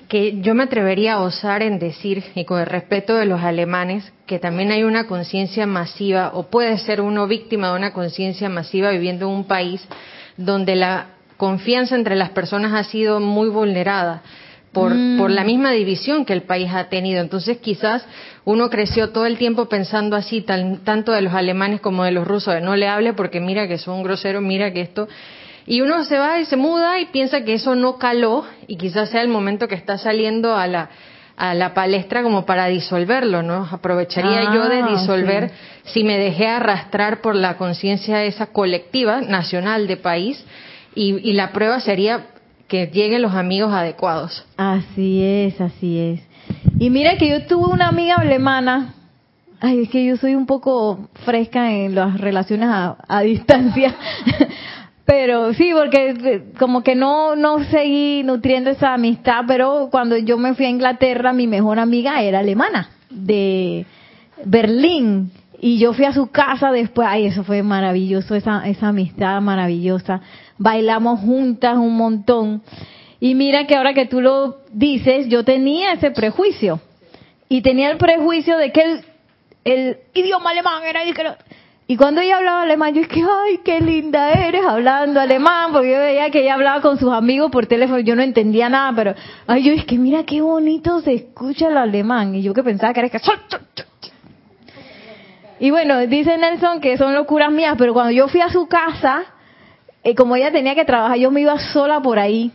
que 0.09 0.41
yo 0.41 0.57
me 0.57 0.65
atrevería 0.65 1.13
a 1.15 1.21
osar 1.21 1.63
en 1.63 1.79
decir, 1.79 2.25
y 2.35 2.45
con 2.45 2.59
el 2.59 2.67
respeto 2.67 3.15
de 3.15 3.27
los 3.27 3.43
alemanes, 3.43 4.13
que 4.27 4.41
también 4.41 4.73
hay 4.73 4.83
una 4.83 5.07
conciencia 5.07 5.69
masiva, 5.69 6.33
o 6.35 6.51
puede 6.51 6.79
ser 6.79 7.01
uno 7.01 7.29
víctima 7.29 7.71
de 7.71 7.77
una 7.77 7.93
conciencia 7.93 8.49
masiva 8.49 8.91
viviendo 8.91 9.29
en 9.29 9.37
un 9.37 9.45
país 9.45 9.87
donde 10.37 10.75
la 10.75 11.11
confianza 11.37 11.95
entre 11.95 12.17
las 12.17 12.31
personas 12.31 12.73
ha 12.73 12.83
sido 12.83 13.21
muy 13.21 13.49
vulnerada 13.49 14.23
por, 14.73 14.95
Mm. 14.95 15.19
por 15.19 15.31
la 15.31 15.43
misma 15.45 15.73
división 15.73 16.25
que 16.25 16.33
el 16.33 16.43
país 16.43 16.71
ha 16.73 16.89
tenido. 16.89 17.21
Entonces 17.21 17.59
quizás 17.59 18.05
uno 18.45 18.71
creció 18.71 19.11
todo 19.11 19.27
el 19.27 19.37
tiempo 19.37 19.69
pensando 19.69 20.17
así, 20.17 20.43
tan- 20.43 20.79
tanto 20.85 21.13
de 21.13 21.23
los 21.23 21.35
alemanes 21.35 21.81
como 21.81 22.05
de 22.05 22.13
los 22.13 22.27
rusos, 22.27 22.55
de 22.55 22.61
no 22.61 22.77
le 22.77 22.87
hable 22.89 23.13
porque 23.15 23.41
mira 23.41 23.67
que 23.69 23.79
son 23.79 24.03
groseros, 24.03 24.43
mira 24.43 24.73
que 24.73 24.81
esto... 24.83 25.09
Y 25.67 25.83
uno 25.83 26.03
se 26.05 26.19
va 26.19 26.41
y 26.41 26.47
se 26.47 26.57
muda 26.57 26.99
y 27.01 27.07
piensa 27.07 27.45
que 27.45 27.55
eso 27.55 27.75
no 27.77 27.97
caló 27.99 28.45
y 28.67 28.77
quizás 28.77 29.11
sea 29.11 29.21
el 29.23 29.29
momento 29.29 29.69
que 29.69 29.75
está 29.77 29.99
saliendo 29.99 30.57
a 30.57 30.67
la, 30.67 30.89
a 31.37 31.55
la 31.55 31.75
palestra 31.75 32.23
como 32.23 32.45
para 32.47 32.67
disolverlo, 32.67 33.43
¿no? 33.43 33.69
Aprovecharía 33.71 34.51
Ah, 34.51 34.55
yo 34.55 34.69
de 34.69 34.83
disolver 34.85 35.51
sí. 35.85 35.91
si 35.93 36.05
me 36.05 36.19
dejé 36.19 36.49
arrastrar 36.49 37.21
por 37.21 37.37
la 37.37 37.57
conciencia 37.57 38.25
esa 38.25 38.47
colectiva, 38.47 39.21
nacional 39.21 39.87
de 39.87 39.97
país 39.99 40.45
y, 40.95 41.29
y 41.29 41.35
la 41.35 41.53
prueba 41.53 41.79
sería 41.79 42.27
que 42.71 42.87
lleguen 42.87 43.21
los 43.21 43.35
amigos 43.35 43.73
adecuados. 43.73 44.47
Así 44.57 45.23
es, 45.23 45.61
así 45.61 45.99
es. 45.99 46.21
Y 46.79 46.89
mira 46.89 47.19
que 47.19 47.29
yo 47.29 47.45
tuve 47.47 47.73
una 47.73 47.89
amiga 47.89 48.15
alemana. 48.15 48.95
Ay, 49.61 49.83
es 49.83 49.91
que 49.91 50.05
yo 50.07 50.17
soy 50.17 50.37
un 50.37 50.47
poco 50.47 51.11
fresca 51.25 51.73
en 51.73 51.97
las 51.97 52.19
relaciones 52.19 52.69
a, 52.71 52.97
a 53.09 53.21
distancia. 53.23 53.95
Pero 55.05 55.53
sí, 55.55 55.73
porque 55.75 56.11
eh, 56.11 56.45
como 56.57 56.85
que 56.85 56.95
no, 56.95 57.35
no 57.35 57.65
seguí 57.65 58.23
nutriendo 58.23 58.71
esa 58.71 58.95
amistad, 58.95 59.43
pero 59.49 59.89
cuando 59.91 60.17
yo 60.17 60.39
me 60.39 60.55
fui 60.55 60.67
a 60.67 60.71
Inglaterra, 60.71 61.33
mi 61.33 61.49
mejor 61.49 61.81
amiga 61.81 62.23
era 62.23 62.39
alemana, 62.39 62.91
de 63.11 63.85
Berlín. 64.45 65.33
Y 65.61 65.79
yo 65.79 65.93
fui 65.93 66.05
a 66.05 66.13
su 66.13 66.29
casa 66.29 66.71
después, 66.71 67.09
ay, 67.11 67.27
eso 67.27 67.43
fue 67.43 67.65
maravilloso, 67.65 68.37
esa, 68.37 68.67
esa 68.69 68.89
amistad 68.89 69.41
maravillosa. 69.41 70.21
Bailamos 70.63 71.21
juntas 71.21 71.79
un 71.79 71.97
montón. 71.97 72.63
Y 73.19 73.35
mira 73.35 73.67
que 73.67 73.75
ahora 73.77 73.95
que 73.95 74.05
tú 74.05 74.21
lo 74.21 74.59
dices, 74.73 75.27
yo 75.29 75.43
tenía 75.43 75.93
ese 75.93 76.11
prejuicio. 76.11 76.81
Y 77.49 77.63
tenía 77.63 77.91
el 77.91 77.97
prejuicio 77.97 78.59
de 78.59 78.71
que 78.71 78.83
el, 78.83 79.05
el 79.65 79.97
idioma 80.13 80.51
alemán 80.51 80.83
era 80.85 81.03
el 81.03 81.15
que 81.15 81.25
no- 81.25 81.35
Y 81.87 81.97
cuando 81.97 82.21
ella 82.21 82.37
hablaba 82.37 82.63
alemán, 82.63 82.93
yo 82.95 83.09
que, 83.09 83.23
ay, 83.23 83.61
qué 83.65 83.81
linda 83.81 84.33
eres 84.33 84.65
hablando 84.67 85.19
alemán, 85.19 85.73
porque 85.73 85.93
yo 85.93 85.99
veía 85.99 86.29
que 86.31 86.43
ella 86.43 86.55
hablaba 86.55 86.83
con 86.83 86.99
sus 86.99 87.11
amigos 87.11 87.51
por 87.51 87.65
teléfono, 87.67 87.99
yo 88.01 88.15
no 88.15 88.23
entendía 88.23 88.69
nada, 88.69 88.93
pero, 88.95 89.15
ay, 89.47 89.63
yo 89.65 89.85
que 89.87 89.97
mira 89.97 90.25
qué 90.25 90.43
bonito 90.43 91.01
se 91.01 91.15
escucha 91.15 91.69
el 91.69 91.79
alemán. 91.79 92.35
Y 92.35 92.43
yo 92.43 92.53
que 92.53 92.63
pensaba 92.63 92.93
que 92.93 93.01
era 93.01 93.09
que... 93.09 93.19
Y 95.59 95.71
bueno, 95.71 95.99
dice 96.07 96.37
Nelson 96.37 96.81
que 96.83 96.99
son 96.99 97.15
locuras 97.15 97.51
mías, 97.51 97.77
pero 97.79 97.95
cuando 97.95 98.13
yo 98.13 98.29
fui 98.29 98.43
a 98.43 98.51
su 98.51 98.67
casa, 98.67 99.25
eh, 100.03 100.15
como 100.15 100.37
ella 100.37 100.51
tenía 100.51 100.75
que 100.75 100.85
trabajar, 100.85 101.19
yo 101.19 101.31
me 101.31 101.43
iba 101.43 101.59
sola 101.73 102.01
por 102.01 102.19
ahí 102.19 102.53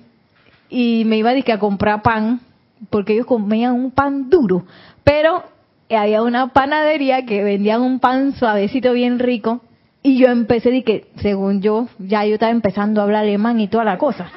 y 0.70 1.04
me 1.06 1.18
iba 1.18 1.34
dizque, 1.34 1.54
a 1.54 1.60
comprar 1.60 2.02
pan, 2.02 2.42
porque 2.90 3.14
ellos 3.14 3.26
comían 3.26 3.74
un 3.74 3.92
pan 3.92 4.30
duro, 4.30 4.66
pero 5.04 5.44
eh, 5.90 5.96
había 5.96 6.24
una 6.24 6.48
panadería 6.48 7.26
que 7.26 7.44
vendían 7.44 7.82
un 7.82 8.00
pan 8.00 8.34
suavecito 8.34 8.94
bien 8.94 9.20
rico 9.20 9.62
y 10.02 10.18
yo 10.18 10.28
empecé 10.28 10.72
de 10.72 10.84
que, 10.84 11.08
según 11.22 11.62
yo, 11.62 11.88
ya 12.00 12.26
yo 12.26 12.36
estaba 12.36 12.52
empezando 12.52 13.02
a 13.02 13.06
hablar 13.06 13.24
alemán 13.24 13.60
y 13.60 13.68
toda 13.68 13.84
la 13.84 13.98
cosa. 13.98 14.30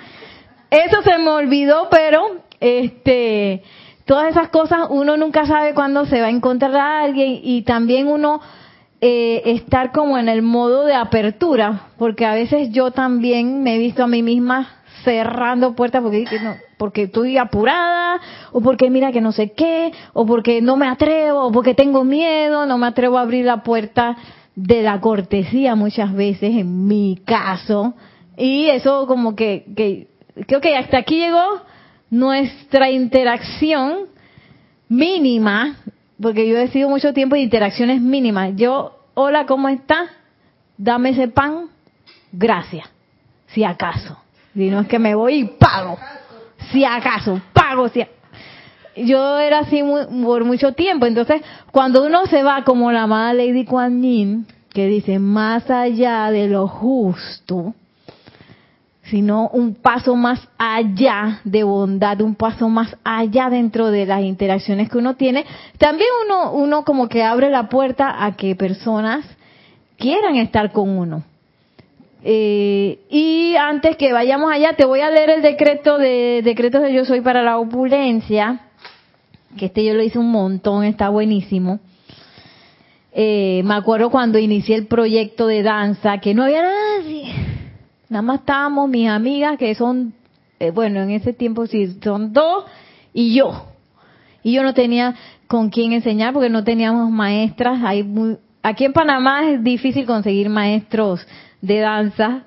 Eso 0.71 1.03
se 1.03 1.19
me 1.19 1.29
olvidó, 1.29 1.89
pero 1.91 2.43
este 2.61 3.63
todas 4.05 4.31
esas 4.31 4.49
cosas 4.49 4.87
uno 4.89 5.19
nunca 5.19 5.47
sabe 5.47 5.75
cuándo 5.75 6.07
se 6.07 6.21
va 6.21 6.29
a 6.29 6.31
encontrar 6.31 6.75
a 6.75 7.03
alguien 7.03 7.41
y 7.43 7.63
también 7.63 8.09
uno 8.09 8.41
eh, 9.01 9.43
estar 9.45 9.93
como 9.93 10.19
en 10.19 10.29
el 10.29 10.43
modo 10.43 10.85
de 10.85 10.95
apertura, 10.95 11.89
porque 11.99 12.27
a 12.27 12.35
veces 12.35 12.71
yo 12.71 12.91
también 12.91 13.63
me 13.63 13.77
he 13.77 13.79
visto 13.79 14.03
a 14.03 14.09
mí 14.09 14.23
misma 14.23 14.79
cerrando 15.05 15.75
puertas 15.75 16.03
porque 16.03 16.27
no, 16.43 16.57
porque 16.77 17.05
estoy 17.05 17.39
apurada 17.39 18.21
o 18.53 18.61
porque 18.61 18.91
mira 18.91 19.13
que 19.13 19.21
no 19.21 19.33
sé 19.33 19.53
qué 19.53 19.93
o 20.13 20.27
porque 20.27 20.61
no 20.61 20.77
me 20.77 20.89
atrevo 20.89 21.47
o 21.47 21.53
porque 21.53 21.75
tengo 21.75 22.05
miedo, 22.05 22.67
no 22.67 22.79
me 22.79 22.89
atrevo 22.89 23.19
a 23.19 23.23
abrir 23.23 23.45
la 23.45 23.63
puerta 23.63 24.17
de 24.57 24.83
la 24.83 25.01
cortesía 25.01 25.77
muchas 25.77 26.13
veces 26.13 26.57
en 26.57 26.87
mi 26.87 27.21
caso 27.25 27.95
y 28.37 28.69
eso 28.69 29.07
como 29.07 29.37
que, 29.37 29.67
que 29.77 30.09
creo 30.47 30.61
que 30.61 30.77
hasta 30.77 30.99
aquí 30.99 31.19
llegó 31.19 31.63
nuestra 32.11 32.91
interacción 32.91 34.07
mínima, 34.89 35.77
porque 36.21 36.49
yo 36.49 36.59
he 36.59 36.69
sido 36.69 36.89
mucho 36.89 37.13
tiempo 37.13 37.35
de 37.37 37.43
interacciones 37.43 38.01
mínimas. 38.01 38.53
Yo, 38.57 38.93
hola, 39.15 39.47
¿cómo 39.47 39.69
está? 39.69 40.07
Dame 40.77 41.11
ese 41.11 41.29
pan, 41.29 41.67
gracias, 42.33 42.89
si 43.49 43.65
acaso. 43.65 44.17
Si 44.55 44.71
no 44.71 44.81
es 44.81 44.89
que 44.89 44.99
me 44.99 45.15
voy 45.15 45.35
y 45.35 45.45
pago, 45.45 45.99
si 46.73 46.85
acaso, 46.85 47.41
pago, 47.53 47.89
si 47.89 48.05
Yo 48.97 49.39
era 49.39 49.61
así 49.61 49.83
mu- 49.83 50.25
por 50.25 50.45
mucho 50.45 50.73
tiempo, 50.73 51.07
entonces 51.07 51.43
cuando 51.71 52.05
uno 52.05 52.27
se 52.27 52.43
va 52.43 52.65
como 52.65 52.91
la 52.91 53.03
amada 53.03 53.35
Lady 53.35 53.65
Kuan 53.65 54.03
Yin, 54.03 54.47
que 54.73 54.87
dice, 54.87 55.19
más 55.19 55.71
allá 55.71 56.31
de 56.31 56.49
lo 56.49 56.67
justo, 56.69 57.75
sino 59.11 59.49
un 59.49 59.75
paso 59.75 60.17
más 60.17 60.49
allá 60.59 61.41
de 61.45 61.63
bondad, 61.63 62.21
un 62.21 62.35
paso 62.35 62.69
más 62.69 62.97
allá 63.05 63.49
dentro 63.51 63.91
de 63.91 64.07
las 64.07 64.23
interacciones 64.23 64.91
que 64.91 64.99
uno 64.99 65.17
tiene. 65.17 65.45
También 65.79 66.09
uno, 66.27 66.53
uno 66.53 66.85
como 66.85 67.09
que 67.09 67.23
abre 67.23 67.51
la 67.51 67.69
puerta 67.69 68.25
a 68.25 68.37
que 68.37 68.55
personas 68.55 69.25
quieran 69.97 70.37
estar 70.37 70.73
con 70.73 70.91
uno. 70.91 71.23
Eh, 72.23 73.01
y 73.11 73.55
antes 73.57 73.97
que 73.97 74.13
vayamos 74.13 74.51
allá, 74.53 74.75
te 74.75 74.85
voy 74.85 75.01
a 75.01 75.11
leer 75.11 75.31
el 75.31 75.43
decreto 75.43 75.99
de 75.99 76.43
decretos 76.45 76.83
de 76.83 76.93
Yo 76.93 77.05
Soy 77.05 77.21
para 77.21 77.43
la 77.43 77.59
opulencia, 77.59 78.61
que 79.57 79.67
este 79.67 79.85
yo 79.85 79.95
lo 79.95 80.03
hice 80.03 80.19
un 80.19 80.31
montón, 80.31 80.85
está 80.85 81.09
buenísimo. 81.09 81.81
Eh, 83.13 83.63
me 83.65 83.75
acuerdo 83.75 84.11
cuando 84.11 84.39
inicié 84.39 84.77
el 84.77 84.87
proyecto 84.87 85.47
de 85.47 85.63
danza, 85.63 86.19
que 86.19 86.35
no 86.35 86.45
había 86.45 86.63
nadie. 86.63 87.48
Nada 88.09 88.23
más 88.23 88.41
estábamos 88.41 88.89
mis 88.89 89.09
amigas, 89.09 89.59
que 89.59 89.75
son, 89.75 90.15
eh, 90.59 90.71
bueno, 90.71 91.01
en 91.01 91.11
ese 91.11 91.33
tiempo 91.33 91.67
sí, 91.67 91.99
son 92.03 92.33
dos, 92.33 92.65
y 93.13 93.35
yo. 93.35 93.67
Y 94.43 94.53
yo 94.53 94.63
no 94.63 94.73
tenía 94.73 95.15
con 95.47 95.71
quién 95.71 95.93
enseñar 95.93 96.33
porque 96.33 96.49
no 96.49 96.65
teníamos 96.65 97.11
maestras. 97.11 97.81
Hay 97.85 98.03
muy, 98.03 98.39
aquí 98.63 98.85
en 98.85 98.93
Panamá 98.93 99.51
es 99.51 99.63
difícil 99.63 100.07
conseguir 100.07 100.49
maestros 100.49 101.27
de 101.61 101.81
danza 101.81 102.45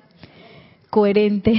coherentes. 0.90 1.58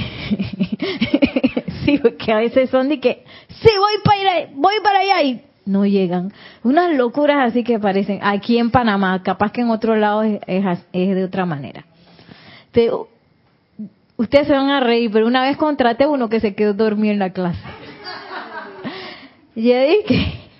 sí, 1.84 1.98
porque 1.98 2.32
a 2.32 2.36
veces 2.36 2.70
son 2.70 2.88
de 2.88 3.00
que, 3.00 3.24
sí, 3.48 3.70
voy 3.78 3.92
para 4.04 4.32
allá, 4.32 4.48
voy 4.54 4.74
para 4.82 4.98
allá 5.00 5.22
y 5.22 5.42
no 5.64 5.86
llegan. 5.86 6.32
Unas 6.62 6.94
locuras 6.94 7.48
así 7.48 7.64
que 7.64 7.78
parecen 7.78 8.20
aquí 8.22 8.58
en 8.58 8.70
Panamá, 8.70 9.22
capaz 9.22 9.50
que 9.52 9.62
en 9.62 9.70
otro 9.70 9.96
lado 9.96 10.22
es, 10.22 10.40
es 10.46 10.64
es 10.92 11.14
de 11.14 11.24
otra 11.24 11.46
manera. 11.46 11.86
Ustedes 14.16 14.46
se 14.46 14.52
van 14.52 14.70
a 14.70 14.80
reír, 14.80 15.10
pero 15.12 15.26
una 15.26 15.42
vez 15.42 15.56
contraté 15.56 16.06
uno 16.06 16.28
que 16.28 16.40
se 16.40 16.54
quedó 16.54 16.74
dormido 16.74 17.12
en 17.12 17.18
la 17.18 17.30
clase. 17.30 17.60
Y 19.56 19.72
dije, 19.72 20.50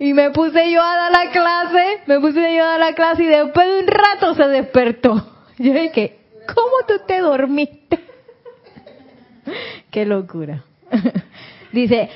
y 0.00 0.12
me 0.12 0.30
puse 0.30 0.70
yo 0.70 0.82
a 0.82 0.96
dar 0.96 1.12
la 1.12 1.30
clase, 1.30 2.00
me 2.06 2.20
puse 2.20 2.56
yo 2.56 2.64
a 2.64 2.68
dar 2.70 2.80
la 2.80 2.94
clase 2.94 3.22
y 3.22 3.26
después 3.26 3.66
de 3.66 3.80
un 3.80 3.86
rato 3.86 4.34
se 4.34 4.48
despertó. 4.48 5.26
Yo 5.58 5.72
dije, 5.74 6.18
¿cómo 6.46 6.86
tú 6.88 6.94
te 7.06 7.18
dormiste? 7.18 8.00
Qué 9.90 10.06
locura. 10.06 10.64
Dice, 11.72 12.10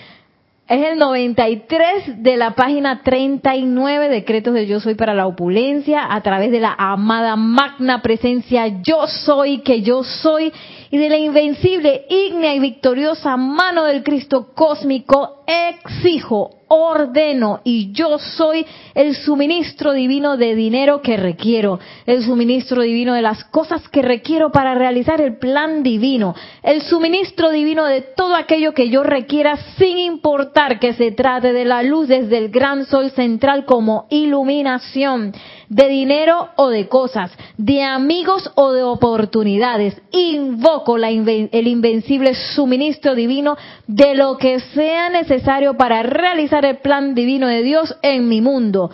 es 0.66 0.82
el 0.82 0.98
93 0.98 2.22
de 2.22 2.36
la 2.38 2.54
página 2.54 3.02
39, 3.02 4.08
decretos 4.08 4.54
de 4.54 4.66
Yo 4.66 4.80
Soy 4.80 4.94
para 4.94 5.12
la 5.12 5.26
opulencia, 5.26 6.06
a 6.10 6.22
través 6.22 6.50
de 6.50 6.60
la 6.60 6.74
amada 6.78 7.36
magna 7.36 8.00
presencia 8.00 8.80
Yo 8.82 9.06
Soy, 9.06 9.58
que 9.58 9.82
yo 9.82 10.02
soy, 10.04 10.50
y 10.90 10.96
de 10.96 11.10
la 11.10 11.18
invencible, 11.18 12.06
ígnea 12.08 12.54
y 12.54 12.60
victoriosa 12.60 13.36
mano 13.36 13.84
del 13.84 14.02
Cristo 14.02 14.52
cósmico, 14.54 15.43
exijo, 15.46 16.50
ordeno 16.68 17.60
y 17.64 17.92
yo 17.92 18.18
soy 18.18 18.66
el 18.94 19.14
suministro 19.14 19.92
divino 19.92 20.36
de 20.36 20.54
dinero 20.54 21.02
que 21.02 21.16
requiero, 21.16 21.78
el 22.06 22.24
suministro 22.24 22.82
divino 22.82 23.14
de 23.14 23.22
las 23.22 23.44
cosas 23.44 23.88
que 23.88 24.02
requiero 24.02 24.50
para 24.50 24.74
realizar 24.74 25.20
el 25.20 25.36
plan 25.38 25.82
divino, 25.82 26.34
el 26.62 26.82
suministro 26.82 27.50
divino 27.50 27.84
de 27.84 28.00
todo 28.00 28.34
aquello 28.34 28.72
que 28.72 28.88
yo 28.88 29.02
requiera 29.02 29.56
sin 29.78 29.98
importar 29.98 30.80
que 30.80 30.94
se 30.94 31.12
trate 31.12 31.52
de 31.52 31.64
la 31.64 31.82
luz 31.82 32.08
desde 32.08 32.38
el 32.38 32.48
gran 32.48 32.86
sol 32.86 33.10
central 33.10 33.64
como 33.64 34.06
iluminación, 34.10 35.32
de 35.68 35.88
dinero 35.88 36.50
o 36.56 36.68
de 36.68 36.88
cosas, 36.88 37.32
de 37.56 37.82
amigos 37.82 38.50
o 38.54 38.72
de 38.72 38.82
oportunidades. 38.82 40.00
Invoco 40.12 40.98
la 40.98 41.10
el 41.10 41.66
invencible 41.66 42.34
suministro 42.54 43.14
divino 43.14 43.56
de 43.86 44.14
lo 44.14 44.36
que 44.36 44.60
sea 44.60 45.10
necesario 45.10 45.33
para 45.76 46.02
realizar 46.02 46.64
el 46.64 46.78
plan 46.78 47.14
divino 47.14 47.48
de 47.48 47.62
Dios 47.62 47.96
en 48.02 48.28
mi 48.28 48.40
mundo. 48.40 48.90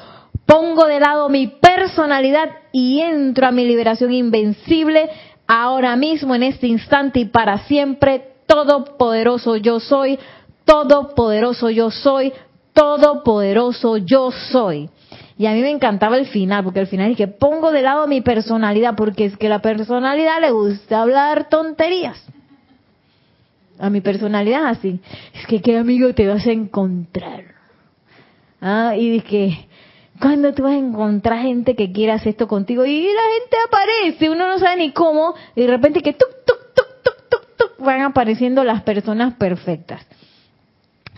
Pongo 0.46 0.86
de 0.86 1.00
lado 1.00 1.28
mi 1.28 1.48
personalidad 1.48 2.50
y 2.72 3.00
entro 3.00 3.46
a 3.46 3.50
mi 3.50 3.64
liberación 3.64 4.12
invencible 4.12 5.10
ahora 5.46 5.96
mismo, 5.96 6.34
en 6.34 6.44
este 6.44 6.66
instante 6.66 7.20
y 7.20 7.24
para 7.26 7.58
siempre. 7.66 8.24
Todopoderoso 8.46 9.56
yo 9.56 9.80
soy, 9.80 10.18
todopoderoso 10.64 11.70
yo 11.70 11.90
soy, 11.90 12.32
todopoderoso 12.72 13.98
yo 13.98 14.30
soy. 14.30 14.88
Y 15.36 15.46
a 15.46 15.52
mí 15.52 15.60
me 15.60 15.70
encantaba 15.70 16.16
el 16.16 16.26
final, 16.26 16.64
porque 16.64 16.80
al 16.80 16.86
final 16.86 17.10
es 17.10 17.16
que 17.16 17.28
pongo 17.28 17.70
de 17.70 17.82
lado 17.82 18.06
mi 18.06 18.20
personalidad, 18.20 18.94
porque 18.96 19.26
es 19.26 19.36
que 19.36 19.48
la 19.48 19.60
personalidad 19.60 20.40
le 20.40 20.50
gusta 20.50 21.02
hablar 21.02 21.48
tonterías. 21.48 22.18
A 23.80 23.90
mi 23.90 24.00
personalidad 24.00 24.66
así. 24.66 25.00
Es 25.34 25.46
que 25.46 25.60
qué 25.60 25.78
amigo 25.78 26.12
te 26.14 26.26
vas 26.26 26.46
a 26.46 26.52
encontrar. 26.52 27.44
Ah, 28.60 28.94
y 28.96 29.10
dije, 29.10 29.66
cuando 30.20 30.52
tú 30.52 30.64
vas 30.64 30.72
a 30.72 30.78
encontrar 30.78 31.40
gente 31.42 31.74
que 31.74 31.90
quiera 31.90 32.14
hacer 32.14 32.28
esto 32.28 32.46
contigo? 32.46 32.84
Y 32.84 33.02
la 33.02 33.22
gente 33.38 33.56
aparece, 33.66 34.30
uno 34.30 34.46
no 34.46 34.58
sabe 34.58 34.76
ni 34.76 34.92
cómo, 34.92 35.34
y 35.56 35.62
de 35.62 35.66
repente 35.66 36.02
que 36.02 36.12
tuk, 36.12 36.28
tuk, 36.44 36.58
tuk, 36.74 36.86
tuk, 37.02 37.16
tuk, 37.30 37.56
tuk, 37.56 37.84
van 37.84 38.02
apareciendo 38.02 38.62
las 38.62 38.82
personas 38.82 39.34
perfectas. 39.34 40.06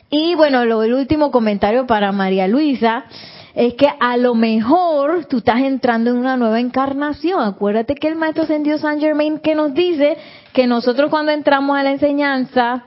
Y 0.09 0.35
bueno, 0.37 0.65
lo, 0.65 0.83
el 0.85 0.95
último 0.95 1.31
comentario 1.31 1.87
para 1.87 2.13
María 2.13 2.47
Luisa 2.47 3.07
es 3.55 3.75
que 3.75 3.89
a 3.99 4.17
lo 4.17 4.35
mejor 4.35 5.27
tú 5.27 5.39
estás 5.39 5.61
entrando 5.61 6.11
en 6.11 6.17
una 6.17 6.37
nueva 6.37 6.61
encarnación. 6.61 7.43
Acuérdate 7.43 7.95
que 7.95 8.09
el 8.09 8.17
maestro 8.17 8.45
Ascendido 8.45 8.79
San 8.79 9.01
Germain 9.01 9.39
que 9.39 9.55
nos 9.55 9.75
dice 9.75 10.17
que 10.53 10.67
nosotros 10.67 11.11
cuando 11.11 11.33
entramos 11.33 11.77
a 11.77 11.83
la 11.83 11.93
enseñanza, 11.93 12.85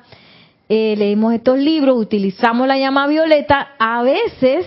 eh, 0.69 0.95
leímos 0.97 1.34
estos 1.34 1.60
libros, 1.60 1.97
utilizamos 1.97 2.67
la 2.67 2.78
llama 2.78 3.08
violeta, 3.08 3.69
a 3.78 4.01
veces, 4.04 4.65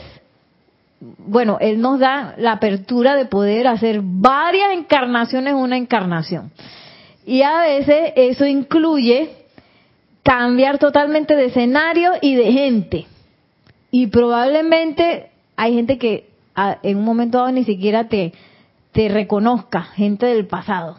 bueno, 1.00 1.58
él 1.60 1.80
nos 1.80 1.98
da 1.98 2.34
la 2.38 2.52
apertura 2.52 3.16
de 3.16 3.26
poder 3.26 3.66
hacer 3.66 4.00
varias 4.02 4.72
encarnaciones 4.72 5.52
en 5.52 5.58
una 5.58 5.76
encarnación. 5.76 6.50
Y 7.26 7.42
a 7.42 7.60
veces 7.60 8.12
eso 8.16 8.46
incluye 8.46 9.30
cambiar 10.22 10.78
totalmente 10.78 11.36
de 11.36 11.46
escenario 11.46 12.12
y 12.20 12.34
de 12.34 12.52
gente. 12.52 13.06
Y 13.90 14.08
probablemente 14.08 15.30
hay 15.56 15.74
gente 15.74 15.98
que 15.98 16.28
en 16.82 16.98
un 16.98 17.04
momento 17.04 17.38
dado 17.38 17.52
ni 17.52 17.64
siquiera 17.64 18.08
te, 18.08 18.32
te 18.92 19.08
reconozca, 19.08 19.82
gente 19.82 20.26
del 20.26 20.46
pasado. 20.46 20.96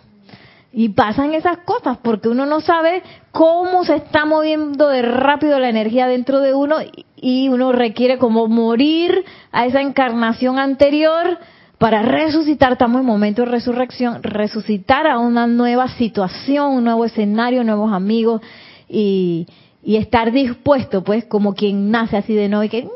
Y 0.72 0.90
pasan 0.90 1.34
esas 1.34 1.60
cosas 1.60 1.98
porque 2.04 2.30
uno 2.30 2.46
no 2.46 2.62
sabe 2.62 3.02
cómo 3.32 3.84
se 3.86 3.96
está 3.96 4.26
moviendo 4.26 4.88
de 4.88 5.02
rápido 5.02 5.60
la 5.60 5.70
energía 5.70 6.08
dentro 6.08 6.42
de 6.42 6.54
uno 6.54 6.78
y 7.16 7.50
uno 7.50 7.72
requiere 7.72 8.18
como 8.20 8.48
morir 8.48 9.26
a 9.52 9.66
esa 9.66 9.82
encarnación 9.82 10.60
anterior 10.60 11.40
para 11.80 12.02
resucitar, 12.02 12.74
estamos 12.74 13.00
en 13.00 13.08
momento 13.08 13.44
de 13.44 13.52
resurrección, 13.52 14.22
resucitar 14.22 15.08
a 15.08 15.18
una 15.18 15.48
nueva 15.48 15.88
situación, 15.88 16.74
un 16.74 16.84
nuevo 16.84 17.06
escenario, 17.06 17.64
nuevos 17.64 17.94
amigos 17.94 18.42
y, 18.88 19.48
y 19.82 19.96
estar 19.96 20.32
dispuesto, 20.32 21.04
pues, 21.04 21.26
como 21.26 21.56
quien 21.56 21.90
nace 21.90 22.18
así 22.18 22.36
de 22.36 22.50
nuevo 22.50 22.66
y 22.66 22.70
que 22.70 22.88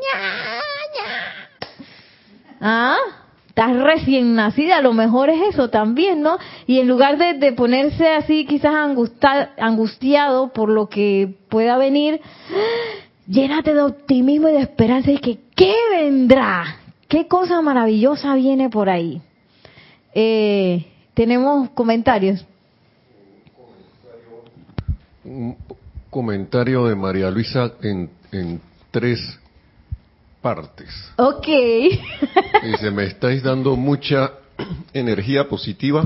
¿Ah? 2.60 2.98
Estás 3.56 3.80
recién 3.84 4.34
nacida, 4.34 4.78
a 4.78 4.82
lo 4.82 4.94
mejor 4.94 5.30
es 5.30 5.54
eso 5.54 5.70
también, 5.70 6.24
¿no? 6.24 6.40
Y 6.66 6.80
en 6.80 6.88
lugar 6.88 7.20
de, 7.20 7.54
ponerse 7.54 8.10
así 8.10 8.48
quizás 8.48 8.74
angustiado 9.60 10.52
por 10.52 10.70
lo 10.70 10.90
que 10.90 11.36
pueda 11.50 11.78
venir, 11.78 12.20
llénate 13.28 13.76
de 13.76 13.84
optimismo 13.84 14.50
y 14.50 14.54
de 14.54 14.62
esperanza 14.62 15.12
y 15.12 15.20
que 15.20 15.38
¿qué 15.56 15.76
vendrá? 15.92 16.78
¿Qué 17.08 17.28
cosa 17.28 17.62
maravillosa 17.62 18.34
viene 18.34 18.72
por 18.72 18.90
ahí? 18.90 19.22
Eh, 20.16 20.88
Tenemos 21.14 21.70
comentarios. 21.76 22.44
Un 25.24 25.56
comentario 26.10 26.88
de 26.88 26.96
María 26.96 27.30
Luisa 27.30 27.72
en 27.84 28.10
tres 28.90 29.20
partes. 30.44 30.90
Ok. 31.16 31.48
Dice, 32.64 32.92
me 32.92 33.06
estáis 33.06 33.42
dando 33.42 33.76
mucha 33.76 34.34
energía 34.94 35.48
positiva 35.48 36.06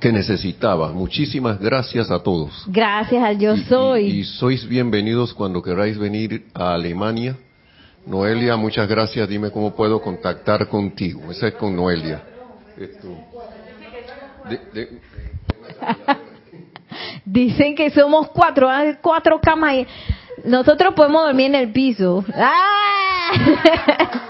que 0.00 0.12
necesitaba. 0.12 0.92
Muchísimas 0.92 1.58
gracias 1.58 2.10
a 2.10 2.22
todos. 2.22 2.64
Gracias 2.68 3.24
al 3.24 3.38
yo 3.38 3.56
soy. 3.56 4.20
Y, 4.20 4.24
sois 4.24 4.68
bienvenidos 4.68 5.32
cuando 5.32 5.62
queráis 5.62 5.98
venir 5.98 6.44
a 6.54 6.74
Alemania. 6.74 7.36
Noelia, 8.06 8.56
muchas 8.56 8.88
gracias. 8.88 9.28
Dime 9.28 9.50
cómo 9.50 9.74
puedo 9.74 10.00
contactar 10.00 10.68
contigo. 10.68 11.32
Esa 11.32 11.48
es 11.48 11.54
con 11.54 11.74
Noelia. 11.74 12.22
Dicen 17.24 17.74
que 17.74 17.90
somos 17.90 18.28
cuatro, 18.28 18.68
cuatro 19.02 19.40
camas. 19.40 19.86
Nosotros 20.44 20.94
podemos 20.94 21.24
dormir 21.24 21.46
en 21.46 21.54
el 21.54 21.72
piso. 21.72 22.24
¡Ah! 22.34 23.30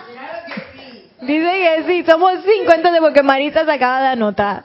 Dice 1.21 1.51
que 1.51 1.85
sí, 1.87 2.05
somos 2.09 2.35
cinco 2.43 2.73
entonces 2.75 3.01
porque 3.01 3.23
Marita 3.23 3.65
se 3.65 3.73
acaba 3.73 4.01
de 4.03 4.09
anotar. 4.09 4.65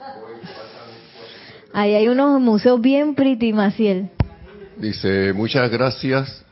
Ahí 1.72 1.94
hay 1.94 2.08
unos 2.08 2.40
museos 2.40 2.80
bien 2.80 3.14
pretty, 3.14 3.52
Maciel. 3.52 4.10
Dice, 4.76 5.32
muchas 5.32 5.70
gracias 5.70 6.44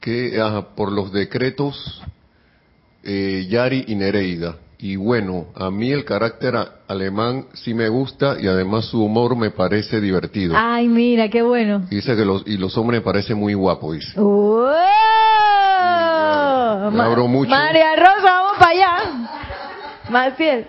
que 0.00 0.40
por 0.74 0.90
los 0.90 1.12
decretos 1.12 2.02
eh, 3.02 3.46
Yari 3.48 3.84
y 3.88 3.94
Nereida. 3.94 4.56
Y 4.78 4.96
bueno, 4.96 5.46
a 5.54 5.70
mí 5.70 5.90
el 5.90 6.04
carácter 6.04 6.54
alemán 6.86 7.46
sí 7.54 7.72
me 7.72 7.88
gusta 7.88 8.36
y 8.38 8.46
además 8.46 8.84
su 8.86 9.02
humor 9.02 9.34
me 9.34 9.50
parece 9.50 10.02
divertido. 10.02 10.54
Ay, 10.56 10.86
mira, 10.86 11.30
qué 11.30 11.40
bueno. 11.40 11.86
Dice 11.88 12.14
que 12.14 12.26
los, 12.26 12.42
y 12.46 12.58
los 12.58 12.76
hombres 12.76 13.00
me 13.00 13.04
parecen 13.04 13.38
muy 13.38 13.54
guapos, 13.54 13.94
dice. 13.94 14.20
me 16.90 17.02
abro 17.02 17.26
mucho. 17.26 17.50
María 17.50 17.96
Rosa, 17.96 18.22
vamos 18.22 18.58
para 18.58 18.70
allá. 18.70 19.30
Maciel. 20.10 20.66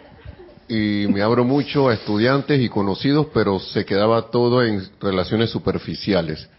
Y 0.70 1.08
me 1.10 1.22
abro 1.22 1.44
mucho 1.44 1.90
a 1.90 1.94
estudiantes 1.94 2.62
y 2.62 2.70
conocidos, 2.70 3.28
pero 3.34 3.60
se 3.60 3.86
quedaba 3.86 4.32
todo 4.32 4.64
en 4.64 4.84
relaciones 5.02 5.50
superficiales. 5.50 6.50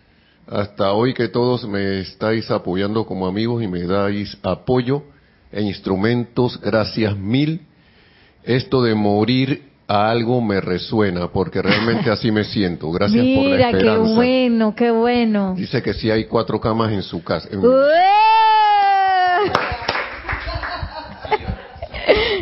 Hasta 0.46 0.92
hoy 0.92 1.14
que 1.14 1.28
todos 1.28 1.66
me 1.66 2.00
estáis 2.00 2.50
apoyando 2.50 3.06
como 3.06 3.26
amigos 3.26 3.62
y 3.62 3.68
me 3.68 3.84
dais 3.84 4.36
apoyo 4.42 5.02
e 5.52 5.62
instrumentos, 5.62 6.60
gracias 6.60 7.16
mil. 7.16 7.62
Esto 8.44 8.82
de 8.82 8.94
morir 8.94 9.62
a 9.86 10.10
algo 10.10 10.40
me 10.40 10.60
resuena, 10.60 11.28
porque 11.28 11.62
realmente 11.62 12.10
así 12.10 12.30
me 12.30 12.44
siento. 12.44 12.90
Gracias 12.90 13.24
por 13.24 13.44
la 13.44 13.70
esperanza. 13.70 14.04
qué 14.04 14.14
bueno, 14.14 14.74
qué 14.74 14.90
bueno. 14.90 15.54
Dice 15.56 15.82
que 15.82 15.94
sí 15.94 16.10
hay 16.10 16.26
cuatro 16.26 16.60
camas 16.60 16.92
en 16.92 17.02
su 17.02 17.24
casa. 17.24 17.48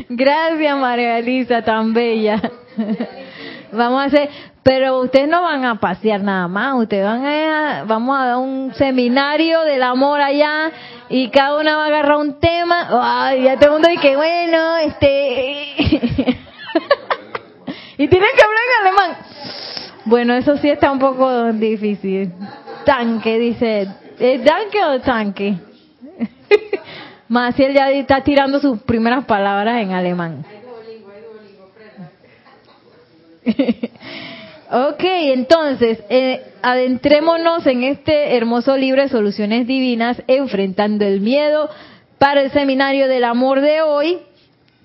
Gracias, 0.08 0.76
María 0.76 1.18
Elisa, 1.18 1.62
tan 1.62 1.92
bella. 1.92 2.40
Vamos 3.72 4.02
a 4.02 4.04
hacer, 4.04 4.28
pero 4.62 5.00
ustedes 5.00 5.28
no 5.28 5.42
van 5.42 5.64
a 5.64 5.80
pasear 5.80 6.20
nada 6.20 6.48
más, 6.48 6.74
ustedes 6.74 7.04
van 7.04 7.24
a, 7.24 7.84
vamos 7.86 8.18
a 8.18 8.26
dar 8.26 8.36
un 8.38 8.72
seminario 8.74 9.62
del 9.62 9.82
amor 9.82 10.20
allá 10.20 10.70
y 11.08 11.28
cada 11.30 11.58
una 11.58 11.76
va 11.76 11.84
a 11.84 11.86
agarrar 11.86 12.16
un 12.16 12.38
tema. 12.40 12.88
Ay, 13.00 13.44
ya 13.44 13.56
todo 13.56 13.66
el 13.66 13.72
mundo 13.72 13.88
dice, 13.88 14.16
bueno, 14.16 14.76
este... 14.78 15.74
y 17.98 18.08
tienen 18.08 18.28
que 18.36 18.42
hablar 18.42 18.62
en 18.68 18.86
alemán. 18.86 19.16
Bueno, 20.04 20.34
eso 20.34 20.56
sí 20.58 20.68
está 20.68 20.92
un 20.92 20.98
poco 20.98 21.52
difícil. 21.52 22.32
Tanque, 22.84 23.38
dice. 23.38 23.88
¿Es 24.18 24.44
tanque 24.44 24.84
o 24.84 25.00
tanque? 25.00 25.58
Maciel 27.28 27.74
ya 27.74 27.90
está 27.90 28.22
tirando 28.22 28.60
sus 28.60 28.80
primeras 28.82 29.24
palabras 29.24 29.82
en 29.82 29.92
alemán. 29.92 30.44
Ok, 34.68 35.04
entonces, 35.04 36.02
eh, 36.08 36.42
adentrémonos 36.60 37.64
en 37.68 37.84
este 37.84 38.36
hermoso 38.36 38.76
libro 38.76 39.00
de 39.00 39.08
soluciones 39.08 39.64
divinas, 39.64 40.20
enfrentando 40.26 41.04
el 41.04 41.20
miedo 41.20 41.70
para 42.18 42.42
el 42.42 42.50
seminario 42.50 43.06
del 43.06 43.22
amor 43.22 43.60
de 43.60 43.82
hoy, 43.82 44.18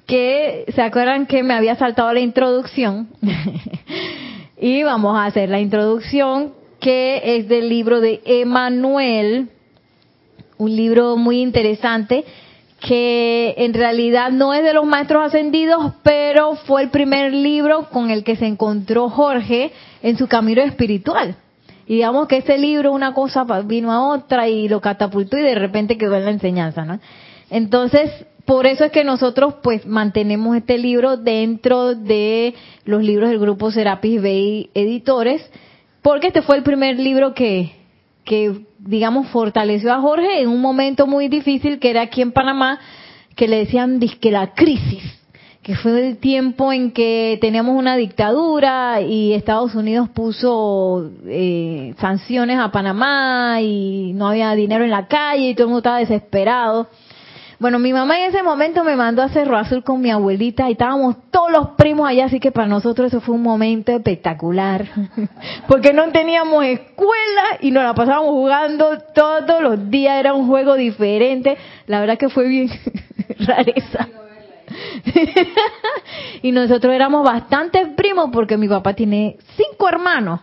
que 0.05 0.65
se 0.75 0.83
acuerdan 0.83 1.25
que 1.25 1.41
me 1.41 1.55
había 1.55 1.75
saltado 1.77 2.13
la 2.13 2.19
introducción. 2.19 3.07
y 4.61 4.83
vamos 4.83 5.17
a 5.17 5.25
hacer 5.25 5.49
la 5.49 5.59
introducción 5.59 6.53
que 6.79 7.37
es 7.37 7.47
del 7.47 7.67
libro 7.67 8.01
de 8.01 8.21
Emanuel, 8.23 9.49
un 10.59 10.75
libro 10.75 11.17
muy 11.17 11.41
interesante 11.41 12.23
que 12.81 13.53
en 13.57 13.73
realidad 13.73 14.31
no 14.31 14.53
es 14.53 14.63
de 14.63 14.73
los 14.73 14.85
maestros 14.85 15.27
ascendidos, 15.27 15.93
pero 16.01 16.55
fue 16.55 16.81
el 16.81 16.89
primer 16.89 17.31
libro 17.31 17.87
con 17.89 18.09
el 18.09 18.23
que 18.23 18.35
se 18.35 18.47
encontró 18.47 19.07
Jorge 19.07 19.71
en 20.01 20.17
su 20.17 20.27
camino 20.27 20.61
espiritual. 20.61 21.35
Y 21.85 21.95
digamos 21.95 22.27
que 22.27 22.37
ese 22.37 22.57
libro, 22.57 22.91
una 22.91 23.13
cosa 23.13 23.43
vino 23.63 23.91
a 23.91 24.09
otra 24.09 24.47
y 24.47 24.67
lo 24.67 24.81
catapultó 24.81 25.37
y 25.37 25.43
de 25.43 25.55
repente 25.55 25.97
quedó 25.97 26.15
en 26.15 26.25
la 26.25 26.31
enseñanza, 26.31 26.83
¿no? 26.83 26.99
Entonces, 27.51 28.25
por 28.45 28.65
eso 28.65 28.85
es 28.85 28.91
que 28.91 29.03
nosotros 29.03 29.55
pues 29.61 29.85
mantenemos 29.85 30.57
este 30.57 30.77
libro 30.77 31.17
dentro 31.17 31.93
de 31.93 32.55
los 32.85 33.03
libros 33.03 33.29
del 33.29 33.39
grupo 33.39 33.71
Serapis 33.71 34.21
Bay 34.21 34.69
Editores, 34.73 35.47
porque 36.01 36.27
este 36.27 36.41
fue 36.41 36.57
el 36.57 36.63
primer 36.63 36.97
libro 36.97 37.35
que, 37.35 37.73
que 38.23 38.65
digamos, 38.85 39.27
fortaleció 39.27 39.93
a 39.93 40.01
Jorge 40.01 40.41
en 40.41 40.49
un 40.49 40.61
momento 40.61 41.07
muy 41.07 41.27
difícil 41.27 41.79
que 41.79 41.89
era 41.89 42.01
aquí 42.01 42.21
en 42.21 42.31
Panamá, 42.31 42.79
que 43.35 43.47
le 43.47 43.57
decían 43.57 43.99
que 43.99 44.31
la 44.31 44.53
crisis, 44.53 45.03
que 45.61 45.75
fue 45.75 46.07
el 46.07 46.17
tiempo 46.17 46.73
en 46.73 46.91
que 46.91 47.37
teníamos 47.39 47.77
una 47.77 47.95
dictadura 47.95 49.01
y 49.01 49.33
Estados 49.33 49.75
Unidos 49.75 50.09
puso 50.09 51.11
eh, 51.27 51.93
sanciones 51.99 52.59
a 52.59 52.71
Panamá 52.71 53.61
y 53.61 54.13
no 54.13 54.27
había 54.27 54.53
dinero 54.55 54.83
en 54.83 54.91
la 54.91 55.07
calle 55.07 55.49
y 55.49 55.55
todo 55.55 55.65
el 55.65 55.69
mundo 55.69 55.79
estaba 55.79 55.99
desesperado. 55.99 56.87
Bueno, 57.61 57.77
mi 57.77 57.93
mamá 57.93 58.17
en 58.17 58.31
ese 58.31 58.41
momento 58.41 58.83
me 58.83 58.95
mandó 58.95 59.21
a 59.21 59.29
Cerro 59.29 59.55
Azul 59.55 59.83
con 59.83 60.01
mi 60.01 60.09
abuelita 60.09 60.67
y 60.67 60.71
estábamos 60.71 61.17
todos 61.29 61.51
los 61.51 61.67
primos 61.77 62.09
allá, 62.09 62.25
así 62.25 62.39
que 62.39 62.51
para 62.51 62.65
nosotros 62.65 63.09
eso 63.09 63.21
fue 63.21 63.35
un 63.35 63.43
momento 63.43 63.91
espectacular, 63.91 64.87
porque 65.67 65.93
no 65.93 66.11
teníamos 66.11 66.65
escuela 66.65 67.59
y 67.59 67.69
nos 67.69 67.83
la 67.83 67.93
pasábamos 67.93 68.31
jugando 68.31 68.97
todos 69.13 69.61
los 69.61 69.91
días, 69.91 70.19
era 70.19 70.33
un 70.33 70.47
juego 70.47 70.73
diferente, 70.73 71.55
la 71.85 71.99
verdad 71.99 72.17
que 72.17 72.29
fue 72.29 72.47
bien 72.47 72.67
rareza. 73.45 74.07
y 76.41 76.51
nosotros 76.51 76.91
éramos 76.95 77.23
bastantes 77.23 77.89
primos 77.89 78.31
porque 78.33 78.57
mi 78.57 78.67
papá 78.67 78.95
tiene 78.95 79.37
cinco 79.55 79.87
hermanos 79.87 80.39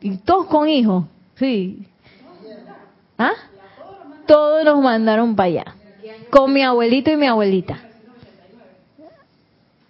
y 0.00 0.16
todos 0.16 0.46
con 0.46 0.70
hijos, 0.70 1.04
sí. 1.34 1.86
¿Ah? 3.18 3.32
Todos 4.26 4.64
nos 4.64 4.80
mandaron 4.80 5.36
para 5.36 5.48
allá 5.48 5.74
con 6.30 6.52
mi 6.52 6.62
abuelito 6.62 7.10
y 7.10 7.16
mi 7.16 7.26
abuelita. 7.26 7.80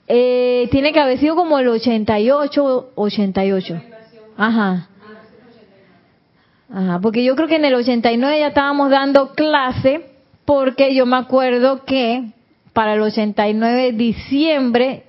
Eh, 0.07 0.69
tiene 0.71 0.93
que 0.93 1.01
haber 1.01 1.19
sido 1.19 1.37
como 1.37 1.59
el 1.59 1.69
88, 1.69 2.93
88. 2.95 3.81
Ajá. 4.37 4.89
Ajá, 6.73 6.99
porque 7.01 7.25
yo 7.25 7.35
creo 7.37 7.49
que 7.49 7.57
en 7.57 7.65
el 7.65 7.75
89 7.75 8.39
ya 8.39 8.49
estábamos 8.49 8.91
dando 8.91 9.33
clase, 9.33 10.07
porque 10.45 10.95
yo 10.95 11.07
me 11.07 11.17
acuerdo 11.17 11.85
que 11.85 12.33
para 12.73 12.95
el 12.95 13.03
89 13.03 13.93
diciembre, 13.93 15.05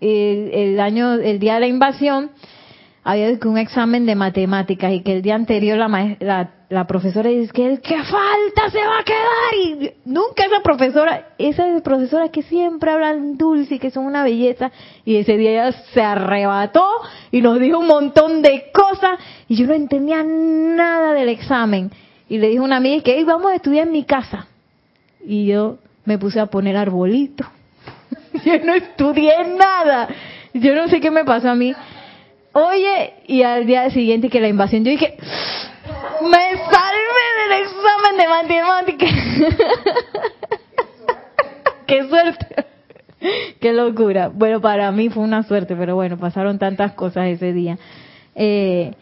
el, 0.00 0.50
el 0.52 0.80
año, 0.80 1.14
el 1.14 1.38
día 1.38 1.54
de 1.54 1.60
la 1.60 1.66
invasión, 1.66 2.30
había 3.08 3.38
un 3.46 3.56
examen 3.56 4.04
de 4.04 4.14
matemáticas 4.14 4.92
y 4.92 5.00
que 5.00 5.14
el 5.14 5.22
día 5.22 5.34
anterior 5.34 5.78
la, 5.78 6.16
la, 6.20 6.50
la 6.68 6.86
profesora 6.86 7.30
dice 7.30 7.50
que 7.54 7.66
el 7.66 7.80
que 7.80 7.96
falta 8.02 8.70
se 8.70 8.80
va 8.80 8.98
a 8.98 9.02
quedar 9.02 9.54
y 9.64 9.92
nunca 10.04 10.44
esa 10.44 10.60
profesora, 10.62 11.28
esa 11.38 11.64
profesora 11.82 12.28
que 12.28 12.42
siempre 12.42 12.90
hablan 12.90 13.38
dulce 13.38 13.76
y 13.76 13.78
que 13.78 13.90
son 13.90 14.04
una 14.04 14.24
belleza 14.24 14.70
y 15.06 15.16
ese 15.16 15.38
día 15.38 15.52
ella 15.52 15.72
se 15.94 16.02
arrebató 16.02 16.84
y 17.30 17.40
nos 17.40 17.58
dijo 17.58 17.78
un 17.78 17.86
montón 17.86 18.42
de 18.42 18.66
cosas 18.74 19.18
y 19.48 19.56
yo 19.56 19.66
no 19.66 19.72
entendía 19.72 20.22
nada 20.22 21.14
del 21.14 21.30
examen 21.30 21.90
y 22.28 22.36
le 22.36 22.50
dijo 22.50 22.64
a 22.64 22.66
una 22.66 22.76
amiga 22.76 23.02
que 23.02 23.24
vamos 23.24 23.52
a 23.52 23.54
estudiar 23.54 23.86
en 23.86 23.92
mi 23.94 24.04
casa 24.04 24.48
y 25.24 25.46
yo 25.46 25.78
me 26.04 26.18
puse 26.18 26.40
a 26.40 26.46
poner 26.46 26.76
arbolito. 26.76 27.46
Yo 28.44 28.58
no 28.64 28.74
estudié 28.74 29.32
nada. 29.56 30.08
Yo 30.54 30.74
no 30.74 30.88
sé 30.88 31.00
qué 31.00 31.10
me 31.10 31.24
pasó 31.24 31.50
a 31.50 31.54
mí 31.54 31.74
Oye, 32.52 33.14
y 33.26 33.42
al 33.42 33.66
día 33.66 33.90
siguiente 33.90 34.30
que 34.30 34.40
la 34.40 34.48
invasión, 34.48 34.84
yo 34.84 34.90
dije, 34.90 35.16
me 36.22 36.56
salvé 36.70 37.26
del 37.38 37.52
examen 37.62 38.16
de 38.16 38.28
matemáticas. 38.28 39.06
Qué 41.86 42.08
suerte. 42.08 42.46
Qué 43.60 43.72
locura. 43.72 44.28
Bueno, 44.28 44.60
para 44.60 44.90
mí 44.92 45.08
fue 45.08 45.22
una 45.22 45.42
suerte, 45.42 45.74
pero 45.76 45.94
bueno, 45.94 46.18
pasaron 46.18 46.58
tantas 46.58 46.92
cosas 46.92 47.28
ese 47.28 47.52
día. 47.52 47.78
Eh, 48.34 48.92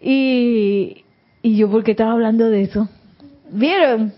y, 0.00 1.04
y 1.42 1.56
yo, 1.56 1.70
¿por 1.70 1.84
qué 1.84 1.92
estaba 1.92 2.12
hablando 2.12 2.48
de 2.48 2.62
eso? 2.62 2.88
¿Vieron? 3.50 4.12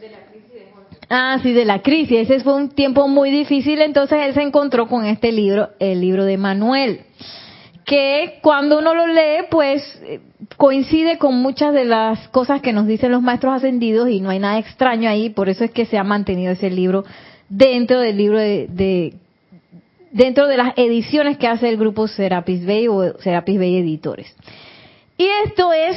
Ah, 1.10 1.38
sí, 1.42 1.52
de 1.52 1.64
la 1.64 1.82
crisis. 1.82 2.30
Ese 2.30 2.40
fue 2.40 2.54
un 2.54 2.70
tiempo 2.70 3.08
muy 3.08 3.30
difícil, 3.30 3.80
entonces 3.80 4.18
él 4.22 4.34
se 4.34 4.42
encontró 4.42 4.86
con 4.86 5.04
este 5.04 5.32
libro, 5.32 5.70
el 5.78 6.00
libro 6.00 6.24
de 6.24 6.38
Manuel 6.38 7.00
que 7.84 8.38
cuando 8.42 8.78
uno 8.78 8.94
lo 8.94 9.06
lee, 9.06 9.44
pues 9.50 9.82
eh, 10.04 10.20
coincide 10.56 11.18
con 11.18 11.34
muchas 11.42 11.74
de 11.74 11.84
las 11.84 12.28
cosas 12.28 12.62
que 12.62 12.72
nos 12.72 12.86
dicen 12.86 13.12
los 13.12 13.22
maestros 13.22 13.54
ascendidos 13.54 14.08
y 14.08 14.20
no 14.20 14.30
hay 14.30 14.38
nada 14.38 14.58
extraño 14.58 15.08
ahí, 15.08 15.30
por 15.30 15.48
eso 15.48 15.64
es 15.64 15.70
que 15.70 15.84
se 15.84 15.98
ha 15.98 16.04
mantenido 16.04 16.52
ese 16.52 16.70
libro 16.70 17.04
dentro 17.48 18.00
del 18.00 18.16
libro 18.16 18.38
de, 18.38 19.14
dentro 20.12 20.46
de 20.46 20.56
las 20.56 20.72
ediciones 20.76 21.36
que 21.36 21.46
hace 21.46 21.68
el 21.68 21.76
grupo 21.76 22.08
Serapis 22.08 22.64
Bay 22.64 22.88
o 22.88 23.18
Serapis 23.18 23.58
Bay 23.58 23.76
Editores. 23.76 24.34
Y 25.18 25.26
esto 25.44 25.72
es, 25.72 25.96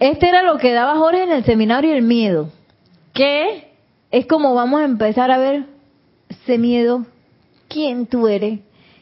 este 0.00 0.28
era 0.28 0.42
lo 0.42 0.58
que 0.58 0.72
daba 0.72 0.96
Jorge 0.96 1.22
en 1.22 1.32
el 1.32 1.44
seminario 1.44 1.94
El 1.94 2.02
Miedo, 2.02 2.50
que 3.14 3.68
es 4.10 4.26
como 4.26 4.54
vamos 4.54 4.80
a 4.80 4.84
empezar 4.84 5.30
a 5.30 5.38
ver 5.38 5.64
ese 6.28 6.58
miedo, 6.58 7.06
quién 7.68 8.06
tú 8.06 8.28
eres, 8.28 8.60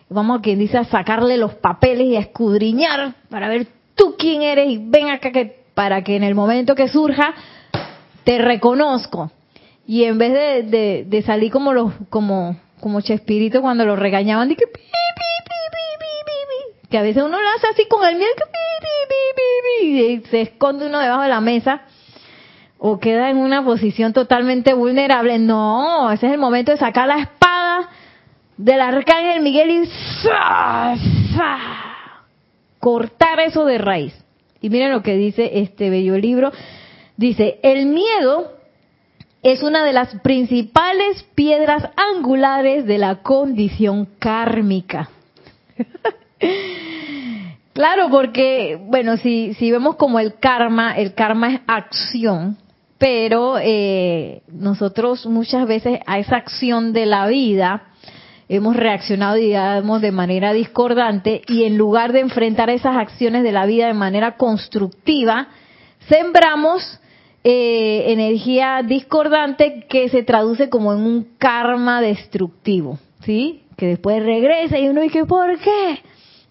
vamos 0.09 0.39
a 0.39 0.43
quien 0.43 0.59
dice 0.59 0.85
sacarle 0.85 1.37
los 1.37 1.55
papeles 1.55 2.07
y 2.07 2.17
a 2.17 2.21
escudriñar 2.21 3.15
para 3.31 3.49
ver 3.49 3.67
tú 3.95 4.17
quién 4.19 4.43
eres 4.43 4.69
y 4.69 4.79
ven 4.79 5.09
acá 5.09 5.33
que 5.33 5.65
para 5.75 6.03
que 6.03 6.17
en 6.17 6.23
el 6.23 6.35
momento 6.35 6.75
que 6.75 6.89
surja 6.89 7.35
te 8.25 8.39
reconozco 8.39 9.31
y 9.87 10.05
en 10.05 10.19
vez 10.19 10.33
de, 10.71 11.05
de, 11.05 11.23
salir 11.23 11.51
como 11.53 11.73
los 11.73 11.93
como 12.11 12.57
como 12.81 13.01
Chespirito 13.01 13.61
cuando 13.61 13.85
lo 13.85 13.97
regañaban 13.97 14.49
de 14.49 14.57
que 14.57 14.65
que 16.91 16.99
a 16.99 17.03
veces 17.03 17.23
uno 17.25 17.41
lo 17.41 17.49
hace 17.57 17.67
así 17.69 17.89
con 17.89 18.07
el 18.07 18.17
miedo 18.17 18.31
y 19.83 20.21
se 20.31 20.43
esconde 20.43 20.87
uno 20.87 21.01
debajo 21.01 21.23
de 21.23 21.29
la 21.29 21.41
mesa 21.41 21.83
o 22.79 22.99
queda 22.99 23.31
en 23.31 23.39
una 23.39 23.65
posición 23.65 24.13
totalmente 24.13 24.75
vulnerable 24.75 25.39
no 25.39 26.11
ese 26.13 26.27
es 26.27 26.33
el 26.33 26.39
momento 26.39 26.73
de 26.73 26.79
sacar 26.79 27.09
la 27.09 27.19
espada 27.19 27.54
del 28.57 28.81
arcángel 28.81 29.43
Miguel 29.43 29.71
y 29.71 29.89
cortar 32.79 33.41
eso 33.41 33.65
de 33.65 33.79
raíz. 33.79 34.15
Y 34.61 34.71
miren 34.71 34.93
lo 34.93 35.03
que 35.03 35.17
dice 35.17 35.59
este 35.61 35.91
bello 35.91 36.17
libro. 36.17 36.53
Dice, 37.17 37.59
el 37.63 37.87
miedo 37.87 38.53
es 39.43 39.63
una 39.63 39.85
de 39.85 39.93
las 39.93 40.15
principales 40.21 41.23
piedras 41.35 41.91
angulares 42.15 42.87
de 42.87 42.99
la 42.99 43.17
condición 43.17 44.09
kármica. 44.19 45.11
claro, 47.75 48.09
porque, 48.11 48.79
bueno, 48.81 49.17
si, 49.19 49.55
si 49.55 49.71
vemos 49.71 49.97
como 49.97 50.19
el 50.19 50.35
karma, 50.39 50.97
el 50.97 51.15
karma 51.15 51.53
es 51.55 51.61
acción, 51.67 52.57
pero 52.99 53.59
eh, 53.61 54.43
nosotros 54.49 55.27
muchas 55.27 55.67
veces 55.67 56.01
a 56.07 56.19
esa 56.19 56.37
acción 56.37 56.93
de 56.93 57.05
la 57.07 57.27
vida, 57.27 57.83
hemos 58.49 58.77
reaccionado, 58.77 59.37
digamos, 59.37 60.01
de 60.01 60.13
manera 60.13 60.53
discordante 60.53 61.43
y 61.49 61.65
en 61.65 61.79
lugar 61.79 62.13
de 62.13 62.21
enfrentar 62.21 62.71
esas 62.71 62.97
acciones 62.97 63.43
de 63.43 63.53
la 63.53 63.67
vida 63.67 63.87
de 63.87 63.95
manera 63.95 64.37
constructiva, 64.37 65.49
sembramos 66.09 67.01
eh, 67.43 68.05
energía 68.13 68.83
discordante 68.83 69.87
que 69.89 70.09
se 70.09 70.23
traduce 70.23 70.69
como 70.69 70.93
en 70.93 71.01
un 71.01 71.29
karma 71.39 72.01
destructivo, 72.01 72.99
¿sí? 73.25 73.63
Que 73.77 73.87
después 73.87 74.23
regresa 74.23 74.79
y 74.79 74.89
uno 74.89 75.01
dice, 75.01 75.25
¿por 75.25 75.59
qué? 75.59 76.01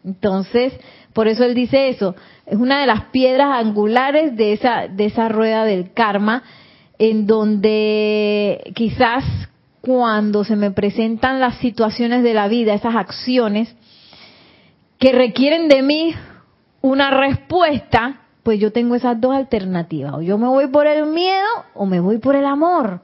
Entonces, 0.04 0.74
por 1.14 1.28
eso 1.28 1.46
él 1.46 1.54
dice 1.54 1.90
eso, 1.90 2.16
es 2.46 2.58
una 2.58 2.82
de 2.82 2.88
las 2.88 3.06
piedras 3.06 3.50
angulares 3.54 4.36
de 4.36 4.54
esa, 4.54 4.88
de 4.88 5.06
esa 5.06 5.30
rueda 5.30 5.64
del 5.64 5.94
karma, 5.94 6.44
en 7.00 7.26
donde 7.26 8.72
quizás 8.76 9.24
cuando 9.86 10.46
se 10.46 10.56
me 10.56 10.72
presentan 10.72 11.42
las 11.42 11.58
situaciones 11.58 12.24
de 12.24 12.34
la 12.34 12.48
vida, 12.48 12.74
esas 12.74 12.96
acciones, 12.96 13.76
que 14.98 15.12
requieren 15.12 15.68
de 15.68 15.82
mí 15.82 16.16
una 16.80 17.12
respuesta, 17.12 18.22
pues 18.44 18.62
yo 18.62 18.72
tengo 18.72 18.96
esas 18.96 19.20
dos 19.20 19.36
alternativas. 19.36 20.14
O 20.14 20.22
yo 20.22 20.38
me 20.38 20.48
voy 20.48 20.68
por 20.68 20.88
el 20.88 21.08
miedo 21.08 21.46
o 21.74 21.86
me 21.86 22.00
voy 22.00 22.20
por 22.20 22.38
el 22.38 22.46
amor. 22.46 23.02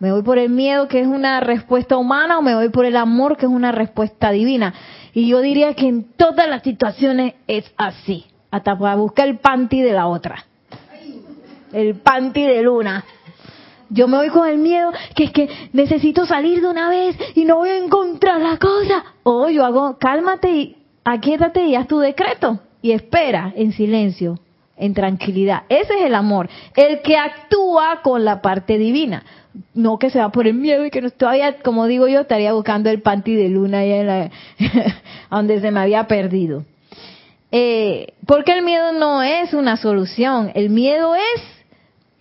Me 0.00 0.12
voy 0.12 0.22
por 0.22 0.36
el 0.36 0.50
miedo, 0.50 0.86
que 0.86 1.00
es 1.00 1.06
una 1.06 1.40
respuesta 1.40 1.96
humana, 1.96 2.38
o 2.38 2.42
me 2.42 2.54
voy 2.54 2.68
por 2.68 2.84
el 2.84 2.98
amor, 2.98 3.38
que 3.38 3.46
es 3.46 3.52
una 3.52 3.72
respuesta 3.72 4.30
divina. 4.30 4.74
Y 5.14 5.28
yo 5.28 5.40
diría 5.40 5.72
que 5.72 5.88
en 5.88 6.12
todas 6.12 6.46
las 6.46 6.62
situaciones 6.62 7.36
es 7.46 7.72
así. 7.78 8.26
Hasta 8.50 8.78
para 8.78 8.96
buscar 8.96 9.28
el 9.28 9.38
panty 9.38 9.80
de 9.80 9.94
la 9.94 10.06
otra. 10.06 10.44
El 11.72 11.94
panty 11.96 12.42
de 12.42 12.62
luna. 12.62 13.02
Yo 13.90 14.08
me 14.08 14.18
voy 14.18 14.28
con 14.28 14.48
el 14.48 14.58
miedo, 14.58 14.92
que 15.14 15.24
es 15.24 15.32
que 15.32 15.48
necesito 15.72 16.26
salir 16.26 16.60
de 16.60 16.68
una 16.68 16.88
vez 16.88 17.16
y 17.34 17.44
no 17.44 17.56
voy 17.56 17.70
a 17.70 17.78
encontrar 17.78 18.40
la 18.40 18.58
cosa. 18.58 19.04
O 19.22 19.48
yo 19.48 19.64
hago, 19.64 19.98
cálmate 19.98 20.50
y 20.50 20.76
aquíétate 21.04 21.64
y 21.64 21.74
haz 21.74 21.88
tu 21.88 21.98
decreto. 21.98 22.60
Y 22.82 22.92
espera 22.92 23.52
en 23.56 23.72
silencio, 23.72 24.38
en 24.76 24.94
tranquilidad. 24.94 25.62
Ese 25.68 25.94
es 25.94 26.04
el 26.04 26.14
amor. 26.14 26.48
El 26.76 27.02
que 27.02 27.16
actúa 27.16 28.00
con 28.02 28.24
la 28.24 28.40
parte 28.42 28.78
divina 28.78 29.24
no 29.74 29.98
que 29.98 30.10
se 30.10 30.18
va 30.18 30.30
por 30.30 30.46
el 30.46 30.54
miedo 30.54 30.84
y 30.84 30.90
que 30.90 31.00
no 31.00 31.10
todavía, 31.10 31.58
como 31.58 31.86
digo 31.86 32.08
yo, 32.08 32.20
estaría 32.20 32.52
buscando 32.52 32.90
el 32.90 33.02
panty 33.02 33.34
de 33.34 33.48
luna 33.48 33.80
allá 33.80 33.96
en 33.96 34.06
la, 34.06 34.30
donde 35.30 35.60
se 35.60 35.70
me 35.70 35.80
había 35.80 36.06
perdido. 36.06 36.64
Eh, 37.50 38.14
porque 38.26 38.52
el 38.52 38.62
miedo 38.62 38.92
no 38.92 39.22
es 39.22 39.54
una 39.54 39.76
solución, 39.76 40.50
el 40.54 40.70
miedo 40.70 41.14
es 41.14 41.57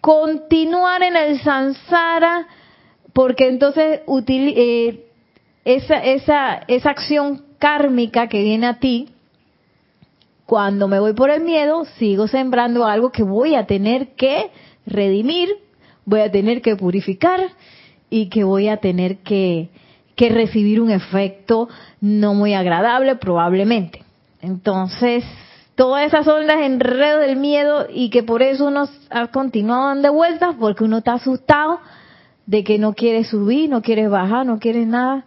continuar 0.08 1.04
en 1.04 1.18
el 1.18 1.42
samsara, 1.42 2.48
porque 3.12 3.50
entonces 3.50 4.02
eh, 4.08 5.06
esa, 5.66 5.98
esa, 5.98 6.64
esa 6.70 6.90
acción 6.90 7.44
kármica 7.60 8.28
que 8.28 8.42
viene 8.42 8.68
a 8.68 8.80
ti, 8.80 9.10
cuando 10.46 10.88
me 10.88 11.02
voy 11.02 11.12
por 11.12 11.30
el 11.30 11.42
miedo, 11.42 11.84
sigo 11.98 12.30
sembrando 12.30 12.86
algo 12.86 13.12
que 13.12 13.24
voy 13.24 13.56
a 13.56 13.66
tener 13.66 14.16
que 14.16 14.50
redimir 14.86 15.50
voy 16.08 16.22
a 16.22 16.32
tener 16.32 16.62
que 16.62 16.78
purificar 16.78 17.42
y 18.10 18.30
que 18.30 18.46
voy 18.46 18.70
a 18.70 18.78
tener 18.78 19.18
que, 19.18 19.70
recibir 20.18 20.80
un 20.82 20.90
efecto 20.90 21.68
no 22.00 22.34
muy 22.34 22.54
agradable 22.54 23.18
probablemente. 23.18 24.04
Entonces, 24.42 25.26
todas 25.78 26.08
esas 26.08 26.26
son 26.26 26.48
las 26.48 26.58
enredos 26.62 27.22
del 27.22 27.38
miedo 27.38 27.86
y 27.94 28.10
que 28.10 28.24
por 28.24 28.42
eso 28.42 28.66
uno 28.66 28.90
ha 29.12 29.28
continuado 29.28 29.90
dando 29.90 30.12
vueltas 30.12 30.56
porque 30.60 30.84
uno 30.84 30.98
está 30.98 31.14
asustado 31.14 31.80
de 32.48 32.64
que 32.64 32.80
no 32.80 32.94
quiere 32.94 33.24
subir, 33.24 33.70
no 33.70 33.84
quiere 33.84 34.08
bajar, 34.08 34.44
no 34.44 34.58
quiere 34.58 34.88
nada. 34.88 35.26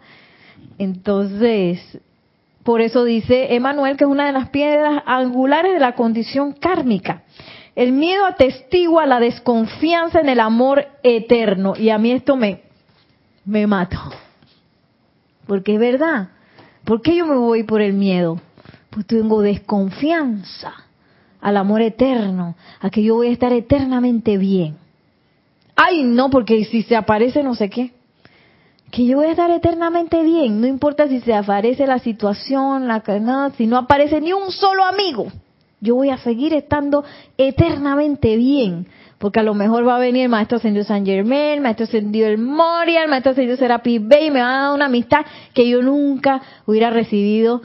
Entonces, 0.76 2.00
por 2.64 2.80
eso 2.80 3.04
dice 3.04 3.54
Emanuel 3.54 3.96
que 3.96 4.02
es 4.02 4.10
una 4.10 4.26
de 4.26 4.32
las 4.32 4.48
piedras 4.48 5.04
angulares 5.06 5.72
de 5.72 5.78
la 5.78 5.94
condición 5.94 6.52
kármica. 6.52 7.22
El 7.76 7.92
miedo 7.92 8.26
atestigua 8.26 9.06
la 9.06 9.20
desconfianza 9.20 10.18
en 10.18 10.30
el 10.30 10.40
amor 10.40 10.84
eterno. 11.04 11.74
Y 11.76 11.90
a 11.90 11.98
mí 11.98 12.10
esto 12.10 12.34
me, 12.34 12.62
me 13.44 13.68
mato. 13.68 13.98
Porque 15.46 15.74
es 15.74 15.80
verdad. 15.80 16.30
¿Por 16.84 17.02
qué 17.02 17.14
yo 17.14 17.24
me 17.24 17.36
voy 17.36 17.62
por 17.62 17.80
el 17.82 17.92
miedo? 17.92 18.40
Pues 18.90 19.06
tengo 19.06 19.42
desconfianza 19.42 20.72
al 21.40 21.56
amor 21.56 21.80
eterno, 21.80 22.56
a 22.80 22.90
que 22.90 23.02
yo 23.02 23.14
voy 23.14 23.28
a 23.28 23.32
estar 23.32 23.52
eternamente 23.52 24.36
bien. 24.36 24.76
Ay, 25.76 26.02
no, 26.02 26.28
porque 26.28 26.64
si 26.66 26.82
se 26.82 26.96
aparece 26.96 27.42
no 27.42 27.54
sé 27.54 27.70
qué. 27.70 27.92
Que 28.90 29.06
yo 29.06 29.18
voy 29.18 29.26
a 29.26 29.30
estar 29.30 29.50
eternamente 29.50 30.22
bien, 30.22 30.60
no 30.60 30.66
importa 30.66 31.08
si 31.08 31.20
se 31.20 31.32
aparece 31.32 31.86
la 31.86 32.00
situación, 32.00 32.88
la 32.88 33.02
no, 33.20 33.50
si 33.50 33.66
no 33.66 33.78
aparece 33.78 34.20
ni 34.20 34.32
un 34.32 34.50
solo 34.50 34.84
amigo 34.84 35.28
yo 35.80 35.94
voy 35.94 36.10
a 36.10 36.18
seguir 36.18 36.54
estando 36.54 37.04
eternamente 37.36 38.36
bien. 38.36 38.86
Porque 39.18 39.40
a 39.40 39.42
lo 39.42 39.54
mejor 39.54 39.86
va 39.86 39.96
a 39.96 39.98
venir 39.98 40.22
el 40.22 40.28
maestro 40.28 40.56
ascendido 40.56 40.84
San 40.84 41.04
Germain, 41.04 41.58
el 41.58 41.60
maestro 41.60 41.84
ascendido 41.84 42.26
el 42.26 42.38
Moria, 42.38 43.02
el 43.02 43.10
maestro 43.10 43.32
ascendido 43.32 43.56
Serapi 43.56 43.98
Bey, 43.98 44.28
y 44.28 44.30
me 44.30 44.40
va 44.40 44.48
a 44.48 44.62
dar 44.62 44.74
una 44.74 44.86
amistad 44.86 45.26
que 45.52 45.68
yo 45.68 45.82
nunca 45.82 46.40
hubiera 46.66 46.88
recibido 46.90 47.60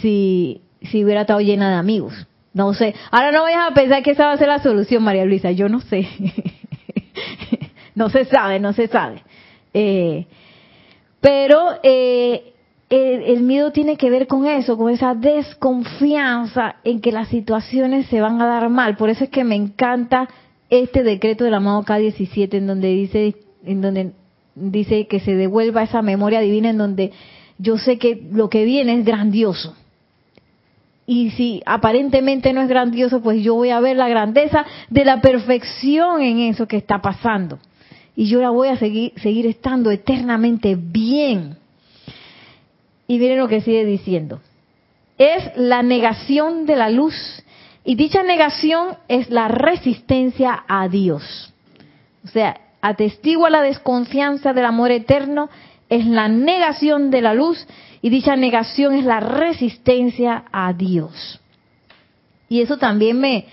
si, 0.00 0.62
si 0.82 1.04
hubiera 1.04 1.22
estado 1.22 1.40
llena 1.40 1.70
de 1.70 1.76
amigos. 1.76 2.26
No 2.52 2.72
sé. 2.72 2.94
Ahora 3.10 3.32
no 3.32 3.42
vayas 3.42 3.70
a 3.70 3.74
pensar 3.74 4.02
que 4.02 4.12
esa 4.12 4.26
va 4.26 4.32
a 4.32 4.38
ser 4.38 4.48
la 4.48 4.62
solución, 4.62 5.02
María 5.02 5.24
Luisa. 5.24 5.50
Yo 5.50 5.68
no 5.68 5.80
sé. 5.80 6.08
no 7.94 8.08
se 8.08 8.24
sabe, 8.24 8.60
no 8.60 8.72
se 8.72 8.88
sabe. 8.88 9.22
Eh, 9.74 10.26
pero 11.20 11.72
eh, 11.82 12.54
el, 12.88 13.42
miedo 13.42 13.72
tiene 13.72 13.96
que 13.96 14.10
ver 14.10 14.26
con 14.26 14.46
eso, 14.46 14.76
con 14.76 14.92
esa 14.92 15.14
desconfianza 15.14 16.76
en 16.84 17.00
que 17.00 17.12
las 17.12 17.28
situaciones 17.28 18.06
se 18.06 18.20
van 18.20 18.40
a 18.40 18.46
dar 18.46 18.68
mal. 18.68 18.96
Por 18.96 19.10
eso 19.10 19.24
es 19.24 19.30
que 19.30 19.44
me 19.44 19.54
encanta 19.54 20.28
este 20.70 21.02
decreto 21.02 21.44
del 21.44 21.54
amado 21.54 21.82
K17 21.82 22.54
en 22.54 22.66
donde 22.66 22.88
dice 22.88 23.36
en 23.64 23.80
donde 23.80 24.12
dice 24.54 25.06
que 25.06 25.20
se 25.20 25.34
devuelva 25.34 25.82
esa 25.82 26.02
memoria 26.02 26.40
divina 26.40 26.70
en 26.70 26.78
donde 26.78 27.12
yo 27.58 27.78
sé 27.78 27.98
que 27.98 28.28
lo 28.32 28.48
que 28.48 28.64
viene 28.64 28.98
es 28.98 29.04
grandioso. 29.04 29.74
Y 31.06 31.30
si 31.30 31.62
aparentemente 31.66 32.52
no 32.52 32.62
es 32.62 32.68
grandioso, 32.68 33.22
pues 33.22 33.42
yo 33.42 33.54
voy 33.54 33.70
a 33.70 33.80
ver 33.80 33.96
la 33.96 34.08
grandeza 34.08 34.66
de 34.90 35.04
la 35.04 35.20
perfección 35.20 36.20
en 36.20 36.38
eso 36.40 36.66
que 36.66 36.76
está 36.76 37.00
pasando. 37.00 37.58
Y 38.16 38.28
yo 38.28 38.40
la 38.40 38.50
voy 38.50 38.68
a 38.68 38.76
seguir, 38.76 39.12
seguir 39.20 39.46
estando 39.46 39.90
eternamente 39.90 40.76
bien 40.76 41.58
y 43.08 43.18
miren 43.18 43.38
lo 43.38 43.48
que 43.48 43.60
sigue 43.60 43.84
diciendo. 43.84 44.40
Es 45.18 45.56
la 45.56 45.82
negación 45.82 46.66
de 46.66 46.76
la 46.76 46.90
luz. 46.90 47.14
Y 47.84 47.94
dicha 47.94 48.22
negación 48.22 48.96
es 49.08 49.30
la 49.30 49.48
resistencia 49.48 50.64
a 50.66 50.88
Dios. 50.88 51.52
O 52.24 52.28
sea, 52.28 52.60
atestigua 52.82 53.48
la 53.48 53.62
desconfianza 53.62 54.52
del 54.52 54.64
amor 54.64 54.90
eterno, 54.90 55.48
es 55.88 56.06
la 56.06 56.28
negación 56.28 57.10
de 57.10 57.22
la 57.22 57.34
luz 57.34 57.66
y 58.02 58.10
dicha 58.10 58.36
negación 58.36 58.94
es 58.94 59.04
la 59.04 59.20
resistencia 59.20 60.44
a 60.52 60.72
Dios. 60.72 61.40
Y 62.48 62.60
eso 62.60 62.78
también 62.78 63.18
me, 63.18 63.46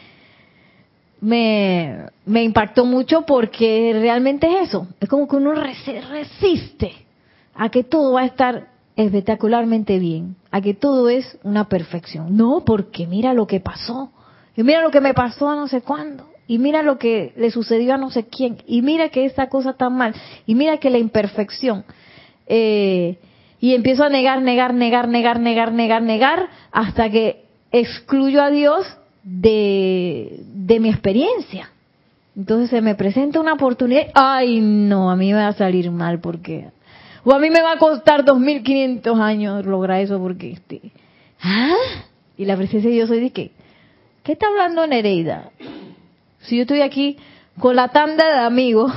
me, 1.21 2.05
me 2.25 2.43
impactó 2.43 2.85
mucho 2.85 3.23
porque 3.23 3.97
realmente 3.99 4.47
es 4.47 4.69
eso. 4.69 4.87
Es 4.99 5.09
como 5.09 5.27
que 5.27 5.35
uno 5.35 5.53
resiste 5.53 6.93
a 7.55 7.69
que 7.69 7.83
todo 7.83 8.13
va 8.13 8.21
a 8.21 8.25
estar 8.25 8.67
espectacularmente 8.95 9.99
bien, 9.99 10.35
a 10.51 10.61
que 10.61 10.73
todo 10.73 11.09
es 11.09 11.37
una 11.43 11.67
perfección. 11.67 12.35
No, 12.37 12.63
porque 12.65 13.07
mira 13.07 13.33
lo 13.33 13.47
que 13.47 13.59
pasó, 13.59 14.11
y 14.55 14.63
mira 14.63 14.81
lo 14.81 14.91
que 14.91 15.01
me 15.01 15.13
pasó 15.13 15.49
a 15.49 15.55
no 15.55 15.67
sé 15.67 15.81
cuándo, 15.81 16.27
y 16.47 16.59
mira 16.59 16.83
lo 16.83 16.99
que 16.99 17.33
le 17.35 17.49
sucedió 17.51 17.95
a 17.95 17.97
no 17.97 18.11
sé 18.11 18.27
quién, 18.27 18.57
y 18.67 18.81
mira 18.81 19.09
que 19.09 19.25
esta 19.25 19.49
cosa 19.49 19.71
está 19.71 19.89
mal, 19.89 20.13
y 20.45 20.55
mira 20.55 20.77
que 20.77 20.89
la 20.89 20.99
imperfección. 20.99 21.85
Eh, 22.47 23.17
y 23.59 23.75
empiezo 23.75 24.03
a 24.03 24.09
negar, 24.09 24.41
negar, 24.41 24.73
negar, 24.73 25.07
negar, 25.07 25.39
negar, 25.39 25.71
negar, 25.71 26.01
negar, 26.01 26.49
hasta 26.71 27.09
que 27.09 27.45
excluyo 27.71 28.41
a 28.41 28.49
Dios 28.49 28.85
de, 29.23 30.41
de 30.53 30.79
mi 30.79 30.89
experiencia. 30.89 31.69
Entonces 32.35 32.69
se 32.69 32.81
me 32.81 32.95
presenta 32.95 33.39
una 33.39 33.53
oportunidad, 33.53 34.07
ay 34.15 34.59
no, 34.59 35.11
a 35.11 35.15
mí 35.15 35.31
me 35.31 35.39
va 35.39 35.47
a 35.47 35.53
salir 35.53 35.91
mal 35.91 36.19
porque 36.19 36.67
o 37.23 37.33
a 37.33 37.39
mí 37.39 37.49
me 37.49 37.61
va 37.61 37.73
a 37.73 37.77
costar 37.77 38.25
2.500 38.25 39.21
años 39.21 39.65
lograr 39.65 40.01
eso 40.01 40.19
porque 40.19 40.51
este... 40.51 40.81
¿Ah? 41.41 41.73
Y 42.37 42.45
la 42.45 42.57
presencia 42.57 42.89
de 42.89 42.95
Dios 42.95 43.09
soy 43.09 43.21
de 43.21 43.31
qué? 43.31 43.51
¿Qué 44.23 44.33
está 44.33 44.47
hablando 44.47 44.85
Nereida? 44.87 45.51
Si 46.39 46.57
yo 46.57 46.63
estoy 46.63 46.81
aquí 46.81 47.17
con 47.59 47.75
la 47.75 47.89
tanda 47.89 48.25
de 48.25 48.45
amigos 48.45 48.91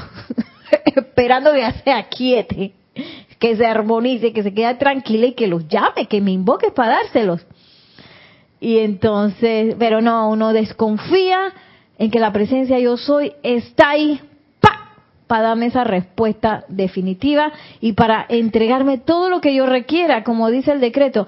esperando 0.85 1.53
que 1.53 1.71
se 1.85 1.93
aquiete, 1.93 2.73
que 3.39 3.57
se 3.57 3.67
armonice, 3.67 4.33
que 4.33 4.43
se 4.43 4.55
quede 4.55 4.75
tranquila 4.77 5.27
y 5.27 5.33
que 5.33 5.47
los 5.47 5.69
llame, 5.69 6.07
que 6.09 6.21
me 6.21 6.33
invoque 6.33 6.71
para 6.71 6.97
dárselos. 6.97 7.47
Y 8.61 8.79
entonces, 8.79 9.77
pero 9.79 10.01
no, 10.01 10.31
uno 10.31 10.53
desconfía 10.53 11.53
en 11.99 12.11
que 12.11 12.21
la 12.21 12.33
presencia 12.33 12.79
yo 12.79 12.97
soy 12.97 13.33
está 13.43 13.91
ahí 13.91 14.21
para 15.27 15.43
darme 15.43 15.67
esa 15.67 15.85
respuesta 15.85 16.65
definitiva 16.69 17.53
y 17.81 17.93
para 17.95 18.25
entregarme 18.29 18.99
todo 18.99 19.29
lo 19.29 19.41
que 19.41 19.55
yo 19.55 19.67
requiera, 19.67 20.23
como 20.23 20.51
dice 20.51 20.73
el 20.73 20.81
decreto. 20.81 21.27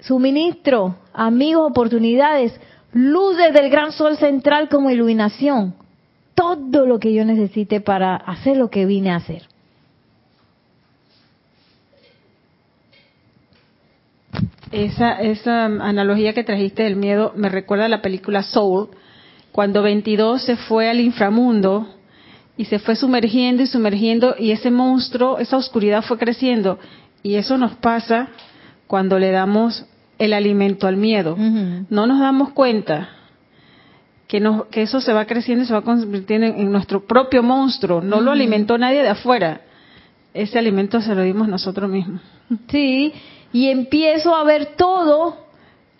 Suministro, 0.00 0.96
amigos, 1.14 1.70
oportunidades, 1.70 2.58
luces 2.92 3.52
del 3.54 3.70
gran 3.70 3.92
sol 3.92 4.16
central 4.18 4.68
como 4.68 4.90
iluminación. 4.90 5.74
Todo 6.34 6.86
lo 6.86 6.98
que 6.98 7.14
yo 7.14 7.24
necesite 7.24 7.80
para 7.80 8.16
hacer 8.16 8.58
lo 8.58 8.68
que 8.68 8.84
vine 8.84 9.10
a 9.10 9.16
hacer. 9.16 9.48
Esa, 14.84 15.12
esa 15.22 15.64
analogía 15.64 16.32
que 16.34 16.44
trajiste 16.44 16.82
del 16.82 16.96
miedo 16.96 17.32
me 17.36 17.48
recuerda 17.48 17.86
a 17.86 17.88
la 17.88 18.02
película 18.02 18.42
Soul, 18.42 18.88
cuando 19.52 19.82
22 19.82 20.42
se 20.42 20.56
fue 20.56 20.90
al 20.90 21.00
inframundo 21.00 21.88
y 22.58 22.66
se 22.66 22.78
fue 22.78 22.94
sumergiendo 22.96 23.62
y 23.62 23.66
sumergiendo 23.66 24.34
y 24.38 24.50
ese 24.50 24.70
monstruo, 24.70 25.38
esa 25.38 25.56
oscuridad 25.56 26.02
fue 26.02 26.18
creciendo. 26.18 26.78
Y 27.22 27.36
eso 27.36 27.56
nos 27.58 27.74
pasa 27.76 28.28
cuando 28.86 29.18
le 29.18 29.30
damos 29.30 29.86
el 30.18 30.32
alimento 30.32 30.86
al 30.86 30.96
miedo. 30.96 31.36
No 31.90 32.06
nos 32.06 32.20
damos 32.20 32.50
cuenta 32.52 33.08
que, 34.28 34.40
nos- 34.40 34.66
que 34.66 34.82
eso 34.82 35.00
se 35.00 35.12
va 35.12 35.24
creciendo 35.26 35.64
y 35.64 35.66
se 35.66 35.72
va 35.74 35.82
convirtiendo 35.82 36.46
en, 36.48 36.58
en 36.60 36.72
nuestro 36.72 37.06
propio 37.06 37.42
monstruo. 37.42 38.00
No 38.02 38.20
lo 38.20 38.30
alimentó 38.32 38.76
nadie 38.78 39.02
de 39.02 39.08
afuera. 39.08 39.62
Ese 40.34 40.58
alimento 40.58 41.00
se 41.00 41.14
lo 41.14 41.22
dimos 41.22 41.48
nosotros 41.48 41.90
mismos. 41.90 42.20
Sí, 42.68 43.12
y 43.56 43.68
empiezo 43.70 44.34
a 44.34 44.44
ver 44.44 44.76
todo. 44.76 45.36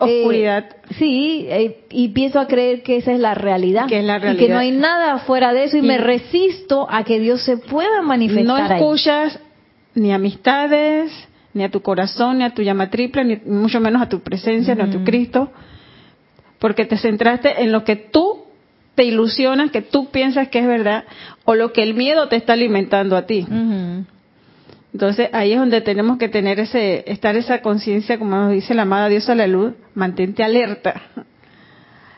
eh, 0.00 0.20
Oscuridad. 0.24 0.76
sí, 0.98 1.46
eh, 1.48 1.84
y 1.90 2.06
empiezo 2.06 2.38
a 2.38 2.46
creer 2.46 2.82
que 2.82 2.96
esa 2.98 3.12
es 3.12 3.18
la 3.20 3.34
realidad. 3.34 3.86
Que 3.88 4.00
es 4.00 4.04
la 4.04 4.16
Y 4.16 4.20
que 4.20 4.24
realidad. 4.26 4.54
no 4.54 4.58
hay 4.60 4.70
nada 4.72 5.18
fuera 5.20 5.54
de 5.54 5.64
eso 5.64 5.76
y, 5.78 5.80
Y- 5.80 5.82
me 5.82 5.96
resisto 5.96 6.86
a 6.90 7.02
que 7.04 7.18
Dios 7.18 7.40
se 7.42 7.56
pueda 7.56 8.02
manifestar 8.02 8.44
No 8.46 8.54
ahí. 8.56 8.80
escuchas 8.80 9.40
ni 9.94 10.12
amistades, 10.12 11.10
ni 11.54 11.64
a 11.64 11.70
tu 11.70 11.80
corazón, 11.80 12.38
ni 12.38 12.44
a 12.44 12.50
tu 12.50 12.60
llama 12.60 12.90
triple, 12.90 13.24
ni 13.24 13.36
mucho 13.50 13.80
menos 13.80 14.02
a 14.02 14.08
tu 14.10 14.20
presencia, 14.20 14.74
ni 14.74 14.82
a 14.82 14.90
tu 14.90 15.02
Cristo, 15.02 15.50
porque 16.58 16.84
te 16.84 16.98
centraste 16.98 17.62
en 17.62 17.72
lo 17.72 17.82
que 17.84 17.96
tú 17.96 18.42
te 18.94 19.04
ilusionas, 19.04 19.70
que 19.70 19.80
tú 19.80 20.10
piensas 20.10 20.48
que 20.48 20.58
es 20.58 20.66
verdad, 20.66 21.04
o 21.46 21.54
lo 21.54 21.72
que 21.72 21.82
el 21.82 21.94
miedo 21.94 22.28
te 22.28 22.36
está 22.36 22.52
alimentando 22.52 23.16
a 23.16 23.22
ti. 23.26 23.46
Entonces 24.96 25.28
ahí 25.34 25.52
es 25.52 25.58
donde 25.58 25.82
tenemos 25.82 26.16
que 26.16 26.26
tener 26.26 26.58
ese, 26.58 27.04
estar 27.06 27.36
esa 27.36 27.60
conciencia, 27.60 28.18
como 28.18 28.34
nos 28.34 28.52
dice 28.52 28.72
la 28.72 28.82
amada 28.82 29.10
diosa 29.10 29.32
de 29.32 29.36
la 29.36 29.46
luz, 29.46 29.74
mantente 29.94 30.42
alerta. 30.42 31.02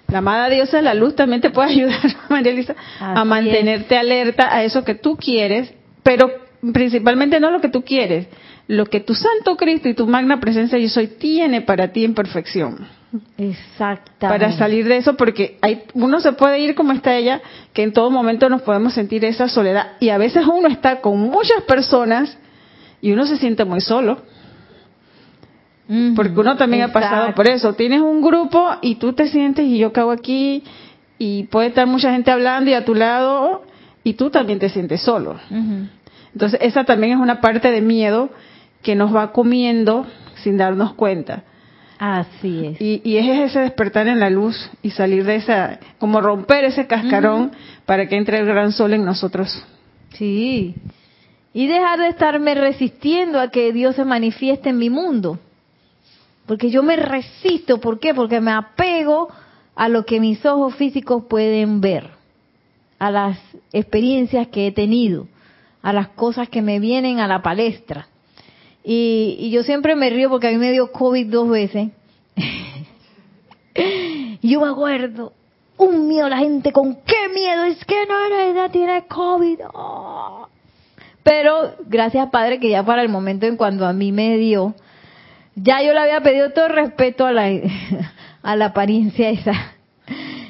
La 0.06 0.18
amada 0.18 0.48
diosa 0.48 0.76
de 0.76 0.84
la 0.84 0.94
luz 0.94 1.16
también 1.16 1.40
te 1.40 1.50
puede 1.50 1.70
ayudar, 1.72 1.98
María 2.28 2.52
Elisa, 2.52 2.76
Así 3.00 3.20
a 3.20 3.24
mantenerte 3.24 3.98
alerta 3.98 4.54
a 4.54 4.62
eso 4.62 4.84
que 4.84 4.94
tú 4.94 5.16
quieres, 5.16 5.74
pero 6.04 6.30
principalmente 6.72 7.40
no 7.40 7.50
lo 7.50 7.60
que 7.60 7.68
tú 7.68 7.82
quieres, 7.82 8.28
lo 8.68 8.86
que 8.86 9.00
tu 9.00 9.12
Santo 9.12 9.56
Cristo 9.56 9.88
y 9.88 9.94
tu 9.94 10.06
magna 10.06 10.38
presencia 10.38 10.78
yo 10.78 10.88
soy 10.88 11.08
tiene 11.08 11.62
para 11.62 11.88
ti 11.88 12.04
en 12.04 12.14
perfección. 12.14 12.86
Exactamente. 13.36 14.18
Para 14.20 14.52
salir 14.52 14.86
de 14.86 14.98
eso, 14.98 15.16
porque 15.16 15.58
hay, 15.62 15.82
uno 15.94 16.20
se 16.20 16.30
puede 16.30 16.60
ir 16.60 16.76
como 16.76 16.92
está 16.92 17.16
ella, 17.16 17.42
que 17.72 17.82
en 17.82 17.92
todo 17.92 18.08
momento 18.12 18.48
nos 18.48 18.62
podemos 18.62 18.94
sentir 18.94 19.24
esa 19.24 19.48
soledad. 19.48 19.94
Y 19.98 20.10
a 20.10 20.18
veces 20.18 20.46
uno 20.46 20.68
está 20.68 21.00
con 21.00 21.18
muchas 21.18 21.64
personas 21.64 22.38
y 23.00 23.12
uno 23.12 23.26
se 23.26 23.36
siente 23.36 23.64
muy 23.64 23.80
solo. 23.80 24.18
Porque 26.14 26.38
uno 26.38 26.56
también 26.56 26.82
ha 26.82 26.92
pasado 26.92 27.34
por 27.34 27.48
eso. 27.48 27.72
Tienes 27.72 28.02
un 28.02 28.20
grupo 28.20 28.76
y 28.82 28.96
tú 28.96 29.14
te 29.14 29.28
sientes 29.28 29.64
y 29.64 29.78
yo 29.78 29.90
cago 29.90 30.10
aquí 30.10 30.62
y 31.18 31.44
puede 31.44 31.68
estar 31.68 31.86
mucha 31.86 32.12
gente 32.12 32.30
hablando 32.30 32.70
y 32.70 32.74
a 32.74 32.84
tu 32.84 32.94
lado 32.94 33.62
y 34.04 34.12
tú 34.12 34.28
también 34.28 34.58
te 34.58 34.68
sientes 34.68 35.00
solo. 35.00 35.36
Entonces 36.34 36.60
esa 36.62 36.84
también 36.84 37.14
es 37.14 37.18
una 37.18 37.40
parte 37.40 37.70
de 37.70 37.80
miedo 37.80 38.28
que 38.82 38.94
nos 38.94 39.14
va 39.14 39.32
comiendo 39.32 40.06
sin 40.42 40.58
darnos 40.58 40.92
cuenta. 40.92 41.44
Así 41.98 42.66
es. 42.66 42.80
Y, 42.80 43.00
y 43.02 43.16
es 43.16 43.50
ese 43.50 43.60
despertar 43.60 44.06
en 44.08 44.20
la 44.20 44.30
luz 44.30 44.70
y 44.82 44.90
salir 44.90 45.24
de 45.24 45.36
esa, 45.36 45.80
como 45.98 46.20
romper 46.20 46.64
ese 46.64 46.86
cascarón 46.86 47.52
para 47.86 48.06
que 48.08 48.16
entre 48.16 48.38
el 48.38 48.46
gran 48.46 48.72
sol 48.72 48.92
en 48.92 49.04
nosotros. 49.04 49.64
Sí. 50.12 50.74
Y 51.54 51.66
dejar 51.66 51.98
de 51.98 52.08
estarme 52.08 52.54
resistiendo 52.54 53.40
a 53.40 53.50
que 53.50 53.72
Dios 53.72 53.96
se 53.96 54.04
manifieste 54.04 54.70
en 54.70 54.78
mi 54.78 54.90
mundo. 54.90 55.38
Porque 56.46 56.70
yo 56.70 56.82
me 56.82 56.96
resisto, 56.96 57.80
¿por 57.80 57.98
qué? 57.98 58.14
Porque 58.14 58.40
me 58.40 58.52
apego 58.52 59.28
a 59.74 59.88
lo 59.88 60.04
que 60.04 60.20
mis 60.20 60.44
ojos 60.44 60.74
físicos 60.74 61.24
pueden 61.28 61.80
ver, 61.80 62.10
a 62.98 63.10
las 63.10 63.38
experiencias 63.72 64.48
que 64.48 64.66
he 64.66 64.72
tenido, 64.72 65.28
a 65.82 65.92
las 65.92 66.08
cosas 66.08 66.48
que 66.48 66.62
me 66.62 66.80
vienen 66.80 67.20
a 67.20 67.28
la 67.28 67.42
palestra. 67.42 68.08
Y, 68.82 69.36
y 69.38 69.50
yo 69.50 69.62
siempre 69.62 69.94
me 69.94 70.10
río 70.10 70.30
porque 70.30 70.48
a 70.48 70.50
mí 70.50 70.56
me 70.56 70.72
dio 70.72 70.90
COVID 70.90 71.30
dos 71.30 71.50
veces. 71.50 71.90
yo 74.42 74.60
me 74.60 74.68
acuerdo, 74.68 75.32
un 75.76 76.08
miedo, 76.08 76.28
la 76.28 76.38
gente 76.38 76.72
con 76.72 76.96
qué 76.96 77.28
miedo, 77.32 77.64
es 77.64 77.84
que 77.84 78.06
no, 78.06 78.24
en 78.24 78.30
realidad 78.30 78.70
tiene 78.70 79.06
COVID. 79.06 79.60
oh. 79.74 80.48
Pero 81.28 81.74
gracias 81.86 82.30
Padre 82.30 82.58
que 82.58 82.70
ya 82.70 82.82
para 82.84 83.02
el 83.02 83.10
momento 83.10 83.44
en 83.44 83.58
cuando 83.58 83.86
a 83.86 83.92
mí 83.92 84.12
me 84.12 84.38
dio, 84.38 84.74
ya 85.54 85.82
yo 85.82 85.92
le 85.92 86.00
había 86.00 86.22
pedido 86.22 86.52
todo 86.52 86.68
respeto 86.68 87.26
a 87.26 87.32
la, 87.32 87.50
a 88.42 88.56
la 88.56 88.64
apariencia 88.64 89.28
esa. 89.28 89.52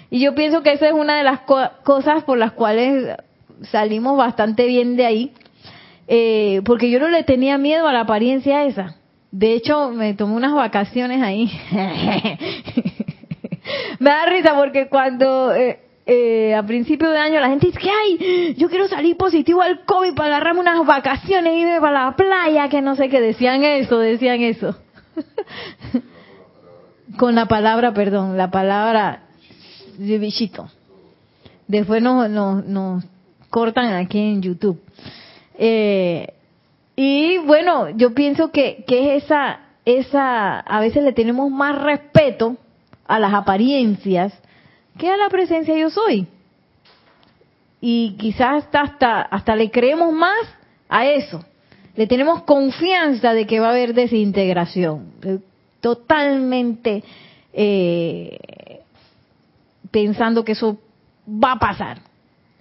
Y 0.09 0.21
yo 0.21 0.37
pienso 0.37 0.63
que 0.63 0.71
esa 0.71 0.87
es 0.87 0.93
una 0.93 1.17
de 1.19 1.25
las 1.25 1.41
co- 1.41 1.69
cosas 1.83 2.23
por 2.23 2.39
las 2.39 2.53
cuales 2.53 3.17
salimos 3.73 4.17
bastante 4.17 4.67
bien 4.67 4.95
de 4.97 5.07
ahí, 5.07 5.33
eh, 6.07 6.63
porque 6.65 6.91
yo 6.91 7.01
no 7.01 7.09
le 7.09 7.25
tenía 7.25 7.59
miedo 7.59 7.89
a 7.89 7.93
la 7.93 8.03
apariencia 8.03 8.65
esa. 8.65 8.95
De 9.33 9.55
hecho, 9.55 9.91
me 9.91 10.15
tomé 10.15 10.37
unas 10.37 10.55
vacaciones 10.55 11.21
ahí. 11.23 11.51
me 13.99 14.11
da 14.11 14.27
risa 14.27 14.55
porque 14.55 14.89
cuando 14.89 15.53
eh, 15.55 15.81
eh, 16.11 16.55
a 16.55 16.63
principio 16.63 17.11
de 17.11 17.19
año 17.19 17.39
la 17.39 17.51
gente 17.51 17.67
dice 17.67 17.79
que 17.79 17.91
ay, 17.91 18.55
yo 18.57 18.71
quiero 18.71 18.89
salir 18.89 19.19
positivo 19.19 19.61
al 19.61 19.85
COVID 19.85 20.15
para 20.15 20.37
agarrarme 20.37 20.61
unas 20.61 20.87
vacaciones 20.87 21.53
y 21.53 21.59
irme 21.59 21.83
para 21.83 22.07
la 22.07 22.17
playa, 22.17 22.71
que 22.71 22.81
no 22.81 22.97
sé 22.97 23.11
qué, 23.11 23.21
decían 23.21 23.63
eso, 23.63 23.99
decían 23.99 24.41
eso. 24.41 24.75
Con 27.19 27.35
la 27.35 27.45
palabra, 27.45 27.93
perdón, 27.93 28.39
la 28.39 28.51
palabra 28.51 29.25
de 29.99 30.19
bichito. 30.19 30.71
Después 31.67 32.01
nos, 32.01 32.31
nos, 32.31 32.65
nos 32.65 33.05
cortan 33.51 33.93
aquí 33.93 34.19
en 34.19 34.41
YouTube. 34.41 34.81
Eh, 35.59 36.27
y 36.97 37.37
bueno, 37.37 37.91
yo 37.91 38.15
pienso 38.15 38.51
que, 38.51 38.83
que 38.87 39.17
es 39.17 39.25
esa, 39.25 39.61
esa, 39.85 40.61
a 40.61 40.81
veces 40.81 41.05
le 41.05 41.13
tenemos 41.13 41.51
más 41.51 41.83
respeto 41.83 42.57
a 43.07 43.19
las 43.19 43.35
apariencias 43.35 44.33
que 44.99 45.09
a 45.09 45.17
la 45.17 45.29
presencia 45.29 45.77
yo 45.77 45.91
soy. 45.91 46.27
Y 47.81 48.17
quizás 48.19 48.65
hasta, 48.65 48.81
hasta, 48.81 49.23
hasta 49.23 49.57
le 49.57 49.71
creemos 49.71 50.13
más 50.13 50.39
a 50.89 51.07
eso. 51.07 51.45
Le 51.95 52.07
tenemos 52.07 52.43
confianza 52.43 53.33
de 53.33 53.47
que 53.47 53.61
va 53.61 53.69
a 53.69 53.71
haber 53.71 53.95
desintegración. 53.95 55.13
Eh, 55.23 55.39
Totalmente 55.81 57.05
eh, 57.53 58.81
pensando 59.91 60.45
que 60.45 60.53
eso 60.53 60.79
va 61.29 61.53
a 61.53 61.59
pasar. 61.59 61.99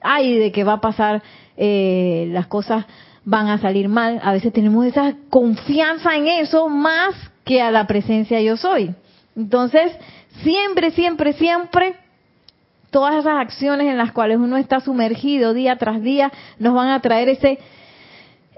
Ay, 0.02 0.38
de 0.38 0.52
que 0.52 0.64
va 0.64 0.74
a 0.74 0.82
pasar, 0.82 1.24
eh, 1.58 2.30
las 2.32 2.48
cosas 2.48 2.86
van 3.26 3.48
a 3.48 3.58
salir 3.58 3.90
mal. 3.90 4.20
A 4.24 4.32
veces 4.34 4.54
tenemos 4.54 4.86
esa 4.86 5.16
confianza 5.30 6.16
en 6.16 6.28
eso 6.28 6.70
más 6.70 7.16
que 7.44 7.62
a 7.62 7.72
la 7.72 7.88
presencia 7.88 8.40
yo 8.42 8.56
soy. 8.56 8.94
Entonces, 9.36 9.92
siempre, 10.44 10.92
siempre, 10.92 11.34
siempre, 11.34 11.96
todas 12.98 13.14
esas 13.14 13.38
acciones 13.38 13.86
en 13.86 13.96
las 13.96 14.12
cuales 14.12 14.38
uno 14.40 14.58
está 14.58 14.80
sumergido 14.80 15.54
día 15.54 15.76
tras 15.76 16.02
día 16.02 16.32
nos 16.58 16.74
van 16.74 16.90
a 16.90 17.00
traer 17.00 17.30
ese, 17.30 17.60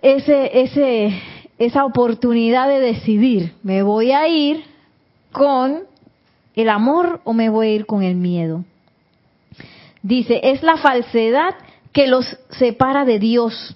ese, 0.01 0.61
ese, 0.61 1.21
esa 1.57 1.83
oportunidad 1.83 2.69
de 2.69 2.79
decidir, 2.79 3.51
¿me 3.63 3.83
voy 3.83 4.13
a 4.13 4.29
ir 4.29 4.63
con 5.33 5.81
el 6.55 6.69
amor 6.69 7.19
o 7.25 7.33
me 7.33 7.49
voy 7.49 7.67
a 7.67 7.71
ir 7.71 7.85
con 7.85 8.01
el 8.01 8.15
miedo? 8.15 8.63
Dice, 10.03 10.39
es 10.41 10.63
la 10.63 10.77
falsedad 10.77 11.55
que 11.91 12.07
los 12.07 12.25
separa 12.51 13.03
de 13.03 13.19
Dios. 13.19 13.75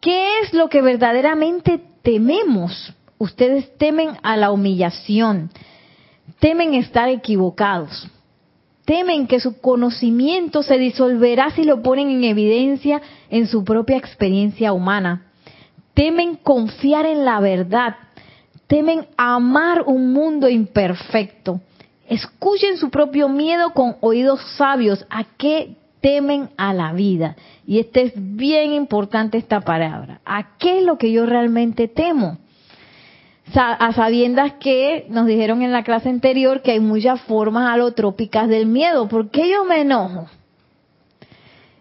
¿Qué 0.00 0.38
es 0.40 0.54
lo 0.54 0.70
que 0.70 0.80
verdaderamente 0.80 1.78
tememos? 2.00 2.94
Ustedes 3.18 3.76
temen 3.76 4.12
a 4.22 4.38
la 4.38 4.50
humillación, 4.50 5.50
temen 6.40 6.72
estar 6.72 7.10
equivocados, 7.10 8.08
temen 8.84 9.26
que 9.26 9.40
su 9.40 9.60
conocimiento 9.60 10.62
se 10.62 10.78
disolverá 10.78 11.50
si 11.50 11.64
lo 11.64 11.82
ponen 11.82 12.10
en 12.10 12.24
evidencia 12.24 13.00
en 13.30 13.46
su 13.46 13.64
propia 13.64 13.96
experiencia 13.96 14.72
humana, 14.72 15.26
temen 15.94 16.36
confiar 16.36 17.06
en 17.06 17.24
la 17.24 17.40
verdad, 17.40 17.96
temen 18.66 19.06
amar 19.16 19.82
un 19.86 20.12
mundo 20.12 20.48
imperfecto. 20.48 21.60
Escuchen 22.08 22.76
su 22.76 22.90
propio 22.90 23.28
miedo 23.28 23.70
con 23.72 23.96
oídos 24.00 24.40
sabios. 24.56 25.06
¿A 25.08 25.24
qué 25.24 25.76
temen 26.00 26.50
a 26.58 26.74
la 26.74 26.92
vida? 26.92 27.36
Y 27.66 27.78
este 27.78 28.02
es 28.02 28.12
bien 28.14 28.74
importante 28.74 29.38
esta 29.38 29.62
palabra. 29.62 30.20
¿A 30.26 30.58
qué 30.58 30.78
es 30.78 30.84
lo 30.84 30.98
que 30.98 31.10
yo 31.10 31.24
realmente 31.24 31.88
temo? 31.88 32.38
A 33.52 33.92
sabiendas 33.92 34.54
que 34.54 35.06
nos 35.10 35.26
dijeron 35.26 35.62
en 35.62 35.70
la 35.70 35.84
clase 35.84 36.08
anterior 36.08 36.62
que 36.62 36.72
hay 36.72 36.80
muchas 36.80 37.20
formas 37.22 37.70
alotrópicas 37.70 38.48
del 38.48 38.66
miedo. 38.66 39.06
¿Por 39.06 39.30
qué 39.30 39.48
yo 39.50 39.64
me 39.64 39.82
enojo? 39.82 40.26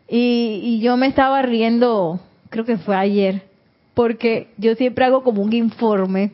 Y, 0.07 0.59
y 0.61 0.79
yo 0.81 0.97
me 0.97 1.07
estaba 1.07 1.41
riendo, 1.41 2.19
creo 2.49 2.65
que 2.65 2.77
fue 2.77 2.95
ayer, 2.95 3.43
porque 3.93 4.49
yo 4.57 4.75
siempre 4.75 5.05
hago 5.05 5.23
como 5.23 5.41
un 5.41 5.53
informe 5.53 6.33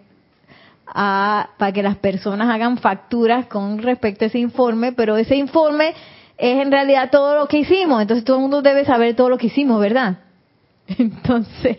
a- 0.87 1.49
para 1.57 1.71
que 1.71 1.83
las 1.83 1.95
personas 1.97 2.49
hagan 2.49 2.77
facturas 2.79 3.45
con 3.45 3.77
respecto 3.77 4.25
a 4.25 4.27
ese 4.27 4.39
informe, 4.39 4.91
pero 4.91 5.15
ese 5.15 5.35
informe 5.35 5.93
es 6.37 6.59
en 6.61 6.71
realidad 6.71 7.11
todo 7.11 7.35
lo 7.35 7.47
que 7.47 7.59
hicimos, 7.59 8.01
entonces 8.01 8.25
todo 8.25 8.37
el 8.37 8.41
mundo 8.41 8.61
debe 8.61 8.83
saber 8.83 9.15
todo 9.15 9.29
lo 9.29 9.37
que 9.37 9.47
hicimos, 9.47 9.79
¿verdad? 9.79 10.17
Entonces, 10.97 11.77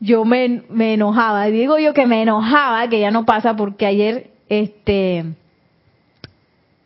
yo 0.00 0.24
me, 0.24 0.62
me 0.68 0.94
enojaba. 0.94 1.46
Digo 1.46 1.78
yo 1.78 1.94
que 1.94 2.06
me 2.06 2.22
enojaba, 2.22 2.88
que 2.88 3.00
ya 3.00 3.10
no 3.10 3.24
pasa 3.24 3.56
porque 3.56 3.86
ayer, 3.86 4.30
este, 4.48 5.24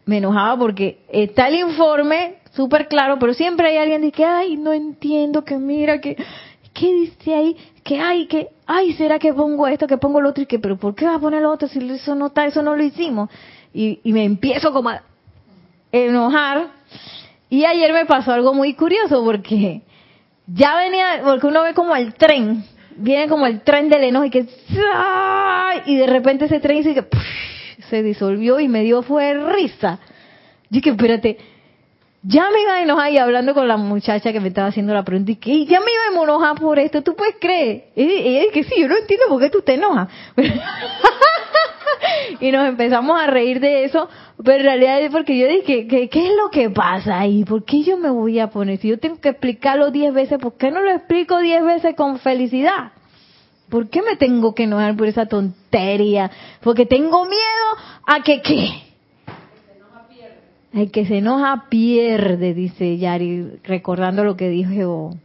me 0.04 0.18
enojaba 0.18 0.58
porque 0.58 0.98
está 1.08 1.48
el 1.48 1.56
informe 1.56 2.36
súper 2.52 2.88
claro, 2.88 3.18
pero 3.18 3.34
siempre 3.34 3.68
hay 3.68 3.76
alguien 3.78 4.10
que, 4.10 4.24
ay, 4.24 4.56
no 4.56 4.72
entiendo, 4.72 5.44
que 5.44 5.56
mira, 5.56 6.00
que, 6.00 6.16
¿qué 6.72 6.92
dice 6.92 7.34
ahí? 7.34 7.56
Que, 7.84 8.00
ay, 8.00 8.26
que, 8.26 8.48
ay, 8.66 8.92
¿será 8.94 9.18
que 9.18 9.32
pongo 9.32 9.66
esto, 9.66 9.86
que 9.86 9.98
pongo 9.98 10.20
lo 10.20 10.30
otro? 10.30 10.42
Y 10.42 10.46
que, 10.46 10.58
pero 10.58 10.76
¿por 10.76 10.94
qué 10.94 11.06
va 11.06 11.14
a 11.14 11.20
poner 11.20 11.42
lo 11.42 11.52
otro 11.52 11.68
si 11.68 11.78
eso 11.90 12.14
no 12.14 12.26
está, 12.26 12.46
eso 12.46 12.62
no 12.62 12.76
lo 12.76 12.82
hicimos? 12.82 13.30
Y, 13.72 14.00
y 14.02 14.12
me 14.12 14.24
empiezo 14.24 14.72
como 14.72 14.88
a 14.88 15.02
enojar. 15.92 16.68
Y 17.48 17.64
ayer 17.64 17.92
me 17.92 18.06
pasó 18.06 18.32
algo 18.32 18.54
muy 18.54 18.74
curioso 18.74 19.24
porque 19.24 19.82
ya 20.46 20.76
venía, 20.76 21.22
porque 21.24 21.46
uno 21.46 21.62
ve 21.62 21.74
como 21.74 21.94
el 21.94 22.14
tren, 22.14 22.64
viene 22.96 23.28
como 23.28 23.46
el 23.46 23.60
tren 23.62 23.88
del 23.88 24.04
enojo 24.04 24.26
y 24.26 24.30
que, 24.30 24.46
y 25.86 25.96
de 25.96 26.06
repente 26.06 26.46
ese 26.46 26.60
tren 26.60 26.82
que, 26.82 27.04
se 27.88 28.02
disolvió 28.02 28.60
y 28.60 28.68
me 28.68 28.82
dio 28.82 29.02
fue 29.02 29.34
risa. 29.34 29.98
Yo 30.68 30.80
que, 30.80 30.90
espérate, 30.90 31.38
ya 32.22 32.50
me 32.50 32.62
iba 32.62 32.74
a 32.74 32.82
enojar 32.82 33.12
y 33.12 33.18
hablando 33.18 33.54
con 33.54 33.66
la 33.66 33.76
muchacha 33.76 34.32
que 34.32 34.40
me 34.40 34.48
estaba 34.48 34.68
haciendo 34.68 34.92
la 34.94 35.04
pregunta 35.04 35.32
y 35.32 35.36
que 35.36 35.64
ya 35.64 35.80
me 35.80 35.86
iba 35.90 36.20
a 36.20 36.22
enojar 36.22 36.56
por 36.56 36.78
esto, 36.78 37.02
¿tú 37.02 37.16
puedes 37.16 37.36
creer? 37.40 37.86
Y 37.96 38.02
ella 38.02 38.40
dice 38.40 38.52
que 38.52 38.64
sí, 38.64 38.74
yo 38.78 38.88
no 38.88 38.96
entiendo 38.96 39.26
por 39.28 39.40
qué 39.40 39.50
tú 39.50 39.62
te 39.62 39.74
enojas. 39.74 40.08
y 42.40 42.50
nos 42.50 42.68
empezamos 42.68 43.20
a 43.20 43.26
reír 43.26 43.60
de 43.60 43.84
eso, 43.84 44.08
pero 44.42 44.58
en 44.58 44.64
realidad 44.64 45.00
es 45.00 45.10
porque 45.10 45.38
yo 45.38 45.48
dije, 45.48 45.86
¿qué, 45.86 46.08
¿qué 46.08 46.26
es 46.26 46.32
lo 46.42 46.50
que 46.50 46.70
pasa 46.70 47.20
ahí? 47.20 47.44
¿Por 47.44 47.64
qué 47.64 47.82
yo 47.82 47.96
me 47.96 48.10
voy 48.10 48.38
a 48.38 48.48
poner? 48.50 48.78
Si 48.78 48.88
yo 48.88 48.98
tengo 48.98 49.20
que 49.20 49.30
explicarlo 49.30 49.90
diez 49.90 50.12
veces, 50.12 50.38
¿por 50.38 50.54
qué 50.54 50.70
no 50.70 50.80
lo 50.80 50.90
explico 50.90 51.38
diez 51.38 51.64
veces 51.64 51.94
con 51.94 52.18
felicidad? 52.18 52.92
¿Por 53.68 53.88
qué 53.88 54.02
me 54.02 54.16
tengo 54.16 54.54
que 54.54 54.64
enojar 54.64 54.96
por 54.96 55.06
esa 55.06 55.26
tontería? 55.26 56.30
Porque 56.60 56.86
tengo 56.86 57.24
miedo 57.24 57.66
a 58.04 58.22
que 58.22 58.42
qué. 58.42 58.90
El 60.72 60.90
que 60.90 61.04
se 61.04 61.18
enoja 61.18 61.66
pierde, 61.68 62.54
dice 62.54 62.96
Yari, 62.96 63.58
recordando 63.64 64.22
lo 64.22 64.36
que 64.36 64.48
dijo 64.48 65.16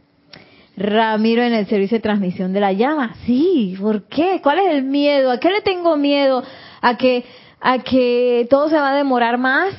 Ramiro 0.76 1.42
en 1.42 1.54
el 1.54 1.66
servicio 1.66 1.98
de 1.98 2.02
transmisión 2.02 2.52
de 2.52 2.60
la 2.60 2.72
llama. 2.72 3.14
Sí, 3.26 3.76
¿por 3.80 4.04
qué? 4.04 4.40
¿Cuál 4.42 4.58
es 4.58 4.74
el 4.74 4.82
miedo? 4.82 5.30
¿A 5.30 5.38
qué 5.38 5.50
le 5.50 5.62
tengo 5.62 5.96
miedo? 5.96 6.42
¿A 6.86 6.96
que, 6.96 7.24
a 7.60 7.80
que 7.80 8.46
todo 8.48 8.68
se 8.68 8.76
va 8.76 8.92
a 8.92 8.94
demorar 8.94 9.38
más? 9.38 9.74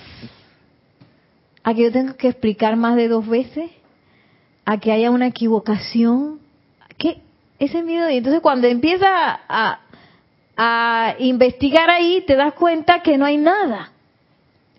¿A 1.64 1.74
que 1.74 1.84
yo 1.84 1.92
tengo 1.94 2.18
que 2.18 2.28
explicar 2.28 2.76
más 2.76 2.98
de 2.98 3.08
dos 3.08 3.26
veces? 3.26 3.72
¿A 4.66 4.78
que 4.78 4.92
haya 4.92 5.10
una 5.10 5.28
equivocación? 5.28 6.42
¿Qué? 6.98 7.22
Ese 7.60 7.82
miedo. 7.82 8.10
Y 8.10 8.18
entonces 8.18 8.42
cuando 8.42 8.68
empieza 8.68 9.08
a, 9.08 9.80
a 10.58 11.16
investigar 11.20 11.90
ahí, 11.90 12.26
te 12.28 12.36
das 12.36 12.54
cuenta 12.56 13.02
que 13.02 13.18
no 13.18 13.24
hay 13.24 13.38
nada. 13.38 13.94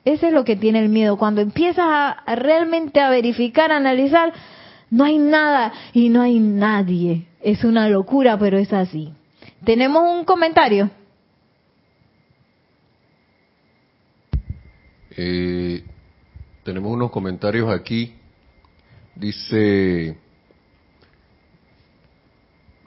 Eso 0.04 0.26
es 0.26 0.32
lo 0.34 0.44
que 0.44 0.56
tiene 0.56 0.80
el 0.80 0.90
miedo. 0.90 1.16
Cuando 1.16 1.40
empiezas 1.40 1.86
a, 1.88 2.10
a 2.10 2.34
realmente 2.34 3.00
a 3.00 3.08
verificar, 3.08 3.72
a 3.72 3.78
analizar, 3.78 4.34
no 4.90 5.04
hay 5.04 5.16
nada 5.16 5.72
y 5.94 6.10
no 6.10 6.20
hay 6.20 6.40
nadie. 6.40 7.24
Es 7.40 7.64
una 7.64 7.88
locura, 7.88 8.38
pero 8.38 8.58
es 8.58 8.70
así. 8.74 9.14
¿Tenemos 9.64 10.02
un 10.02 10.26
comentario? 10.26 10.90
Eh, 15.20 15.82
tenemos 16.62 16.92
unos 16.92 17.10
comentarios 17.10 17.68
aquí. 17.70 18.14
Dice 19.16 20.16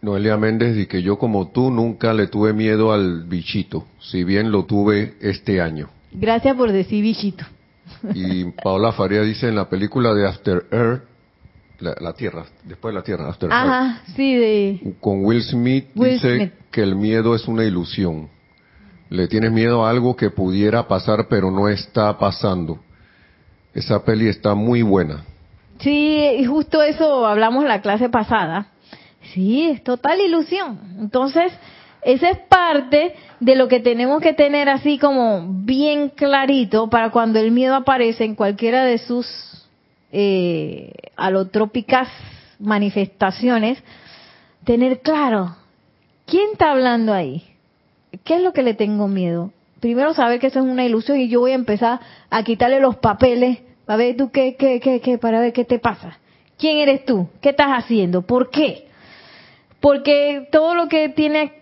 Noelia 0.02 0.38
Méndez 0.38 0.78
y 0.78 0.86
que 0.86 1.02
yo 1.02 1.18
como 1.20 1.50
tú 1.50 1.70
nunca 1.70 2.14
le 2.14 2.28
tuve 2.28 2.54
miedo 2.54 2.94
al 2.94 3.24
bichito, 3.26 3.86
si 4.00 4.24
bien 4.24 4.50
lo 4.50 4.64
tuve 4.64 5.16
este 5.20 5.60
año. 5.60 5.90
Gracias 6.14 6.56
por 6.56 6.72
decir 6.72 7.04
bichito. 7.04 7.44
Y 8.14 8.46
Paola 8.64 8.94
Faría 8.94 9.24
dice 9.24 9.50
en 9.50 9.56
la 9.56 9.68
película 9.70 10.14
de 10.14 10.26
After 10.26 10.66
Earth, 10.72 11.04
la, 11.80 11.96
la 12.00 12.14
Tierra, 12.14 12.46
después 12.64 12.94
de 12.94 13.00
la 13.00 13.04
Tierra, 13.04 13.28
After 13.30 13.52
Ajá, 13.52 14.04
sí, 14.16 14.36
de... 14.36 14.70
Earth, 14.70 15.00
con 15.02 15.26
Will 15.26 15.44
Smith 15.44 15.88
Will 15.96 16.14
dice 16.14 16.36
Smith. 16.38 16.54
que 16.72 16.82
el 16.82 16.96
miedo 16.96 17.36
es 17.36 17.46
una 17.48 17.66
ilusión. 17.66 18.30
Le 19.12 19.28
tienes 19.28 19.52
miedo 19.52 19.86
a 19.86 19.90
algo 19.90 20.16
que 20.16 20.30
pudiera 20.30 20.88
pasar 20.88 21.28
pero 21.30 21.52
no 21.52 21.68
está 21.68 22.18
pasando. 22.18 22.80
Esa 23.74 24.04
peli 24.06 24.30
está 24.30 24.56
muy 24.56 24.84
buena. 24.84 25.26
Sí, 25.80 26.18
y 26.40 26.46
justo 26.46 26.82
eso 26.82 27.28
hablamos 27.28 27.66
la 27.66 27.82
clase 27.82 28.08
pasada. 28.08 28.68
Sí, 29.34 29.68
es 29.68 29.84
total 29.84 30.22
ilusión. 30.22 30.80
Entonces, 30.98 31.52
esa 32.04 32.30
es 32.30 32.38
parte 32.48 33.14
de 33.42 33.56
lo 33.58 33.68
que 33.68 33.82
tenemos 33.82 34.22
que 34.22 34.32
tener 34.32 34.70
así 34.70 34.98
como 34.98 35.46
bien 35.46 36.08
clarito 36.08 36.90
para 36.90 37.12
cuando 37.12 37.38
el 37.38 37.52
miedo 37.52 37.76
aparece 37.76 38.24
en 38.24 38.36
cualquiera 38.36 38.86
de 38.86 38.98
sus 38.98 39.28
eh, 40.14 40.94
alotrópicas 41.18 42.08
manifestaciones, 42.60 43.78
tener 44.64 45.02
claro, 45.02 45.54
¿quién 46.26 46.52
está 46.54 46.72
hablando 46.72 47.14
ahí? 47.14 47.51
¿Qué 48.24 48.36
es 48.36 48.42
lo 48.42 48.54
que 48.54 48.64
le 48.64 48.74
tengo 48.74 49.08
miedo? 49.08 49.52
Primero 49.80 50.14
saber 50.14 50.40
que 50.40 50.48
eso 50.48 50.60
es 50.60 50.66
una 50.66 50.86
ilusión 50.86 51.20
y 51.20 51.28
yo 51.28 51.40
voy 51.40 51.52
a 51.52 51.56
empezar 51.56 52.00
a 52.30 52.44
quitarle 52.44 52.80
los 52.80 52.98
papeles 52.98 53.60
para 53.86 53.98
ver 53.98 54.16
tú 54.16 54.32
qué, 54.32 54.56
qué, 54.56 54.80
qué, 54.80 55.02
qué, 55.02 55.18
para 55.18 55.40
ver 55.40 55.54
qué 55.54 55.66
te 55.66 55.80
pasa. 55.80 56.20
¿Quién 56.58 56.78
eres 56.78 57.06
tú? 57.06 57.28
¿Qué 57.42 57.50
estás 57.50 57.70
haciendo? 57.70 58.22
¿Por 58.22 58.52
qué? 58.52 58.88
Porque 59.80 60.48
todo 60.52 60.76
lo 60.76 60.88
que 60.88 61.10
tiene 61.10 61.54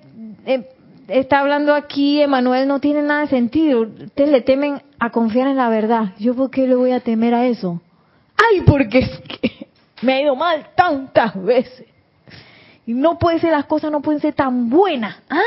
eh, 0.46 0.68
está 1.08 1.40
hablando 1.40 1.74
aquí 1.74 2.22
Emanuel 2.22 2.68
no 2.68 2.80
tiene 2.80 3.02
nada 3.02 3.22
de 3.22 3.28
sentido. 3.28 3.82
Ustedes 3.82 4.30
le 4.30 4.42
temen 4.42 4.82
a 5.00 5.10
confiar 5.12 5.48
en 5.48 5.56
la 5.58 5.70
verdad. 5.70 6.14
¿Yo 6.20 6.36
por 6.36 6.52
qué 6.52 6.68
le 6.68 6.76
voy 6.76 6.92
a 6.92 7.00
temer 7.00 7.34
a 7.34 7.46
eso? 7.46 7.82
Ay, 8.36 8.62
porque 8.62 9.00
es 9.00 9.20
que 9.20 9.68
me 10.02 10.14
ha 10.14 10.22
ido 10.22 10.36
mal 10.36 10.68
tantas 10.76 11.42
veces. 11.42 11.86
Y 12.86 12.94
no 12.94 13.18
puede 13.18 13.40
ser, 13.40 13.52
las 13.52 13.66
cosas 13.66 13.92
no 13.92 14.02
pueden 14.02 14.22
ser 14.22 14.34
tan 14.34 14.70
buenas. 14.70 15.18
¿Ah? 15.30 15.40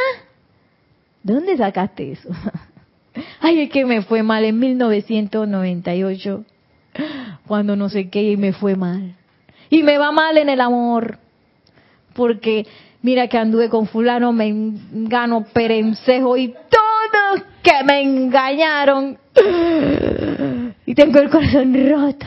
¿De 1.23 1.35
dónde 1.35 1.57
sacaste 1.57 2.13
eso? 2.13 2.29
Ay, 3.41 3.63
es 3.63 3.71
que 3.71 3.85
me 3.85 4.03
fue 4.03 4.23
mal 4.23 4.45
en 4.45 4.59
1998, 4.59 6.45
cuando 7.47 7.77
no 7.77 7.89
sé 7.89 8.09
qué 8.09 8.23
y 8.23 8.37
me 8.37 8.53
fue 8.53 8.75
mal. 8.77 9.15
Y 9.71 9.83
me 9.83 9.99
va 9.99 10.13
mal 10.13 10.39
en 10.39 10.49
el 10.49 10.61
amor, 10.61 11.19
porque 12.15 12.67
mira 13.03 13.29
que 13.29 13.39
anduve 13.39 13.69
con 13.69 13.87
fulano, 13.87 14.33
me 14.33 14.53
gano 14.93 15.45
perencejo 15.53 16.37
y 16.37 16.49
todos 16.49 17.45
que 17.63 17.85
me 17.85 18.03
engañaron. 18.03 19.19
Y 20.85 20.95
tengo 20.95 21.21
el 21.21 21.31
corazón 21.31 21.75
roto. 21.89 22.27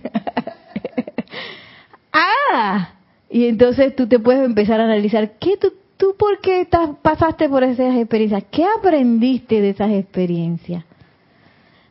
ah, 2.13 2.93
y 3.29 3.47
entonces 3.47 3.95
tú 3.95 4.07
te 4.07 4.17
puedes 4.17 4.43
empezar 4.43 4.79
a 4.79 4.85
analizar, 4.85 5.33
¿qué 5.37 5.57
tú, 5.57 5.73
tú 5.97 6.15
por 6.17 6.39
qué 6.39 6.67
pasaste 7.01 7.49
por 7.49 7.63
esas 7.63 7.95
experiencias? 7.95 8.43
¿Qué 8.51 8.65
aprendiste 8.65 9.61
de 9.61 9.69
esas 9.69 9.91
experiencias? 9.91 10.83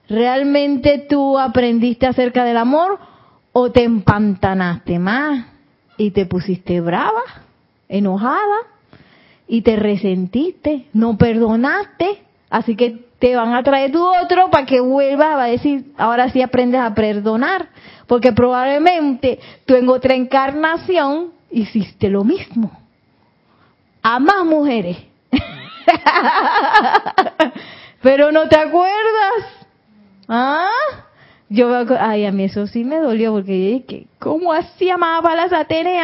¿Realmente 0.09 1.07
tú 1.09 1.39
aprendiste 1.39 2.07
acerca 2.07 2.45
del 2.45 2.57
amor 2.57 2.99
o 3.53 3.73
te 3.73 3.83
empantanaste 3.83 4.99
más 4.99 5.47
y 5.99 6.13
te 6.13 6.27
pusiste 6.27 6.81
brava, 6.81 7.23
enojada 7.89 8.59
y 9.49 9.63
te 9.63 9.77
resentiste, 9.77 10.87
no 10.93 11.19
perdonaste? 11.19 12.23
Así 12.49 12.77
que 12.77 13.07
te 13.19 13.35
van 13.35 13.55
a 13.55 13.63
traer 13.63 13.91
tu 13.91 14.05
otro 14.05 14.51
para 14.51 14.67
que 14.67 14.81
vuelvas 14.81 15.41
a 15.41 15.45
decir, 15.45 15.93
ahora 15.97 16.31
sí 16.31 16.43
aprendes 16.43 16.81
a 16.81 16.95
perdonar, 16.95 17.69
porque 18.07 18.33
probablemente 18.33 19.41
tú 19.65 19.75
en 19.75 19.89
otra 19.89 20.15
encarnación 20.15 21.33
hiciste 21.51 22.09
lo 22.11 22.23
mismo. 22.23 22.86
A 24.09 24.21
más 24.21 24.45
mujeres. 24.45 24.99
Pero 28.03 28.31
no 28.31 28.49
te 28.49 28.57
acuerdas. 28.57 29.67
¿Ah? 30.29 30.69
Yo, 31.49 31.75
ay, 31.99 32.25
a 32.25 32.31
mí 32.31 32.45
eso 32.45 32.69
sí 32.69 32.85
me 32.85 33.01
dolió 33.01 33.33
porque 33.33 33.59
yo 33.59 33.79
dije, 33.79 34.07
¿cómo 34.21 34.53
así 34.53 34.89
amaba 34.91 35.33
a 35.33 35.35
las? 35.35 35.51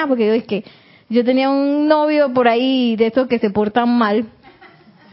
Porque 0.09 0.27
yo 0.27 0.33
dije, 0.33 0.65
yo 1.11 1.25
tenía 1.25 1.49
un 1.49 1.87
novio 1.87 2.35
por 2.35 2.49
ahí 2.49 2.97
de 2.97 3.07
esos 3.07 3.29
que 3.29 3.39
se 3.39 3.51
portan 3.51 3.97
mal, 3.97 4.25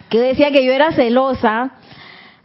que 0.10 0.20
decía 0.20 0.52
que 0.52 0.66
yo 0.66 0.72
era 0.72 0.92
celosa. 0.92 1.74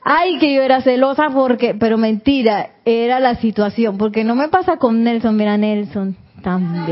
Ay, 0.05 0.39
que 0.41 0.53
yo 0.53 0.61
era 0.61 0.83
celosa 0.83 1.31
porque, 1.31 1.75
pero 1.75 1.97
mentira, 1.97 2.73
era 2.85 3.19
la 3.19 3.37
situación, 3.37 3.97
porque 3.97 4.25
no 4.25 4.35
me 4.35 4.49
pasa 4.49 4.77
con 4.77 5.05
Nelson, 5.05 5.37
mira 5.37 5.57
Nelson, 5.57 6.19
tan. 6.43 6.85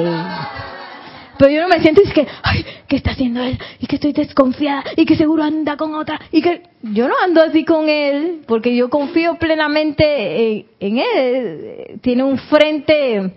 Pero 1.38 1.50
yo 1.50 1.60
no 1.62 1.68
me 1.68 1.80
siento 1.80 2.00
y 2.02 2.08
es 2.08 2.12
que, 2.12 2.26
ay, 2.42 2.64
¿qué 2.86 2.96
está 2.96 3.12
haciendo 3.12 3.42
él? 3.42 3.58
Y 3.80 3.86
que 3.86 3.96
estoy 3.96 4.12
desconfiada 4.12 4.84
y 4.96 5.04
que 5.04 5.16
seguro 5.16 5.42
anda 5.42 5.76
con 5.76 5.94
otra 5.94 6.20
y 6.30 6.42
que 6.42 6.62
yo 6.82 7.08
no 7.08 7.14
ando 7.22 7.42
así 7.42 7.64
con 7.64 7.88
él 7.88 8.42
porque 8.46 8.74
yo 8.76 8.90
confío 8.90 9.36
plenamente 9.36 10.66
en, 10.78 10.98
él. 10.98 12.00
Tiene 12.00 12.22
un 12.24 12.38
frente, 12.38 13.32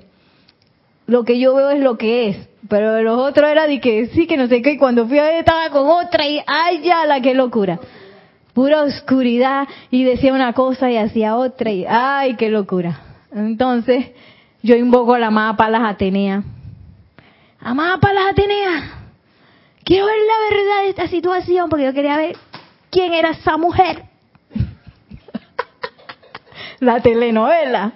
lo 1.08 1.24
que 1.24 1.40
yo 1.40 1.56
veo 1.56 1.70
es 1.70 1.80
lo 1.80 1.98
que 1.98 2.30
es. 2.30 2.38
Pero 2.68 3.02
los 3.02 3.20
otros 3.20 3.50
era 3.50 3.68
de 3.68 3.80
que 3.80 4.08
sí, 4.08 4.26
que 4.26 4.38
no 4.38 4.48
sé 4.48 4.62
qué, 4.62 4.72
y 4.72 4.78
cuando 4.78 5.08
fui 5.08 5.20
a 5.20 5.24
ver 5.24 5.36
estaba 5.36 5.70
con 5.70 5.88
otra 5.88 6.28
y 6.28 6.42
¡ay, 6.48 6.82
ya 6.84 7.06
la 7.06 7.22
qué 7.22 7.34
locura! 7.34 7.80
Pura 8.54 8.84
oscuridad 8.84 9.68
y 9.92 10.04
decía 10.04 10.34
una 10.34 10.54
cosa 10.54 10.90
y 10.90 10.98
hacía 10.98 11.36
otra 11.36 11.72
y 11.72 11.86
¡ay, 11.88 12.36
qué 12.36 12.50
locura! 12.50 13.02
Entonces, 13.32 14.08
yo 14.64 14.76
invoco 14.76 15.14
a 15.14 15.20
la 15.20 15.28
amada 15.28 15.58
Palas 15.58 15.82
Atenea. 15.84 16.44
Amada 17.66 17.98
Palas 17.98 18.30
Atenea, 18.30 18.84
quiero 19.84 20.06
ver 20.06 20.18
la 20.18 20.56
verdad 20.56 20.84
de 20.84 20.90
esta 20.90 21.08
situación 21.08 21.68
porque 21.68 21.86
yo 21.86 21.94
quería 21.94 22.16
ver 22.16 22.38
quién 22.92 23.12
era 23.12 23.32
esa 23.32 23.58
mujer. 23.58 24.04
la 26.80 27.00
telenovela. 27.00 27.94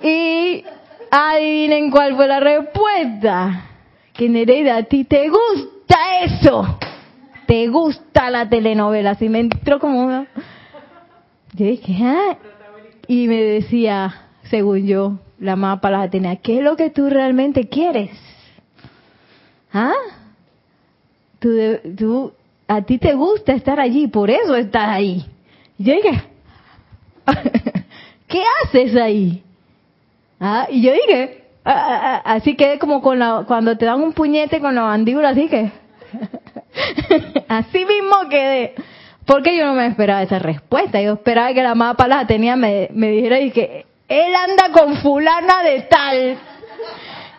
Y 0.00 0.64
adivinen 1.10 1.90
cuál 1.90 2.14
fue 2.14 2.28
la 2.28 2.38
respuesta. 2.38 3.64
Que 4.12 4.28
Nereida, 4.28 4.76
a 4.76 4.82
ti 4.84 5.02
te 5.02 5.28
gusta 5.28 6.20
eso. 6.22 6.78
Te 7.48 7.66
gusta 7.66 8.30
la 8.30 8.48
telenovela. 8.48 9.10
Así 9.10 9.28
me 9.28 9.40
entró 9.40 9.80
como. 9.80 10.24
Yo 11.54 11.66
dije, 11.66 11.96
¿ah? 12.00 12.38
Y 13.08 13.26
me 13.26 13.42
decía, 13.42 14.28
según 14.44 14.86
yo, 14.86 15.18
la 15.40 15.56
mapa 15.56 15.90
las 15.90 16.06
Atenea, 16.06 16.36
¿qué 16.36 16.58
es 16.58 16.62
lo 16.64 16.76
que 16.76 16.90
tú 16.90 17.08
realmente 17.08 17.68
quieres? 17.68 18.10
¿Ah? 19.72 19.94
Tú, 21.38 21.48
tú, 21.96 22.32
a 22.68 22.82
ti 22.82 22.98
te 22.98 23.14
gusta 23.14 23.54
estar 23.54 23.80
allí, 23.80 24.06
por 24.06 24.30
eso 24.30 24.54
estás 24.54 24.88
ahí. 24.88 25.24
Yo 25.78 25.94
dije, 25.94 26.22
¿qué 28.28 28.42
haces 28.62 28.94
ahí? 28.96 29.42
Ah, 30.38 30.66
y 30.70 30.82
yo 30.82 30.92
dije, 30.92 31.44
ah, 31.64 31.72
ah, 31.74 32.00
ah, 32.02 32.34
así 32.34 32.54
que 32.54 32.78
como 32.78 33.00
con 33.00 33.18
la, 33.18 33.44
cuando 33.46 33.78
te 33.78 33.86
dan 33.86 34.02
un 34.02 34.12
puñete 34.12 34.60
con 34.60 34.74
la 34.74 34.82
mandíbula, 34.82 35.30
así 35.30 35.48
que, 35.48 35.72
así 37.48 37.84
mismo 37.86 38.28
quedé. 38.28 38.74
Porque 39.24 39.56
yo 39.56 39.64
no 39.64 39.74
me 39.74 39.86
esperaba 39.86 40.22
esa 40.22 40.38
respuesta. 40.38 41.00
Yo 41.00 41.12
esperaba 41.12 41.54
que 41.54 41.62
la 41.62 41.74
mapa 41.74 42.08
la 42.08 42.26
tenía, 42.26 42.56
me, 42.56 42.88
me 42.92 43.10
dijera 43.10 43.40
y 43.40 43.52
que 43.52 43.86
él 44.10 44.34
anda 44.34 44.72
con 44.72 44.96
fulana 44.96 45.62
de 45.62 45.82
tal. 45.82 46.38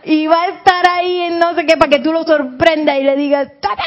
Y 0.05 0.25
va 0.25 0.43
a 0.43 0.47
estar 0.47 0.89
ahí 0.89 1.19
en 1.23 1.37
no 1.37 1.53
sé 1.53 1.65
qué 1.65 1.75
para 1.75 1.91
que 1.91 1.99
tú 1.99 2.13
lo 2.13 2.23
sorprendas 2.23 2.97
y 2.97 3.03
le 3.03 3.15
digas, 3.17 3.51
ta, 3.59 3.75
ta, 3.75 3.83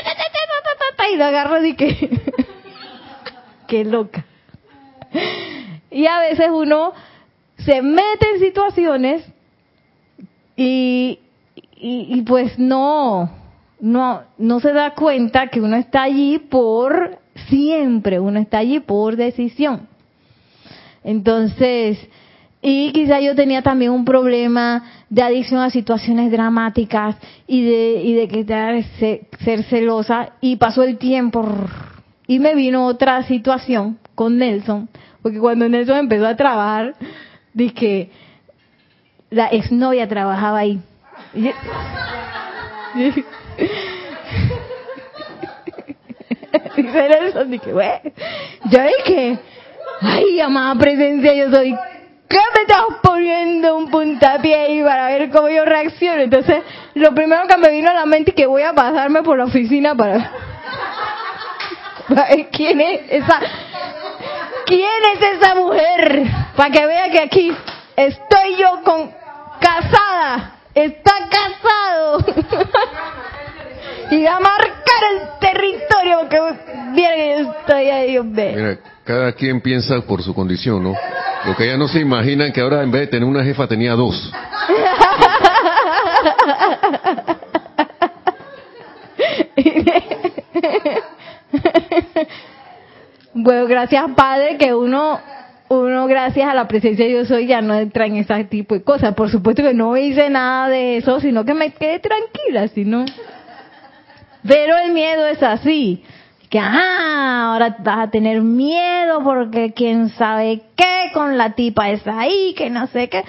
ta, 0.97 1.09
y 1.11 1.17
lo 1.17 1.25
agarras 1.25 1.65
y 1.65 1.75
que, 1.75 2.21
qué 3.67 3.85
loca. 3.85 4.25
Y 5.91 6.07
a 6.07 6.19
veces 6.21 6.49
uno 6.51 6.93
se 7.59 7.83
mete 7.83 8.27
en 8.35 8.41
situaciones 8.41 9.25
y, 10.57 11.19
y, 11.77 12.19
y, 12.19 12.23
pues 12.23 12.59
no, 12.59 13.31
no, 13.81 14.23
no 14.39 14.61
se 14.61 14.73
da 14.73 14.95
cuenta 14.95 15.49
que 15.49 15.61
uno 15.61 15.77
está 15.77 16.03
allí 16.03 16.39
por 16.39 17.19
siempre, 17.49 18.21
uno 18.21 18.41
está 18.41 18.59
allí 18.59 18.81
por 18.81 19.17
decisión. 19.17 19.89
Entonces, 21.03 21.99
y 22.67 22.93
quizá 22.93 23.21
yo 23.21 23.35
tenía 23.35 23.61
también 23.61 23.91
un 23.91 24.07
problema 24.07 24.85
de 25.11 25.21
adicción 25.21 25.61
a 25.61 25.69
situaciones 25.69 26.31
dramáticas 26.33 27.15
y 27.47 27.63
de, 27.63 28.01
y 28.03 28.15
de 28.15 28.27
que 28.27 29.27
ser 29.45 29.65
celosa 29.65 30.31
y 30.41 30.57
pasó 30.57 30.83
el 30.83 30.97
tiempo 30.97 31.47
y 32.27 32.39
me 32.39 32.55
vino 32.55 32.87
otra 32.87 33.23
situación 33.25 33.99
con 34.15 34.39
Nelson, 34.39 34.89
porque 35.21 35.39
cuando 35.41 35.69
Nelson 35.69 35.99
empezó 35.99 36.27
a 36.27 36.37
trabajar, 36.37 36.95
dije, 37.53 38.09
la 39.29 39.49
exnovia 39.49 40.09
trabajaba 40.09 40.61
ahí. 40.61 40.81
Y, 41.35 41.43
dice 46.77 47.09
Nelson, 47.11 47.51
dije, 47.51 47.73
yo 48.71 48.79
dije, 49.05 49.39
ay, 50.01 50.41
amada 50.41 50.77
presencia, 50.77 51.35
yo 51.35 51.51
soy, 51.51 51.77
¿qué 52.29 52.39
me 52.55 52.63
estás 52.63 52.85
poniendo 53.03 53.77
un 53.77 53.91
puntapié 53.91 54.55
ahí 54.55 54.83
para 54.83 55.09
ver 55.09 55.31
cómo 55.31 55.49
yo 55.49 55.65
reacciono? 55.65 56.23
Entonces, 56.23 56.63
lo 56.95 57.15
primero 57.15 57.47
que 57.47 57.57
me 57.57 57.71
vino 57.71 57.91
a 57.91 57.95
la 57.95 58.07
mente 58.07 58.31
es 58.31 58.37
que 58.37 58.47
voy 58.47 58.63
a 58.63 58.73
pasarme 58.73 59.23
por 59.23 59.39
la 59.39 59.45
oficina 59.45 59.95
para 59.95 60.31
quién 62.53 62.81
es 62.81 63.01
esa, 63.11 63.41
quién 64.67 64.91
es 65.15 65.23
esa 65.37 65.55
mujer, 65.55 66.25
para 66.57 66.71
que 66.71 66.87
vea 66.87 67.11
que 67.11 67.21
aquí 67.21 67.57
estoy 67.97 68.57
yo 68.59 68.83
con 68.85 69.13
casada, 69.61 70.55
está 70.75 71.13
casado. 71.31 72.19
y 74.11 74.23
va 74.23 74.37
a 74.37 74.41
marcar 74.41 75.03
el 75.13 75.39
territorio 75.41 76.19
porque 76.21 76.41
viene 76.93 77.41
estoy 77.41 77.91
ahí, 77.91 78.19
Mira, 78.21 78.79
cada 79.05 79.33
quien 79.33 79.61
piensa 79.61 80.01
por 80.03 80.23
su 80.23 80.35
condición, 80.35 80.83
¿no? 80.83 80.95
Lo 81.45 81.55
que 81.57 81.65
ella 81.65 81.77
no 81.77 81.89
se 81.89 82.01
imagina 82.01 82.47
es 82.47 82.55
que 82.55 82.63
ahora 82.63 82.83
en 82.83 82.91
vez 82.91 83.03
de 83.03 83.09
tener 83.09 83.29
una 83.29 83.45
jefa 83.45 83.67
tenía 83.67 83.93
dos. 83.93 84.33
bueno, 93.35 93.67
gracias 93.67 94.05
Padre 94.17 94.57
que 94.57 94.75
uno 94.75 95.21
uno 95.69 96.07
gracias 96.07 96.49
a 96.49 96.55
la 96.55 96.67
presencia 96.69 97.05
de 97.05 97.11
Dios 97.11 97.31
hoy 97.31 97.47
ya 97.47 97.61
no 97.61 97.75
entra 97.75 98.07
en 98.07 98.17
ese 98.17 98.45
tipo 98.45 98.75
de 98.75 98.83
cosas. 98.83 99.15
Por 99.15 99.31
supuesto 99.31 99.63
que 99.63 99.75
no 99.75 99.97
hice 99.97 100.31
nada 100.31 100.69
de 100.69 100.97
eso, 100.99 101.21
sino 101.21 101.45
que 101.45 101.55
me 101.55 101.73
quedé 101.73 102.01
tranquila, 102.01 102.69
sino 102.69 103.05
pero 104.47 104.77
el 104.77 104.93
miedo 104.93 105.27
es 105.27 105.43
así, 105.43 106.05
que 106.55 106.61
ajá, 106.61 107.51
ahora 107.51 107.77
vas 107.81 107.99
a 107.99 108.11
tener 108.13 108.41
miedo 108.41 109.25
porque 109.25 109.73
quién 109.73 110.11
sabe 110.11 110.63
qué 110.77 111.11
con 111.13 111.37
la 111.37 111.57
tipa 111.57 111.91
esa 111.91 112.21
ahí, 112.21 112.55
que 112.57 112.71
no 112.71 112.87
sé 112.87 113.09
qué. 113.09 113.25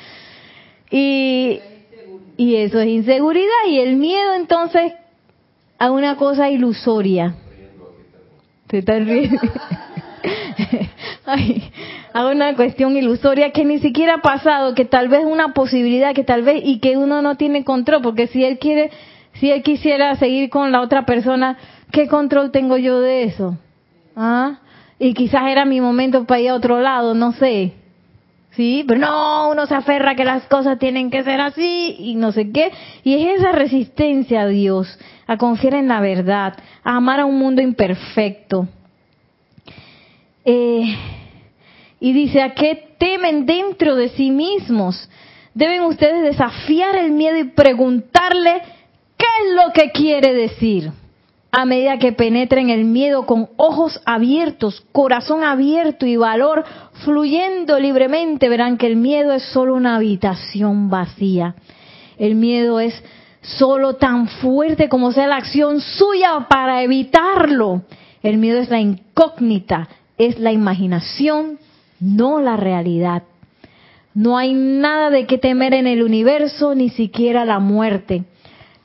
Y, 0.91 1.59
y 2.37 2.55
eso 2.57 2.79
es 2.79 2.87
inseguridad 2.87 3.65
y 3.67 3.79
el 3.79 3.95
miedo 3.95 4.35
entonces 4.35 4.93
a 5.79 5.89
una 5.89 6.17
cosa 6.17 6.51
ilusoria. 6.51 7.33
Se 8.69 8.81
riendo. 8.81 9.41
A 12.13 12.27
una 12.27 12.55
cuestión 12.55 12.95
ilusoria 12.95 13.51
que 13.51 13.65
ni 13.65 13.79
siquiera 13.79 14.15
ha 14.15 14.21
pasado, 14.21 14.75
que 14.75 14.85
tal 14.85 15.09
vez 15.09 15.25
una 15.25 15.53
posibilidad, 15.53 16.13
que 16.13 16.23
tal 16.23 16.43
vez 16.43 16.61
y 16.63 16.79
que 16.79 16.95
uno 16.95 17.23
no 17.23 17.35
tiene 17.35 17.65
control, 17.65 18.03
porque 18.03 18.27
si 18.27 18.45
él 18.45 18.59
quiere 18.59 18.91
si 19.33 19.51
él 19.51 19.63
quisiera 19.63 20.15
seguir 20.15 20.49
con 20.49 20.71
la 20.71 20.81
otra 20.81 21.05
persona, 21.05 21.57
¿qué 21.95 22.09
control 22.09 22.51
tengo 22.51 22.75
yo 22.77 22.99
de 22.99 23.23
eso? 23.23 23.57
¿Ah? 24.17 24.59
Y 24.99 25.13
quizás 25.13 25.43
era 25.47 25.63
mi 25.63 25.79
momento 25.79 26.25
para 26.25 26.41
ir 26.41 26.49
a 26.49 26.55
otro 26.55 26.81
lado, 26.81 27.13
no 27.13 27.31
sé. 27.31 27.73
Sí, 28.51 28.83
pero 28.85 28.99
no, 28.99 29.49
uno 29.49 29.65
se 29.65 29.75
aferra 29.75 30.15
que 30.15 30.25
las 30.25 30.45
cosas 30.47 30.77
tienen 30.77 31.09
que 31.09 31.23
ser 31.23 31.39
así 31.39 31.95
y 31.97 32.15
no 32.15 32.33
sé 32.33 32.51
qué. 32.51 32.71
Y 33.03 33.15
es 33.15 33.39
esa 33.39 33.53
resistencia 33.53 34.41
a 34.41 34.47
Dios, 34.47 34.99
a 35.25 35.37
confiar 35.37 35.75
en 35.75 35.87
la 35.87 36.01
verdad, 36.01 36.57
a 36.83 36.97
amar 36.97 37.21
a 37.21 37.25
un 37.25 37.39
mundo 37.39 37.61
imperfecto. 37.61 38.67
Eh, 40.43 40.95
y 42.01 42.13
dice, 42.13 42.41
¿a 42.41 42.53
qué 42.53 42.95
temen 42.97 43.45
dentro 43.45 43.95
de 43.95 44.09
sí 44.09 44.31
mismos? 44.31 45.09
Deben 45.53 45.81
ustedes 45.83 46.23
desafiar 46.23 46.97
el 46.97 47.11
miedo 47.11 47.37
y 47.37 47.45
preguntarle 47.45 48.61
¿Qué 49.17 49.25
es 49.25 49.55
lo 49.55 49.71
que 49.73 49.91
quiere 49.91 50.33
decir? 50.33 50.91
A 51.57 51.63
medida 51.63 51.99
que 51.99 52.11
penetren 52.11 52.69
el 52.69 52.83
miedo 52.83 53.25
con 53.25 53.47
ojos 53.55 54.01
abiertos, 54.05 54.83
corazón 54.91 55.41
abierto 55.41 56.05
y 56.05 56.17
valor 56.17 56.65
fluyendo 57.05 57.79
libremente, 57.79 58.49
verán 58.49 58.77
que 58.77 58.87
el 58.87 58.97
miedo 58.97 59.31
es 59.31 59.43
solo 59.53 59.73
una 59.73 59.95
habitación 59.95 60.89
vacía. 60.89 61.55
El 62.17 62.35
miedo 62.35 62.81
es 62.81 63.01
solo 63.39 63.95
tan 63.95 64.27
fuerte 64.27 64.89
como 64.89 65.13
sea 65.13 65.27
la 65.27 65.37
acción 65.37 65.79
suya 65.79 66.45
para 66.49 66.83
evitarlo. 66.83 67.83
El 68.21 68.37
miedo 68.37 68.59
es 68.59 68.69
la 68.69 68.81
incógnita, 68.81 69.87
es 70.17 70.37
la 70.37 70.51
imaginación, 70.51 71.57
no 72.01 72.41
la 72.41 72.57
realidad. 72.57 73.23
No 74.13 74.37
hay 74.37 74.53
nada 74.53 75.09
de 75.09 75.25
qué 75.25 75.37
temer 75.37 75.73
en 75.73 75.87
el 75.87 76.03
universo, 76.03 76.75
ni 76.75 76.89
siquiera 76.89 77.45
la 77.45 77.59
muerte. 77.59 78.25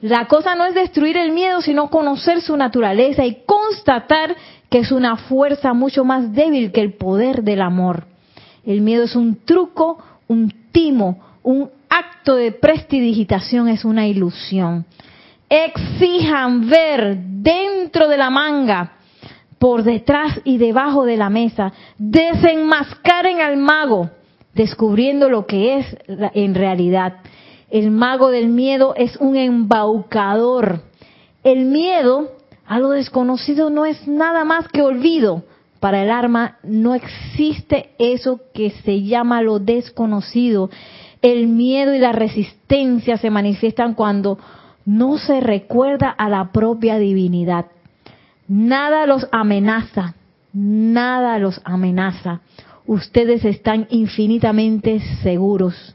La 0.01 0.27
cosa 0.27 0.55
no 0.55 0.65
es 0.65 0.75
destruir 0.75 1.17
el 1.19 1.33
miedo, 1.33 1.61
sino 1.61 1.91
conocer 1.91 2.41
su 2.41 2.57
naturaleza 2.57 3.25
y 3.27 3.43
constatar 3.45 4.35
que 4.71 4.79
es 4.79 4.93
una 4.93 5.17
fuerza 5.17 5.75
mucho 5.75 6.05
más 6.05 6.33
débil 6.33 6.73
que 6.73 6.81
el 6.81 6.95
poder 6.95 7.43
del 7.43 7.61
amor. 7.61 8.07
El 8.65 8.81
miedo 8.81 9.05
es 9.05 9.15
un 9.15 9.45
truco, 9.45 9.99
un 10.27 10.53
timo, 10.73 11.19
un 11.43 11.71
acto 11.89 12.35
de 12.37 12.53
prestidigitación, 12.53 13.69
es 13.69 13.85
una 13.85 14.07
ilusión. 14.07 14.87
Exijan 15.49 16.69
ver 16.71 17.19
dentro 17.19 18.09
de 18.09 18.17
la 18.17 18.31
manga, 18.31 18.93
por 19.59 19.83
detrás 19.83 20.41
y 20.45 20.57
debajo 20.57 21.05
de 21.05 21.19
la 21.19 21.29
mesa, 21.29 21.73
desenmascaren 21.99 23.41
al 23.41 23.59
mago, 23.59 24.09
descubriendo 24.55 25.29
lo 25.29 25.47
que 25.47 25.79
es 25.79 25.97
en 26.07 26.55
realidad 26.55 27.17
El 27.71 27.91
mago 27.93 28.31
del 28.31 28.49
miedo 28.49 28.95
es 28.97 29.17
un 29.17 29.37
embaucador. 29.37 30.83
El 31.45 31.67
miedo 31.67 32.33
a 32.67 32.79
lo 32.79 32.91
desconocido 32.91 33.71
no 33.71 33.87
es 33.87 34.09
nada 34.09 34.45
más 34.45 34.69
que 34.69 34.83
olvido. 34.83 35.45
Para 35.79 36.03
el 36.03 36.11
arma 36.11 36.59
no 36.63 36.95
existe 36.95 37.91
eso 37.99 38.41
que 38.53 38.71
se 38.71 39.03
llama 39.03 39.41
lo 39.41 39.61
desconocido. 39.61 40.69
El 41.23 41.47
miedo 41.47 41.95
y 41.95 41.99
la 41.99 42.13
resistencia 42.13 43.17
se 43.19 43.31
manifiestan 43.31 43.95
cuando 43.95 44.39
no 44.85 45.19
se 45.19 45.41
recuerda 45.41 46.11
a 46.11 46.29
la 46.29 46.51
propia 46.53 46.99
divinidad. 46.99 47.67
Nada 48.49 49.07
los 49.07 49.29
amenaza, 49.31 50.15
nada 50.53 51.39
los 51.39 51.61
amenaza. 51.65 52.41
Ustedes 52.87 53.45
están 53.45 53.87
infinitamente 53.91 55.01
seguros. 55.23 55.95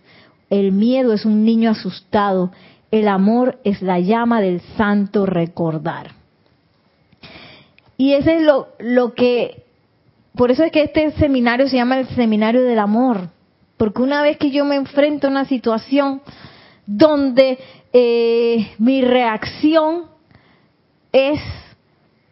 El 0.49 0.71
miedo 0.71 1.13
es 1.13 1.25
un 1.25 1.43
niño 1.43 1.71
asustado. 1.71 2.51
El 2.91 3.07
amor 3.07 3.59
es 3.63 3.81
la 3.81 3.99
llama 3.99 4.41
del 4.41 4.61
santo 4.77 5.25
recordar. 5.25 6.11
Y 7.97 8.13
ese 8.13 8.37
es 8.37 8.43
lo, 8.43 8.67
lo 8.79 9.13
que, 9.13 9.63
por 10.35 10.51
eso 10.51 10.63
es 10.63 10.71
que 10.71 10.83
este 10.83 11.11
seminario 11.11 11.67
se 11.67 11.77
llama 11.77 11.99
el 11.99 12.07
seminario 12.09 12.63
del 12.63 12.79
amor. 12.79 13.29
Porque 13.77 14.01
una 14.01 14.21
vez 14.21 14.37
que 14.37 14.51
yo 14.51 14.65
me 14.65 14.75
enfrento 14.75 15.27
a 15.27 15.31
una 15.31 15.45
situación 15.45 16.21
donde 16.85 17.57
eh, 17.93 18.71
mi 18.77 19.01
reacción 19.01 20.05
es 21.11 21.39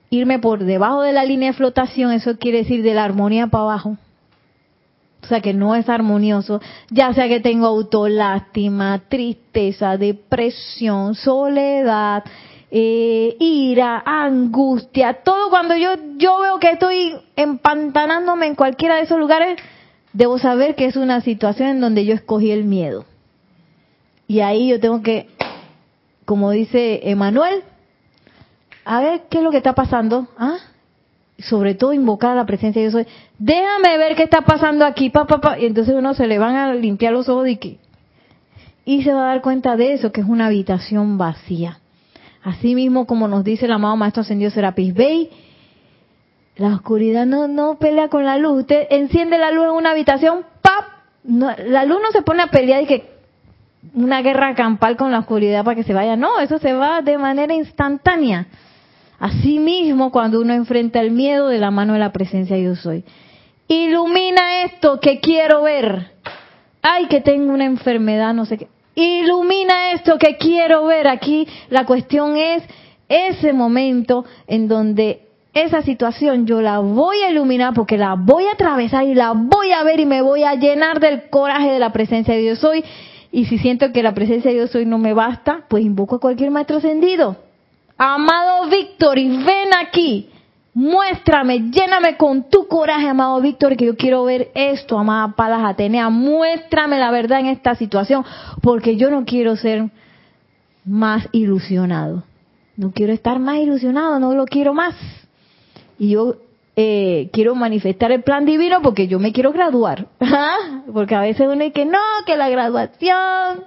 irme 0.10 0.40
por 0.40 0.64
debajo 0.64 1.02
de 1.02 1.14
la 1.14 1.26
línea 1.26 1.52
de 1.52 1.58
flotación, 1.58 2.12
eso 2.12 2.38
quiere 2.38 2.60
decir 2.60 2.84
de 2.84 2.94
la 2.94 3.04
armonía 3.04 3.48
para 3.48 3.64
abajo. 3.64 3.98
O 5.24 5.26
sea 5.26 5.40
que 5.40 5.54
no 5.54 5.74
es 5.74 5.88
armonioso, 5.88 6.60
ya 6.90 7.14
sea 7.14 7.30
que 7.30 7.40
tengo 7.40 7.66
autolástima, 7.66 9.04
tristeza, 9.08 9.98
depresión, 9.98 11.16
soledad, 11.16 12.26
eh, 12.70 13.38
ira, 13.40 14.04
angustia, 14.06 15.22
todo 15.24 15.50
cuando 15.50 15.78
yo, 15.78 15.92
yo 16.18 16.40
veo 16.42 16.60
que 16.60 16.72
estoy 16.72 17.16
empantanándome 17.38 18.48
en 18.48 18.56
cualquiera 18.56 18.98
de 18.98 19.04
esos 19.04 19.18
lugares, 19.18 19.58
debo 20.12 20.40
saber 20.40 20.76
que 20.76 20.86
es 20.86 20.98
una 20.98 21.22
situación 21.22 21.70
en 21.70 21.80
donde 21.80 22.04
yo 22.04 22.14
escogí 22.16 22.52
el 22.52 22.66
miedo. 22.66 23.06
Y 24.28 24.42
ahí 24.42 24.68
yo 24.68 24.80
tengo 24.80 25.02
que, 25.04 25.30
como 26.26 26.52
dice 26.52 27.00
Emanuel, 27.10 27.64
a 28.84 29.00
ver 29.00 29.22
qué 29.30 29.38
es 29.38 29.44
lo 29.44 29.52
que 29.52 29.58
está 29.58 29.74
pasando, 29.74 30.28
¿ah? 30.38 30.58
Sobre 31.40 31.76
todo 31.76 31.94
invocar 31.94 32.32
a 32.32 32.36
la 32.36 32.46
presencia 32.46 32.82
de 32.82 32.90
Dios. 32.90 33.08
Déjame 33.38 33.98
ver 33.98 34.16
qué 34.16 34.24
está 34.24 34.42
pasando 34.42 34.86
aquí, 34.86 35.10
papá, 35.10 35.42
pa, 35.42 35.60
y 35.60 35.66
entonces 35.66 35.96
uno 35.96 36.14
se 36.14 36.28
le 36.28 36.38
van 36.38 36.56
a 36.56 36.74
limpiar 36.74 37.14
los 37.14 37.30
ojos 37.30 37.48
y 37.48 37.58
que 37.58 37.78
y 38.86 39.04
se 39.04 39.14
va 39.14 39.24
a 39.24 39.28
dar 39.28 39.42
cuenta 39.42 39.78
de 39.78 39.94
eso, 39.94 40.12
que 40.12 40.22
es 40.22 40.28
una 40.28 40.48
habitación 40.48 41.18
vacía. 41.18 41.80
Así 42.44 42.76
mismo 42.76 43.06
como 43.06 43.30
nos 43.30 43.44
dice 43.46 43.66
el 43.66 43.72
amado 43.72 43.96
Maestro 43.96 44.22
Ascendido 44.22 44.52
Serapis 44.52 44.94
Bey, 44.94 45.30
la 46.58 46.76
oscuridad 46.76 47.26
no, 47.26 47.48
no 47.48 47.80
pelea 47.80 48.10
con 48.10 48.26
la 48.26 48.38
luz. 48.38 48.62
Usted 48.62 48.88
enciende 48.90 49.38
la 49.38 49.52
luz 49.52 49.66
en 49.66 49.72
una 49.72 49.92
habitación, 49.92 50.46
¡pap! 50.62 50.86
la 51.24 51.86
luz 51.86 52.00
no 52.02 52.12
se 52.12 52.22
pone 52.22 52.44
a 52.44 52.48
pelear 52.48 52.84
y 52.84 52.86
que 52.86 53.14
una 53.94 54.22
guerra 54.22 54.54
campal 54.56 54.98
con 54.98 55.12
la 55.12 55.20
oscuridad 55.20 55.64
para 55.64 55.76
que 55.76 55.84
se 55.84 55.94
vaya. 55.94 56.16
No, 56.16 56.40
eso 56.40 56.60
se 56.60 56.74
va 56.74 57.02
de 57.02 57.18
manera 57.18 57.54
instantánea. 57.54 58.48
Asimismo, 59.24 60.12
cuando 60.12 60.42
uno 60.42 60.54
enfrenta 60.54 61.00
el 61.00 61.12
miedo 61.12 61.48
de 61.48 61.58
la 61.58 61.72
mano 61.72 61.94
de 61.94 62.00
la 62.00 62.12
presencia 62.12 62.58
yo 62.58 62.76
soy. 62.76 63.06
Ilumina 63.70 64.66
esto 64.66 65.00
que 65.00 65.22
quiero 65.22 65.64
ver. 65.64 66.12
Ay, 66.82 67.06
que 67.06 67.22
tengo 67.22 67.54
una 67.54 67.64
enfermedad, 67.64 68.34
no 68.34 68.46
sé 68.46 68.58
qué. 68.58 68.68
Ilumina 68.96 69.94
esto 69.94 70.18
que 70.18 70.36
quiero 70.36 70.88
ver. 70.88 71.08
Aquí 71.08 71.48
la 71.70 71.86
cuestión 71.86 72.36
es 72.36 72.64
ese 73.08 73.54
momento 73.54 74.26
en 74.46 74.68
donde 74.68 75.22
esa 75.54 75.84
situación 75.84 76.46
yo 76.46 76.60
la 76.60 76.80
voy 76.80 77.22
a 77.22 77.30
iluminar 77.30 77.74
porque 77.74 77.98
la 77.98 78.16
voy 78.16 78.44
a 78.48 78.56
atravesar 78.56 79.06
y 79.06 79.16
la 79.16 79.32
voy 79.32 79.72
a 79.72 79.84
ver 79.84 80.02
y 80.02 80.06
me 80.06 80.22
voy 80.22 80.44
a 80.44 80.56
llenar 80.56 81.00
del 81.00 81.30
coraje 81.30 81.72
de 81.72 81.80
la 81.80 81.94
presencia 81.94 82.34
de 82.34 82.42
Dios 82.42 82.62
hoy. 82.66 82.84
Y 83.32 83.46
si 83.46 83.58
siento 83.58 83.94
que 83.94 84.04
la 84.04 84.14
presencia 84.14 84.52
de 84.52 84.58
Dios 84.58 84.76
hoy 84.76 84.86
no 84.86 84.98
me 84.98 85.14
basta, 85.14 85.64
pues 85.70 85.86
invoco 85.86 86.18
a 86.18 86.20
cualquier 86.20 86.52
maestro 86.52 86.76
ascendido. 86.76 87.38
Amado 88.06 88.70
Víctor, 88.70 89.18
y 89.18 89.30
ven 89.30 89.70
aquí. 89.80 90.30
Muéstrame, 90.74 91.70
lléname 91.72 92.18
con 92.18 92.50
tu 92.50 92.68
coraje, 92.68 93.08
amado 93.08 93.40
Víctor, 93.40 93.78
que 93.78 93.86
yo 93.86 93.96
quiero 93.96 94.26
ver 94.26 94.52
esto, 94.56 95.00
amada 95.00 95.34
Palas 95.38 95.64
Atenea. 95.64 96.10
Muéstrame 96.10 96.98
la 96.98 97.12
verdad 97.12 97.40
en 97.40 97.46
esta 97.46 97.76
situación, 97.76 98.26
porque 98.62 98.98
yo 98.98 99.10
no 99.10 99.24
quiero 99.24 99.56
ser 99.56 99.90
más 100.84 101.30
ilusionado. 101.32 102.24
No 102.76 102.92
quiero 102.92 103.14
estar 103.14 103.40
más 103.40 103.60
ilusionado, 103.60 104.20
no 104.20 104.34
lo 104.34 104.44
quiero 104.48 104.74
más. 104.74 104.96
Y 105.98 106.10
yo 106.10 106.36
eh, 106.76 107.30
quiero 107.32 107.56
manifestar 107.56 108.12
el 108.12 108.24
plan 108.24 108.44
divino 108.44 108.82
porque 108.82 109.08
yo 109.08 109.18
me 109.18 109.32
quiero 109.32 109.54
graduar. 109.54 110.08
porque 110.94 111.16
a 111.16 111.22
veces 111.22 111.48
uno 111.48 111.64
dice 111.64 111.72
que 111.72 111.86
no, 111.86 112.00
que 112.26 112.36
la 112.36 112.50
graduación, 112.50 113.64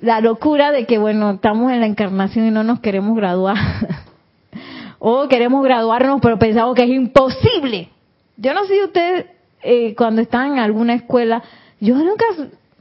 la 0.00 0.20
locura 0.20 0.70
de 0.70 0.86
que, 0.86 0.98
bueno, 0.98 1.32
estamos 1.32 1.72
en 1.72 1.80
la 1.80 1.86
encarnación 1.86 2.46
y 2.46 2.50
no 2.50 2.62
nos 2.62 2.80
queremos 2.80 3.16
graduar. 3.16 3.56
o 4.98 5.28
queremos 5.28 5.62
graduarnos, 5.64 6.20
pero 6.20 6.38
pensamos 6.38 6.74
que 6.74 6.84
es 6.84 6.90
imposible. 6.90 7.88
Yo 8.36 8.54
no 8.54 8.64
sé 8.64 8.74
si 8.74 8.82
ustedes, 8.82 9.26
eh, 9.62 9.94
cuando 9.96 10.22
están 10.22 10.52
en 10.52 10.58
alguna 10.58 10.94
escuela, 10.94 11.42
yo 11.80 11.96
nunca 11.96 12.24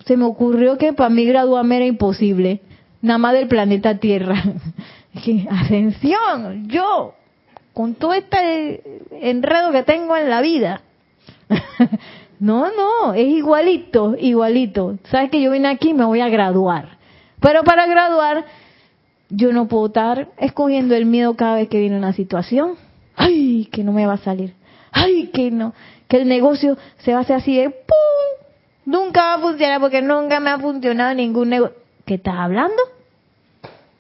se 0.05 0.17
me 0.17 0.25
ocurrió 0.25 0.77
que 0.77 0.93
para 0.93 1.09
mí 1.09 1.25
graduarme 1.25 1.77
era 1.77 1.85
imposible. 1.85 2.61
Nada 3.01 3.17
más 3.17 3.33
del 3.33 3.47
planeta 3.47 3.97
Tierra. 3.97 4.43
Ascensión, 5.49 6.67
yo, 6.67 7.15
con 7.73 7.95
todo 7.95 8.13
este 8.13 8.81
enredo 9.11 9.71
que 9.71 9.83
tengo 9.83 10.15
en 10.15 10.29
la 10.29 10.41
vida. 10.41 10.81
no, 12.39 12.67
no, 12.71 13.13
es 13.13 13.27
igualito, 13.27 14.15
igualito. 14.19 14.97
Sabes 15.09 15.31
que 15.31 15.41
yo 15.41 15.51
vine 15.51 15.67
aquí 15.69 15.89
y 15.89 15.93
me 15.93 16.05
voy 16.05 16.21
a 16.21 16.29
graduar. 16.29 16.96
Pero 17.39 17.63
para 17.63 17.85
graduar, 17.85 18.45
yo 19.29 19.53
no 19.53 19.67
puedo 19.67 19.87
estar 19.87 20.29
escogiendo 20.37 20.95
el 20.95 21.05
miedo 21.05 21.35
cada 21.35 21.55
vez 21.55 21.69
que 21.69 21.79
viene 21.79 21.97
una 21.97 22.13
situación. 22.13 22.75
Ay, 23.15 23.67
que 23.71 23.83
no 23.83 23.91
me 23.91 24.05
va 24.05 24.13
a 24.13 24.17
salir. 24.17 24.53
Ay, 24.91 25.29
que 25.33 25.51
no. 25.51 25.73
Que 26.07 26.17
el 26.17 26.27
negocio 26.27 26.77
se 26.99 27.11
va 27.11 27.19
a 27.19 27.21
hacer 27.21 27.37
así 27.37 27.57
de 27.57 27.69
¡pum! 27.69 28.47
Nunca 28.85 29.21
va 29.21 29.33
a 29.33 29.39
funcionar 29.39 29.81
porque 29.81 30.01
nunca 30.01 30.39
me 30.39 30.49
ha 30.49 30.59
funcionado 30.59 31.13
ningún 31.13 31.49
negocio. 31.49 31.75
¿Qué 32.05 32.15
estás 32.15 32.35
hablando? 32.35 32.81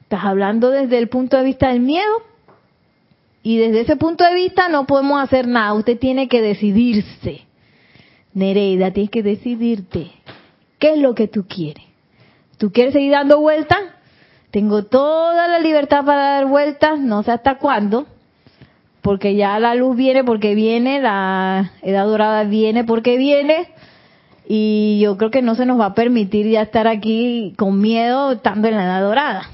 Estás 0.01 0.23
hablando 0.23 0.69
desde 0.69 0.97
el 0.97 1.09
punto 1.09 1.35
de 1.37 1.43
vista 1.43 1.69
del 1.69 1.81
miedo. 1.81 2.23
Y 3.43 3.57
desde 3.57 3.81
ese 3.81 3.95
punto 3.97 4.23
de 4.23 4.33
vista 4.33 4.69
no 4.69 4.87
podemos 4.87 5.21
hacer 5.21 5.47
nada. 5.47 5.73
Usted 5.73 5.99
tiene 5.99 6.29
que 6.29 6.41
decidirse. 6.41 7.41
Nereida, 8.33 8.91
tienes 8.91 9.11
que 9.11 9.23
decidirte. 9.23 10.11
¿Qué 10.79 10.93
es 10.93 10.99
lo 10.99 11.15
que 11.15 11.27
tú 11.27 11.45
quieres? 11.47 11.86
¿Tú 12.57 12.71
quieres 12.71 12.93
seguir 12.93 13.11
dando 13.11 13.39
vueltas? 13.39 13.79
Tengo 14.49 14.83
toda 14.83 15.47
la 15.47 15.59
libertad 15.59 16.03
para 16.03 16.31
dar 16.31 16.47
vueltas, 16.47 16.99
no 16.99 17.21
sé 17.21 17.31
hasta 17.31 17.59
cuándo, 17.59 18.07
porque 19.01 19.35
ya 19.35 19.59
la 19.59 19.75
luz 19.75 19.95
viene 19.95 20.23
porque 20.23 20.55
viene, 20.55 20.99
la 20.99 21.73
edad 21.83 22.05
dorada 22.05 22.43
viene 22.45 22.83
porque 22.83 23.17
viene, 23.17 23.67
y 24.47 24.99
yo 25.01 25.17
creo 25.17 25.29
que 25.29 25.41
no 25.41 25.55
se 25.55 25.65
nos 25.65 25.79
va 25.79 25.87
a 25.87 25.93
permitir 25.93 26.47
ya 26.47 26.61
estar 26.61 26.87
aquí 26.87 27.53
con 27.57 27.79
miedo 27.79 28.31
estando 28.31 28.67
en 28.69 28.77
la 28.77 28.85
edad 28.85 29.01
dorada. 29.01 29.49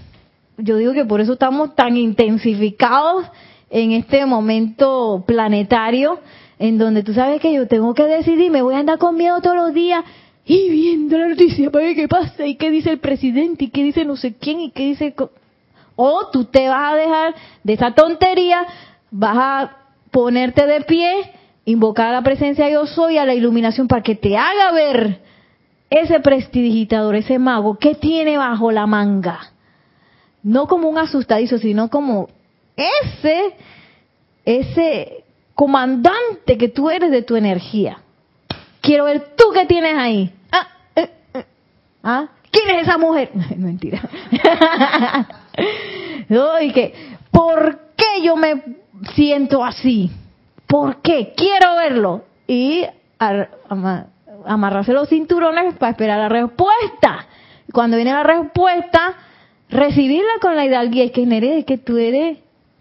Yo 0.57 0.77
digo 0.77 0.93
que 0.93 1.03
por 1.03 1.19
eso 1.19 1.33
estamos 1.33 1.75
tan 1.75 1.97
intensificados 1.97 3.25
en 3.69 3.91
este 3.91 4.25
momento 4.25 5.23
planetario, 5.25 6.19
en 6.59 6.77
donde 6.77 7.03
tú 7.03 7.13
sabes 7.13 7.41
que 7.41 7.51
yo 7.51 7.67
tengo 7.67 7.95
que 7.95 8.05
decidir, 8.05 8.51
me 8.51 8.61
voy 8.61 8.75
a 8.75 8.79
andar 8.79 8.99
con 8.99 9.17
miedo 9.17 9.41
todos 9.41 9.55
los 9.55 9.73
días, 9.73 10.03
y 10.45 10.69
viendo 10.69 11.17
la 11.17 11.27
noticia 11.27 11.71
para 11.71 11.85
ver 11.85 11.95
qué 11.95 12.07
pasa 12.07 12.45
y 12.45 12.55
qué 12.55 12.69
dice 12.69 12.91
el 12.91 12.99
presidente 12.99 13.65
y 13.65 13.69
qué 13.69 13.83
dice 13.83 14.05
no 14.05 14.15
sé 14.15 14.35
quién 14.35 14.59
y 14.59 14.71
qué 14.71 14.83
dice... 14.83 15.15
O 15.95 16.29
tú 16.31 16.45
te 16.45 16.67
vas 16.67 16.93
a 16.93 16.95
dejar 16.95 17.35
de 17.63 17.73
esa 17.73 17.93
tontería, 17.93 18.65
vas 19.11 19.37
a 19.37 19.77
ponerte 20.09 20.65
de 20.65 20.81
pie, 20.81 21.31
invocar 21.65 22.07
a 22.07 22.13
la 22.13 22.23
presencia 22.23 22.65
de 22.65 22.73
yo 22.73 22.87
soy, 22.87 23.17
a 23.17 23.25
la 23.25 23.35
iluminación 23.35 23.87
para 23.87 24.01
que 24.01 24.15
te 24.15 24.35
haga 24.35 24.71
ver 24.71 25.21
ese 25.91 26.19
prestidigitador, 26.19 27.15
ese 27.15 27.37
mago, 27.37 27.77
que 27.77 27.93
tiene 27.93 28.37
bajo 28.37 28.71
la 28.71 28.87
manga. 28.87 29.51
No 30.41 30.67
como 30.67 30.89
un 30.89 30.97
asustadizo, 30.97 31.59
sino 31.59 31.89
como 31.89 32.29
ese, 32.75 33.53
ese 34.45 35.23
comandante 35.53 36.57
que 36.57 36.69
tú 36.69 36.89
eres 36.89 37.11
de 37.11 37.21
tu 37.21 37.35
energía. 37.35 38.02
Quiero 38.83 39.05
ver 39.05 39.33
tú 39.37 39.45
qué 39.53 39.65
tienes 39.65 39.97
ahí. 39.97 40.29
Ah, 40.51 40.67
eh, 40.93 41.09
eh. 41.33 41.45
¿Ah? 42.03 42.27
¿Quién 42.51 42.69
es 42.75 42.83
esa 42.83 42.97
mujer? 42.97 43.29
Mentira. 43.57 44.01
que, 46.27 46.93
¿por 47.31 47.79
qué 47.95 48.21
yo 48.21 48.35
me 48.35 48.61
siento 49.15 49.63
así? 49.63 50.11
¿Por 50.67 50.97
qué? 50.97 51.33
Quiero 51.33 51.77
verlo. 51.77 52.25
Y 52.45 52.85
amarrarse 54.45 54.91
los 54.91 55.07
cinturones 55.07 55.75
para 55.75 55.91
esperar 55.91 56.19
la 56.19 56.27
respuesta. 56.27 57.25
cuando 57.71 57.95
viene 57.95 58.11
la 58.11 58.23
respuesta, 58.23 59.13
recibirla 59.69 60.33
con 60.41 60.57
la 60.57 60.65
hidalguía. 60.65 61.05
Es 61.05 61.11
que 61.13 61.25
Nereida, 61.25 61.55
es 61.55 61.65
que 61.65 61.77
tú 61.77 61.97
eres, 61.97 62.37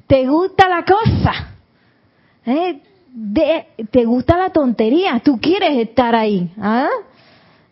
te 0.08 0.26
gusta 0.26 0.68
la 0.68 0.84
cosa. 0.84 1.52
¿eh? 2.44 2.80
De, 3.14 3.66
te 3.90 4.04
gusta 4.04 4.38
la 4.38 4.50
tontería, 4.50 5.20
tú 5.22 5.38
quieres 5.38 5.76
estar 5.78 6.14
ahí. 6.14 6.50
¿ah? 6.58 6.88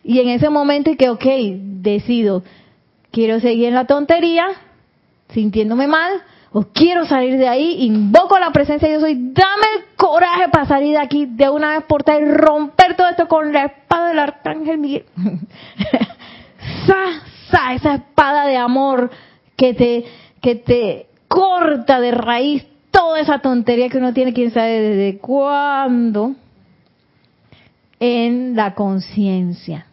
Y 0.03 0.19
en 0.19 0.29
ese 0.29 0.49
momento 0.49 0.91
que, 0.97 1.09
ok, 1.09 1.25
decido, 1.81 2.43
quiero 3.11 3.39
seguir 3.39 3.69
en 3.69 3.73
la 3.73 3.85
tontería, 3.85 4.45
sintiéndome 5.29 5.87
mal, 5.87 6.13
o 6.53 6.63
quiero 6.73 7.05
salir 7.05 7.37
de 7.37 7.47
ahí, 7.47 7.85
invoco 7.85 8.37
la 8.37 8.51
presencia 8.51 8.87
de 8.87 8.95
Dios 8.95 9.01
soy, 9.01 9.15
dame 9.15 9.65
el 9.77 9.95
coraje 9.95 10.49
para 10.49 10.65
salir 10.65 10.91
de 10.91 10.97
aquí 10.97 11.25
de 11.25 11.49
una 11.49 11.77
vez 11.77 11.85
por 11.85 12.03
todas 12.03 12.21
y 12.21 12.25
romper 12.25 12.95
todo 12.95 13.07
esto 13.07 13.27
con 13.27 13.53
la 13.53 13.65
espada 13.65 14.09
del 14.09 14.19
arcángel 14.19 14.77
Miguel. 14.77 15.05
sa, 16.85 17.21
sa, 17.49 17.73
esa 17.73 17.95
espada 17.95 18.45
de 18.45 18.57
amor 18.57 19.09
que 19.55 19.73
te, 19.73 20.05
que 20.41 20.55
te 20.55 21.07
corta 21.29 22.01
de 22.01 22.11
raíz 22.11 22.65
toda 22.91 23.19
esa 23.19 23.39
tontería 23.39 23.89
que 23.89 23.97
uno 23.97 24.13
tiene, 24.13 24.33
quién 24.33 24.51
sabe 24.51 24.81
desde 24.81 25.17
cuándo, 25.19 26.35
en 27.99 28.55
la 28.55 28.75
conciencia. 28.75 29.87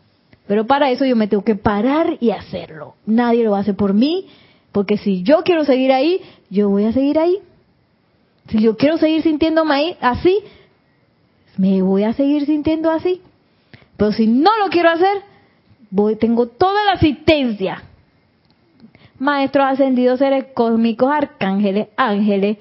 Pero 0.47 0.67
para 0.67 0.91
eso 0.91 1.05
yo 1.05 1.15
me 1.15 1.29
tengo 1.29 1.45
que 1.45 1.55
parar 1.55 2.17
y 2.21 2.31
hacerlo. 2.31 2.95
Nadie 3.07 3.45
lo 3.45 3.55
hace 3.55 3.75
por 3.75 3.95
mí, 3.95 4.27
porque 4.73 4.97
si 4.97 5.23
yo 5.23 5.43
quiero 5.45 5.65
seguir 5.65 5.93
ahí, 5.93 6.21
yo 6.51 6.71
voy 6.71 6.85
a 6.85 6.93
seguir 6.93 7.19
ahí. 7.19 7.39
Si 8.49 8.59
yo 8.59 8.77
quiero 8.77 8.97
seguir 8.97 9.23
sintiéndome 9.23 9.97
así, 10.01 10.39
me 11.59 11.83
voy 11.83 12.05
a 12.05 12.15
seguir 12.15 12.47
sintiendo 12.47 12.91
así. 12.91 13.21
Pero 13.99 14.13
si 14.13 14.27
no 14.27 14.51
lo 14.65 14.71
quiero 14.71 14.89
hacer, 14.89 15.23
voy, 15.91 16.17
tengo 16.17 16.47
toda 16.47 16.85
la 16.85 16.93
asistencia. 16.93 17.83
Maestros 19.19 19.67
ascendidos, 19.67 20.21
seres 20.21 20.47
cósmicos, 20.55 21.11
arcángeles, 21.13 21.89
ángeles, 21.97 22.59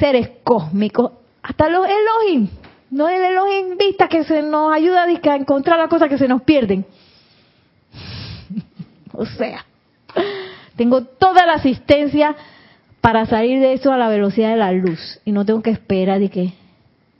seres 0.00 0.30
cósmicos, 0.42 1.12
hasta 1.42 1.68
los 1.68 1.86
Elohim. 1.86 2.48
No 2.90 3.08
el 3.08 3.22
Elohim 3.22 3.76
vista 3.78 4.08
que 4.08 4.24
se 4.24 4.42
nos 4.42 4.72
ayuda 4.74 5.04
a 5.04 5.36
encontrar 5.36 5.78
las 5.78 5.88
cosas 5.88 6.08
que 6.08 6.18
se 6.18 6.26
nos 6.26 6.42
pierden. 6.42 6.84
o 9.12 9.24
sea, 9.24 9.64
tengo 10.74 11.04
toda 11.04 11.46
la 11.46 11.54
asistencia 11.54 12.34
para 13.00 13.26
salir 13.26 13.60
de 13.60 13.74
eso 13.74 13.92
a 13.92 13.96
la 13.98 14.08
velocidad 14.08 14.50
de 14.50 14.56
la 14.56 14.72
luz 14.72 15.20
y 15.24 15.32
no 15.32 15.44
tengo 15.44 15.62
que 15.62 15.70
esperar 15.70 16.18
de 16.18 16.30
que 16.30 16.52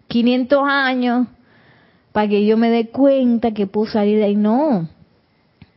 500 0.09 0.62
años 0.68 1.26
para 2.12 2.28
que 2.28 2.45
yo 2.45 2.57
me 2.57 2.70
dé 2.70 2.89
cuenta 2.89 3.53
que 3.53 3.66
puedo 3.66 3.91
salir 3.91 4.18
de 4.18 4.24
ahí. 4.24 4.37
No. 4.37 4.89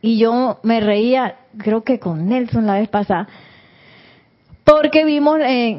Y 0.02 0.18
yo 0.18 0.58
me 0.62 0.80
reía, 0.80 1.36
creo 1.56 1.84
que 1.84 1.98
con 1.98 2.28
Nelson 2.28 2.66
la 2.66 2.74
vez 2.74 2.88
pasada, 2.88 3.28
porque 4.64 5.04
vimos, 5.04 5.38
eh, 5.40 5.78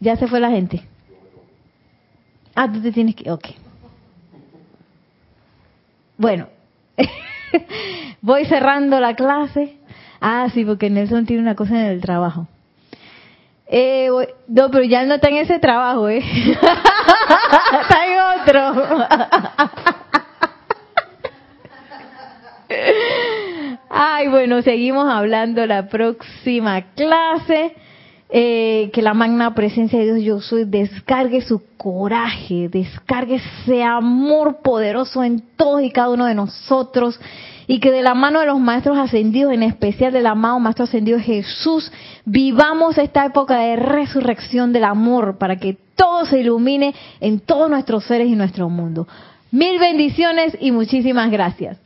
ya 0.00 0.16
se 0.16 0.26
fue 0.26 0.40
la 0.40 0.50
gente. 0.50 0.82
Ah, 2.54 2.70
tú 2.70 2.80
te 2.82 2.92
tienes 2.92 3.14
que, 3.14 3.30
ok. 3.30 3.48
Bueno, 6.16 6.48
voy 8.20 8.44
cerrando 8.46 8.98
la 9.00 9.14
clase. 9.14 9.76
Ah, 10.20 10.48
sí, 10.52 10.64
porque 10.64 10.90
Nelson 10.90 11.26
tiene 11.26 11.42
una 11.42 11.54
cosa 11.54 11.78
en 11.78 11.86
el 11.86 12.00
trabajo. 12.00 12.48
Eh, 13.68 14.08
no, 14.48 14.70
pero 14.70 14.82
ya 14.84 15.04
no 15.04 15.14
está 15.14 15.28
en 15.28 15.36
ese 15.36 15.58
trabajo, 15.58 16.08
¿eh? 16.08 16.18
está 17.82 18.06
en 18.06 18.18
otro. 18.40 19.06
Ay, 23.90 24.28
bueno, 24.28 24.62
seguimos 24.62 25.08
hablando 25.10 25.66
la 25.66 25.88
próxima 25.88 26.82
clase. 26.94 27.74
Eh, 28.30 28.90
que 28.92 29.00
la 29.00 29.14
magna 29.14 29.54
presencia 29.54 29.98
de 29.98 30.04
Dios 30.04 30.22
yo 30.22 30.40
soy 30.42 30.64
descargue 30.66 31.40
su 31.40 31.62
coraje, 31.78 32.68
descargue 32.68 33.36
ese 33.36 33.82
amor 33.82 34.58
poderoso 34.62 35.24
en 35.24 35.42
todos 35.56 35.82
y 35.82 35.90
cada 35.90 36.10
uno 36.10 36.26
de 36.26 36.34
nosotros 36.34 37.18
y 37.66 37.80
que 37.80 37.90
de 37.90 38.02
la 38.02 38.12
mano 38.14 38.40
de 38.40 38.46
los 38.46 38.60
maestros 38.60 38.98
ascendidos, 38.98 39.52
en 39.52 39.62
especial 39.62 40.12
del 40.12 40.26
amado 40.26 40.58
maestro 40.58 40.84
ascendido 40.84 41.18
Jesús, 41.18 41.92
vivamos 42.26 42.98
esta 42.98 43.24
época 43.24 43.58
de 43.60 43.76
resurrección 43.76 44.72
del 44.72 44.84
amor 44.84 45.38
para 45.38 45.56
que 45.56 45.78
todo 45.94 46.26
se 46.26 46.40
ilumine 46.40 46.94
en 47.20 47.40
todos 47.40 47.70
nuestros 47.70 48.04
seres 48.04 48.28
y 48.28 48.36
nuestro 48.36 48.68
mundo. 48.68 49.08
Mil 49.50 49.78
bendiciones 49.78 50.56
y 50.60 50.70
muchísimas 50.70 51.30
gracias. 51.30 51.78